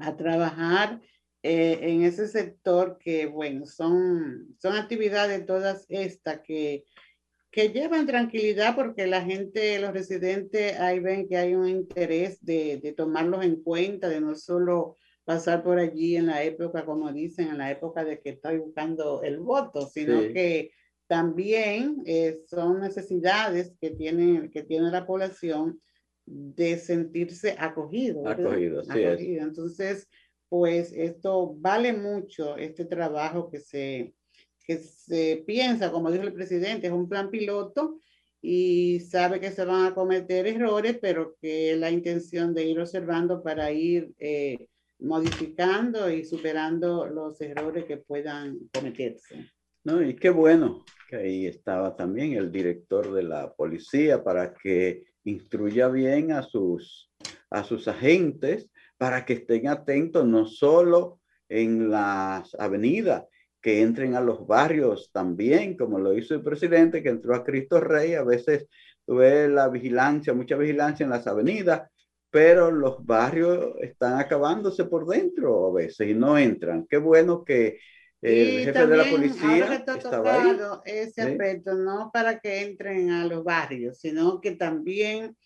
a 0.00 0.16
trabajar 0.16 1.00
eh, 1.42 1.78
en 1.82 2.02
ese 2.02 2.28
sector 2.28 2.98
que, 2.98 3.26
bueno, 3.26 3.66
son, 3.66 4.54
son 4.58 4.76
actividades 4.76 5.46
todas 5.46 5.86
estas 5.88 6.40
que 6.40 6.84
que 7.50 7.70
llevan 7.70 8.06
tranquilidad 8.06 8.76
porque 8.76 9.06
la 9.06 9.22
gente, 9.22 9.80
los 9.80 9.92
residentes, 9.92 10.78
ahí 10.78 11.00
ven 11.00 11.28
que 11.28 11.36
hay 11.36 11.54
un 11.54 11.68
interés 11.68 12.44
de, 12.44 12.78
de 12.82 12.92
tomarlos 12.92 13.44
en 13.44 13.62
cuenta, 13.62 14.08
de 14.08 14.20
no 14.20 14.36
solo 14.36 14.96
pasar 15.24 15.62
por 15.62 15.78
allí 15.78 16.16
en 16.16 16.26
la 16.26 16.42
época, 16.42 16.84
como 16.84 17.12
dicen, 17.12 17.48
en 17.48 17.58
la 17.58 17.70
época 17.70 18.04
de 18.04 18.20
que 18.20 18.30
estoy 18.30 18.58
buscando 18.58 19.22
el 19.22 19.38
voto, 19.38 19.86
sino 19.86 20.20
que 20.32 20.72
también 21.06 22.02
eh, 22.06 22.40
son 22.46 22.80
necesidades 22.80 23.74
que 23.80 23.90
tiene, 23.90 24.50
que 24.50 24.62
tiene 24.62 24.90
la 24.90 25.06
población 25.06 25.80
de 26.24 26.78
sentirse 26.78 27.56
acogido. 27.58 28.28
Acogido, 28.28 28.84
sí 28.84 29.04
acogido. 29.04 29.42
Entonces, 29.42 30.08
pues 30.48 30.92
esto 30.92 31.54
vale 31.56 31.92
mucho, 31.92 32.56
este 32.56 32.84
trabajo 32.84 33.50
que 33.50 33.60
se, 33.60 34.14
se 34.78 35.42
piensa, 35.46 35.90
como 35.90 36.10
dijo 36.10 36.24
el 36.24 36.32
presidente, 36.32 36.86
es 36.86 36.92
un 36.92 37.08
plan 37.08 37.30
piloto 37.30 37.98
y 38.42 39.00
sabe 39.00 39.40
que 39.40 39.50
se 39.50 39.64
van 39.64 39.86
a 39.86 39.94
cometer 39.94 40.46
errores, 40.46 40.98
pero 41.00 41.36
que 41.40 41.76
la 41.76 41.90
intención 41.90 42.54
de 42.54 42.64
ir 42.64 42.80
observando 42.80 43.42
para 43.42 43.70
ir 43.70 44.12
eh, 44.18 44.66
modificando 44.98 46.10
y 46.10 46.24
superando 46.24 47.06
los 47.06 47.40
errores 47.40 47.84
que 47.84 47.98
puedan 47.98 48.58
cometerse. 48.72 49.50
No, 49.84 50.02
y 50.02 50.14
qué 50.14 50.30
bueno 50.30 50.84
que 51.08 51.16
ahí 51.16 51.46
estaba 51.46 51.96
también 51.96 52.34
el 52.34 52.52
director 52.52 53.12
de 53.12 53.22
la 53.22 53.52
policía 53.52 54.22
para 54.22 54.54
que 54.54 55.04
instruya 55.24 55.88
bien 55.88 56.32
a 56.32 56.42
sus, 56.42 57.10
a 57.50 57.64
sus 57.64 57.88
agentes 57.88 58.70
para 58.96 59.24
que 59.24 59.32
estén 59.34 59.66
atentos 59.66 60.26
no 60.26 60.46
solo 60.46 61.20
en 61.48 61.90
las 61.90 62.54
avenidas, 62.54 63.24
que 63.60 63.82
entren 63.82 64.14
a 64.14 64.20
los 64.20 64.46
barrios 64.46 65.10
también, 65.12 65.76
como 65.76 65.98
lo 65.98 66.16
hizo 66.16 66.34
el 66.34 66.42
presidente 66.42 67.02
que 67.02 67.10
entró 67.10 67.34
a 67.34 67.44
Cristo 67.44 67.80
Rey. 67.80 68.14
A 68.14 68.24
veces 68.24 68.66
tuve 69.04 69.48
la 69.48 69.68
vigilancia, 69.68 70.32
mucha 70.32 70.56
vigilancia 70.56 71.04
en 71.04 71.10
las 71.10 71.26
avenidas, 71.26 71.82
pero 72.30 72.70
los 72.70 73.04
barrios 73.04 73.74
están 73.80 74.18
acabándose 74.18 74.84
por 74.84 75.06
dentro 75.06 75.68
a 75.68 75.72
veces 75.72 76.08
y 76.08 76.14
no 76.14 76.38
entran. 76.38 76.86
Qué 76.88 76.96
bueno 76.96 77.44
que 77.44 77.78
el 78.22 78.64
jefe 78.64 78.86
de 78.86 78.96
la 78.96 79.04
policía 79.04 79.74
estaba 79.74 80.42
ahí. 80.42 80.58
ese 80.84 81.22
aspecto, 81.22 81.74
no 81.74 82.10
para 82.12 82.38
que 82.38 82.62
entren 82.62 83.10
a 83.10 83.26
los 83.26 83.42
barrios, 83.44 83.98
sino 83.98 84.40
que 84.40 84.52
también 84.52 85.36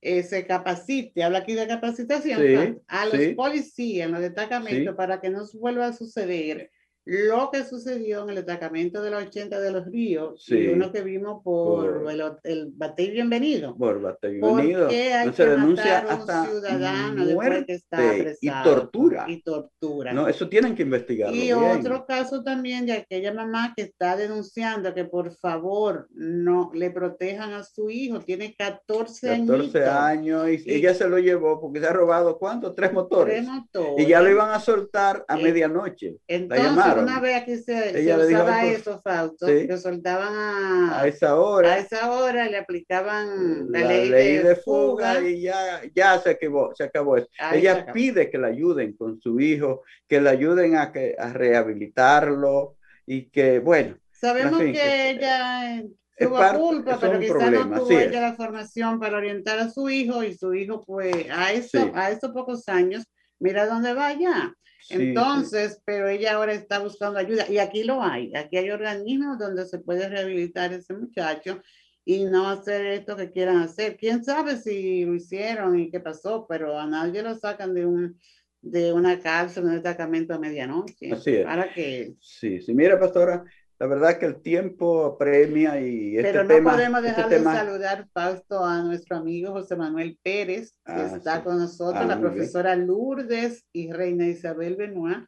eh, 0.00 0.22
se 0.22 0.46
capacite, 0.46 1.22
habla 1.22 1.38
aquí 1.38 1.54
de 1.54 1.66
capacitación, 1.66 2.80
a 2.88 3.06
los 3.06 3.34
policías 3.36 4.06
en 4.06 4.12
los 4.12 4.20
destacamentos 4.20 4.94
para 4.96 5.20
que 5.20 5.30
no 5.30 5.44
vuelva 5.54 5.86
a 5.86 5.92
suceder 5.92 6.70
lo 7.04 7.50
que 7.50 7.64
sucedió 7.64 8.22
en 8.22 8.30
el 8.30 8.36
destacamento 8.36 9.02
de 9.02 9.10
los 9.10 9.24
80 9.24 9.60
de 9.60 9.72
los 9.72 9.86
ríos 9.86 10.48
y 10.48 10.68
uno 10.68 10.92
que 10.92 11.02
vimos 11.02 11.42
por, 11.42 12.08
el, 12.08 12.22
el 12.44 12.70
Bate 12.72 13.10
Bienvenido. 13.10 13.76
Por 13.76 14.00
Bate 14.00 14.28
Bienvenido. 14.28 14.82
Porque 14.82 15.12
hay 15.12 15.26
no 15.26 15.32
se 15.32 15.46
denuncia 15.46 15.98
hasta 15.98 16.42
un 16.42 16.48
ciudadano 16.48 17.24
muerte 17.32 17.64
que 17.66 17.72
está 17.74 18.14
y 18.40 18.50
tortura. 18.62 19.24
Y 19.28 19.42
tortura. 19.42 20.12
No, 20.12 20.28
eso 20.28 20.48
tienen 20.48 20.76
que 20.76 20.82
investigar. 20.82 21.34
Y 21.34 21.52
otro 21.52 22.06
caso 22.06 22.42
también 22.44 22.86
de 22.86 22.92
aquella 22.92 23.32
mamá 23.34 23.72
que 23.76 23.82
está 23.82 24.16
denunciando 24.16 24.94
que 24.94 25.04
por 25.04 25.32
favor 25.32 26.06
no 26.10 26.70
le 26.74 26.90
protejan 26.90 27.52
a 27.52 27.64
su 27.64 27.90
hijo. 27.90 28.20
Tiene 28.20 28.54
14 28.56 29.30
años. 29.30 29.50
14 29.50 29.84
años 29.84 30.48
y, 30.48 30.72
ella 30.72 30.94
se 30.94 31.08
lo 31.08 31.18
llevó 31.18 31.60
porque 31.60 31.80
se 31.80 31.86
ha 31.86 31.92
robado 31.92 32.38
¿cuánto? 32.38 32.74
Tres 32.74 32.92
motores. 32.92 33.34
Tres 33.34 33.48
motores. 33.48 34.06
Y 34.06 34.08
ya 34.08 34.20
lo 34.20 34.30
iban 34.30 34.50
a 34.50 34.60
soltar 34.60 35.24
a 35.26 35.36
medianoche. 35.36 36.16
Entonces, 36.28 36.91
una 37.00 37.20
vez 37.20 37.42
aquí 37.42 37.56
se, 37.56 37.92
se 37.92 38.16
usaba 38.16 38.66
eso, 38.66 39.00
Fausto, 39.00 39.46
que 39.46 39.76
soltaban 39.76 40.34
a, 40.34 41.00
a, 41.00 41.06
esa 41.06 41.36
hora. 41.36 41.74
A 41.74 41.78
esa 41.78 42.10
hora 42.12 42.46
le 42.48 42.58
aplicaban 42.58 43.70
la, 43.70 43.80
ley, 43.80 44.38
de, 44.38 44.56
fuga, 44.56 45.20
y 45.20 45.42
ya, 45.42 45.80
ya 45.94 46.18
se 46.18 46.30
acabó, 46.30 46.74
se 46.74 46.84
acabó 46.84 47.16
eso. 47.16 47.28
Ella 47.52 47.86
pide 47.92 48.30
que 48.30 48.38
la 48.38 48.48
ayuden 48.48 48.96
con 48.96 49.20
su 49.20 49.40
hijo, 49.40 49.82
que 50.08 50.20
la 50.20 50.30
ayuden 50.30 50.76
a, 50.76 50.92
que, 50.92 51.14
a 51.18 51.32
rehabilitarlo 51.32 52.76
y 53.06 53.30
que, 53.30 53.58
bueno. 53.58 53.96
Sabemos 54.12 54.60
que, 54.60 55.10
ella 55.10 55.82
tuvo 56.18 56.38
culpa, 56.58 56.98
pero 57.00 57.18
quizás 57.18 57.50
no 57.50 57.80
tuvo 57.80 57.90
ella 57.90 58.20
la 58.20 58.34
formación 58.34 59.00
para 59.00 59.16
orientar 59.18 59.58
a 59.58 59.70
su 59.70 59.88
hijo 59.88 60.22
y 60.22 60.34
su 60.34 60.54
hijo, 60.54 60.82
pues, 60.84 61.14
a, 61.30 61.52
eso, 61.52 61.90
a 61.94 62.10
estos 62.10 62.30
pocos 62.30 62.68
años, 62.68 63.04
mira 63.38 63.66
dónde 63.66 63.94
va 63.94 64.12
ya. 64.12 64.54
Entonces, 64.92 65.80
pero 65.84 66.08
ella 66.08 66.34
ahora 66.34 66.52
está 66.52 66.78
buscando 66.78 67.18
ayuda 67.18 67.48
y 67.48 67.58
aquí 67.58 67.84
lo 67.84 68.02
hay, 68.02 68.34
aquí 68.34 68.56
hay 68.56 68.70
organismos 68.70 69.38
donde 69.38 69.66
se 69.66 69.78
puede 69.78 70.08
rehabilitar 70.08 70.72
ese 70.72 70.94
muchacho 70.94 71.60
y 72.04 72.24
no 72.24 72.48
hacer 72.48 72.86
esto 72.86 73.16
que 73.16 73.30
quieran 73.30 73.58
hacer. 73.58 73.96
Quién 73.96 74.24
sabe 74.24 74.56
si 74.56 75.04
lo 75.04 75.14
hicieron 75.14 75.78
y 75.78 75.90
qué 75.90 76.00
pasó, 76.00 76.46
pero 76.48 76.78
a 76.78 76.86
nadie 76.86 77.22
lo 77.22 77.34
sacan 77.34 77.74
de 77.74 77.86
un 77.86 78.18
de 78.62 78.92
una 78.92 79.18
cárcel, 79.18 79.64
un 79.64 79.72
destacamento 79.72 80.34
a 80.34 80.38
medianoche. 80.38 81.12
Así 81.12 81.34
es. 81.34 81.44
Para 81.44 81.72
que... 81.74 82.14
Sí, 82.20 82.60
sí, 82.62 82.72
mira, 82.72 82.98
pastora, 82.98 83.44
la 83.82 83.88
verdad 83.88 84.16
que 84.16 84.26
el 84.26 84.40
tiempo 84.40 85.18
premia 85.18 85.80
y 85.80 86.16
este 86.16 86.30
Pero 86.30 86.44
no 86.44 86.70
podemos 86.70 87.04
este 87.04 87.20
dejar 87.20 87.28
de 87.28 87.42
saludar, 87.42 88.08
Fausto, 88.12 88.64
a 88.64 88.80
nuestro 88.84 89.16
amigo 89.16 89.50
José 89.50 89.74
Manuel 89.74 90.16
Pérez, 90.22 90.78
que 90.86 90.92
ah, 90.92 91.12
está 91.16 91.42
con 91.42 91.58
nosotros, 91.58 92.06
la 92.06 92.14
ah, 92.14 92.20
profesora 92.20 92.76
Lourdes 92.76 93.64
y 93.72 93.90
Reina 93.90 94.28
Isabel 94.28 94.76
Benoit 94.76 95.26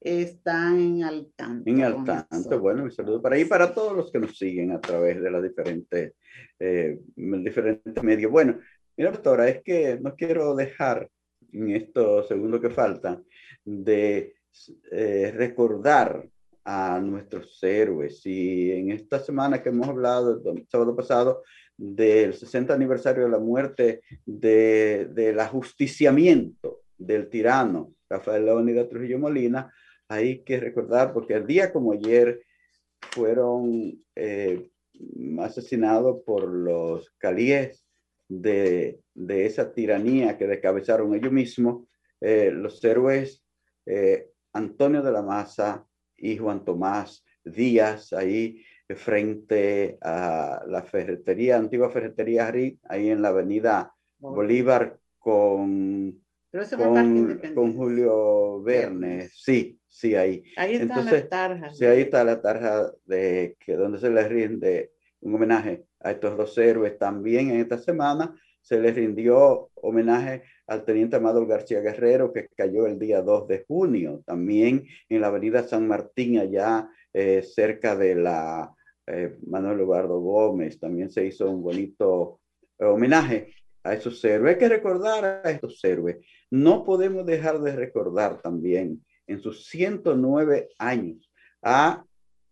están 0.00 0.80
en 0.80 1.04
al 1.04 1.28
tanto. 1.36 1.70
En 1.70 1.80
al 1.82 2.04
tanto, 2.04 2.58
bueno, 2.58 2.82
un 2.82 2.90
saludo 2.90 3.22
para 3.22 3.36
ahí, 3.36 3.44
para 3.44 3.72
todos 3.72 3.96
los 3.96 4.10
que 4.10 4.18
nos 4.18 4.36
siguen 4.36 4.72
a 4.72 4.80
través 4.80 5.22
de 5.22 5.30
las 5.30 5.40
diferentes, 5.40 6.14
eh, 6.58 6.98
diferentes 7.14 8.02
medios. 8.02 8.32
Bueno, 8.32 8.58
mira, 8.96 9.12
doctora, 9.12 9.48
es 9.48 9.62
que 9.62 10.00
no 10.02 10.16
quiero 10.16 10.56
dejar 10.56 11.08
en 11.52 11.70
estos 11.70 12.26
segundos 12.26 12.60
que 12.60 12.70
faltan 12.70 13.24
de 13.64 14.34
eh, 14.90 15.32
recordar 15.36 16.28
a 16.64 17.00
nuestros 17.00 17.62
héroes. 17.62 18.24
Y 18.24 18.72
en 18.72 18.90
esta 18.90 19.18
semana 19.18 19.62
que 19.62 19.70
hemos 19.70 19.88
hablado, 19.88 20.40
el 20.44 20.66
sábado 20.68 20.94
pasado, 20.94 21.42
del 21.76 22.34
60 22.34 22.72
aniversario 22.74 23.24
de 23.24 23.30
la 23.30 23.38
muerte 23.38 24.02
de, 24.24 25.08
del 25.10 25.40
ajusticiamiento 25.40 26.82
del 26.96 27.28
tirano 27.28 27.94
Rafael 28.08 28.44
Leónidas 28.44 28.88
Trujillo 28.88 29.18
Molina, 29.18 29.72
hay 30.08 30.44
que 30.44 30.60
recordar, 30.60 31.12
porque 31.12 31.34
el 31.34 31.46
día 31.46 31.72
como 31.72 31.92
ayer 31.92 32.42
fueron 33.10 33.98
eh, 34.14 34.70
asesinados 35.40 36.22
por 36.24 36.46
los 36.46 37.10
calíes 37.18 37.84
de, 38.28 39.00
de, 39.14 39.46
esa 39.46 39.72
tiranía 39.72 40.36
que 40.36 40.46
descabezaron 40.46 41.14
ellos 41.14 41.32
mismos, 41.32 41.88
eh, 42.20 42.50
los 42.52 42.82
héroes 42.84 43.42
eh, 43.86 44.30
Antonio 44.52 45.02
de 45.02 45.12
la 45.12 45.22
Maza, 45.22 45.86
y 46.22 46.38
Juan 46.38 46.64
Tomás 46.64 47.24
Díaz, 47.44 48.12
ahí 48.12 48.64
frente 48.94 49.98
a 50.00 50.62
la 50.66 50.82
ferretería, 50.82 51.56
antigua 51.56 51.90
ferretería 51.90 52.52
ahí 52.88 53.10
en 53.10 53.20
la 53.20 53.28
avenida 53.28 53.92
Bolívar 54.18 54.98
con, 55.18 56.22
con, 57.54 57.76
Julio 57.76 58.62
Verne. 58.62 59.28
Sí, 59.32 59.80
sí, 59.88 60.14
ahí. 60.14 60.44
Ahí 60.56 60.74
está 60.74 60.84
Entonces, 60.84 61.22
la 61.24 61.28
tarja. 61.28 61.70
Sí, 61.70 61.84
ahí 61.84 62.02
está 62.02 62.22
la 62.22 62.40
tarja 62.40 62.92
de 63.04 63.56
que 63.58 63.74
donde 63.74 63.98
se 63.98 64.10
le 64.10 64.28
rinde 64.28 64.92
un 65.20 65.34
homenaje 65.34 65.84
a 66.00 66.12
estos 66.12 66.36
dos 66.36 66.56
héroes. 66.56 66.98
También 66.98 67.50
en 67.50 67.60
esta 67.60 67.78
semana 67.78 68.34
se 68.60 68.80
les 68.80 68.94
rindió 68.94 69.70
homenaje 69.74 70.44
al 70.72 70.84
teniente 70.84 71.16
Amado 71.16 71.46
García 71.46 71.80
Guerrero, 71.80 72.32
que 72.32 72.48
cayó 72.56 72.86
el 72.86 72.98
día 72.98 73.22
2 73.22 73.48
de 73.48 73.64
junio, 73.66 74.22
también 74.24 74.86
en 75.08 75.20
la 75.20 75.28
avenida 75.28 75.62
San 75.62 75.86
Martín, 75.86 76.38
allá 76.38 76.88
eh, 77.12 77.42
cerca 77.42 77.96
de 77.96 78.14
la 78.14 78.74
eh, 79.06 79.38
Manuel 79.46 79.80
Eduardo 79.80 80.20
Gómez, 80.20 80.78
también 80.78 81.10
se 81.10 81.26
hizo 81.26 81.50
un 81.50 81.62
bonito 81.62 82.40
homenaje 82.78 83.54
a 83.84 83.94
esos 83.94 84.24
héroes. 84.24 84.54
Hay 84.54 84.58
que 84.58 84.68
recordar 84.68 85.42
a 85.44 85.50
estos 85.50 85.82
héroes. 85.84 86.18
No 86.50 86.84
podemos 86.84 87.26
dejar 87.26 87.60
de 87.60 87.74
recordar 87.74 88.40
también 88.40 89.04
en 89.26 89.40
sus 89.40 89.66
109 89.66 90.70
años 90.78 91.30
a 91.62 92.04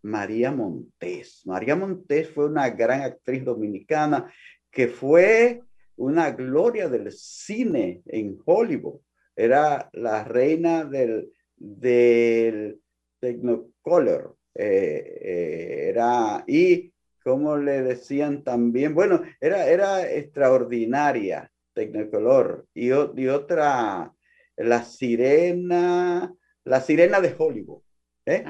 María 0.02 0.50
Montés. 0.50 1.42
María 1.44 1.76
Montés 1.76 2.30
fue 2.30 2.46
una 2.46 2.70
gran 2.70 3.02
actriz 3.02 3.44
dominicana 3.44 4.32
que 4.70 4.88
fue 4.88 5.62
una 6.00 6.30
gloria 6.30 6.88
del 6.88 7.12
cine 7.12 8.02
en 8.06 8.38
Hollywood. 8.44 9.00
Era 9.36 9.90
la 9.92 10.24
reina 10.24 10.84
del, 10.84 11.30
del 11.56 12.80
Technicolor. 13.20 14.36
Eh, 14.54 15.18
eh, 15.20 15.88
era, 15.90 16.42
y 16.46 16.92
como 17.22 17.56
le 17.58 17.82
decían 17.82 18.42
también, 18.42 18.94
bueno, 18.94 19.22
era, 19.40 19.68
era 19.68 20.10
extraordinaria 20.10 21.52
Technicolor. 21.74 22.66
Y, 22.72 22.88
y 22.88 23.28
otra, 23.28 24.14
la 24.56 24.84
sirena, 24.84 26.34
la 26.64 26.80
sirena 26.80 27.20
de 27.20 27.34
Hollywood. 27.36 27.82
¿eh? 28.24 28.42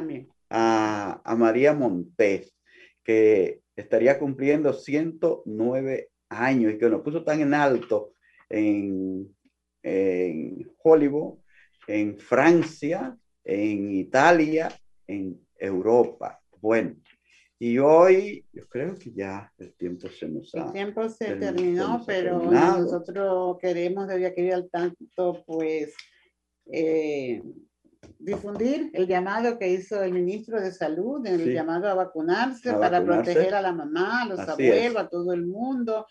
A, 0.51 1.21
a 1.25 1.35
María 1.37 1.75
Montes, 1.75 2.55
que 3.03 3.61
estaría 3.75 4.21
cumpliendo 4.21 4.73
109 4.73 6.11
años 6.31 6.73
y 6.73 6.79
que 6.79 6.89
nos 6.89 7.03
puso 7.03 7.23
tan 7.23 7.41
en 7.41 7.53
alto 7.53 8.15
en, 8.49 9.35
en 9.83 10.73
Hollywood, 10.83 11.39
en 11.87 12.19
Francia, 12.19 13.17
en 13.45 13.93
Italia, 13.93 14.69
en 15.07 15.41
Europa. 15.59 16.41
Bueno, 16.61 16.97
y 17.59 17.79
hoy 17.79 18.47
yo 18.53 18.67
creo 18.69 18.95
que 18.95 19.13
ya 19.13 19.53
el 19.59 19.75
tiempo 19.75 20.09
se 20.09 20.29
nos 20.29 20.55
ha... 20.55 20.67
El 20.67 20.73
tiempo 20.73 21.09
se 21.09 21.37
terminó, 21.37 22.03
pero 22.07 22.39
nosotros 22.51 23.59
queremos, 23.61 24.09
debía 24.09 24.35
querer 24.35 24.55
al 24.55 24.71
tanto, 24.71 25.45
pues, 25.47 25.95
eh, 26.73 27.43
difundir 28.21 28.91
el 28.93 29.07
llamado 29.07 29.59
que 29.59 29.69
hizo 29.69 30.03
el 30.03 30.13
ministro 30.13 30.61
de 30.61 30.73
Salud, 30.73 31.27
el 31.27 31.53
llamado 31.53 31.89
a 31.89 31.95
vacunarse 31.95 32.73
para 32.75 33.05
proteger 33.05 33.55
a 33.55 33.63
la 33.63 33.73
mamá, 33.73 34.23
a 34.23 34.27
los 34.27 34.41
abuelos, 34.41 34.97
a 34.97 35.09
todo 35.09 35.33
el 35.33 35.47
mundo. 35.47 36.07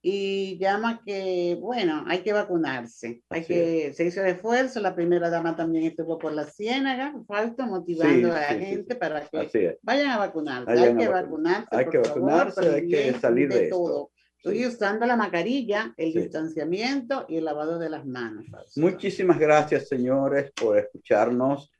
Y 0.00 0.56
llama 0.58 1.02
que, 1.04 1.58
bueno, 1.60 2.04
hay 2.06 2.20
que 2.20 2.32
vacunarse. 2.32 3.22
Hay 3.30 3.44
que, 3.44 3.92
se 3.92 4.06
hizo 4.06 4.20
el 4.22 4.28
esfuerzo, 4.28 4.80
la 4.80 4.94
primera 4.94 5.28
dama 5.28 5.56
también 5.56 5.84
estuvo 5.84 6.18
por 6.18 6.32
la 6.32 6.44
ciénaga, 6.44 7.14
falta 7.26 7.66
motivando 7.66 8.32
a 8.32 8.36
la 8.36 8.46
gente 8.46 8.94
para 8.94 9.26
que 9.26 9.78
vayan 9.82 10.10
a 10.10 10.18
vacunarse. 10.18 10.70
hay 10.70 10.96
que 10.96 11.08
vacunarse. 11.08 11.68
Hay 11.72 11.86
que 11.86 11.98
vacunarse, 11.98 12.74
hay 12.74 12.88
que 12.88 13.12
salir 13.14 13.48
de, 13.48 13.68
todo. 13.68 14.12
Estoy 14.38 14.66
usando 14.66 15.04
la 15.04 15.16
mascarilla, 15.16 15.92
el 15.96 16.12
distanciamiento 16.12 17.26
y 17.28 17.38
el 17.38 17.44
lavado 17.44 17.76
de 17.76 17.90
las 17.90 18.06
manos. 18.06 18.46
Muchísimas 18.76 19.36
gracias, 19.36 19.88
señores, 19.88 20.52
por 20.52 20.78
escucharnos. 20.78 21.72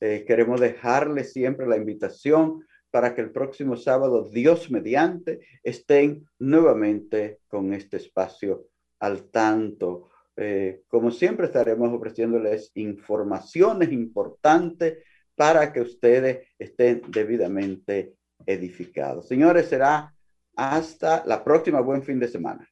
Eh, 0.00 0.24
queremos 0.26 0.58
dejarles 0.58 1.34
siempre 1.34 1.66
la 1.66 1.76
invitación 1.76 2.64
para 2.90 3.14
que 3.14 3.20
el 3.20 3.32
próximo 3.32 3.76
sábado, 3.76 4.30
Dios 4.30 4.70
mediante, 4.70 5.40
estén 5.62 6.26
nuevamente 6.38 7.40
con 7.48 7.74
este 7.74 7.98
espacio 7.98 8.68
al 8.98 9.24
tanto. 9.30 10.08
Eh, 10.36 10.84
como 10.88 11.10
siempre, 11.10 11.46
estaremos 11.46 11.92
ofreciéndoles 11.92 12.70
informaciones 12.76 13.92
importantes 13.92 15.04
para 15.34 15.70
que 15.70 15.82
ustedes 15.82 16.48
estén 16.58 17.02
debidamente 17.08 18.14
edificados. 18.46 19.28
Señores, 19.28 19.66
será 19.66 20.15
hasta 20.56 21.24
la 21.26 21.44
próxima. 21.44 21.80
Buen 21.80 22.02
fin 22.02 22.18
de 22.18 22.28
semana. 22.28 22.68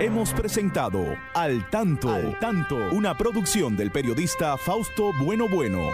Hemos 0.00 0.32
presentado 0.32 1.04
Al 1.34 1.68
Tanto, 1.70 2.14
Al 2.14 2.38
Tanto, 2.38 2.76
una 2.92 3.16
producción 3.18 3.76
del 3.76 3.90
periodista 3.90 4.56
Fausto 4.56 5.10
Bueno 5.24 5.48
Bueno. 5.48 5.90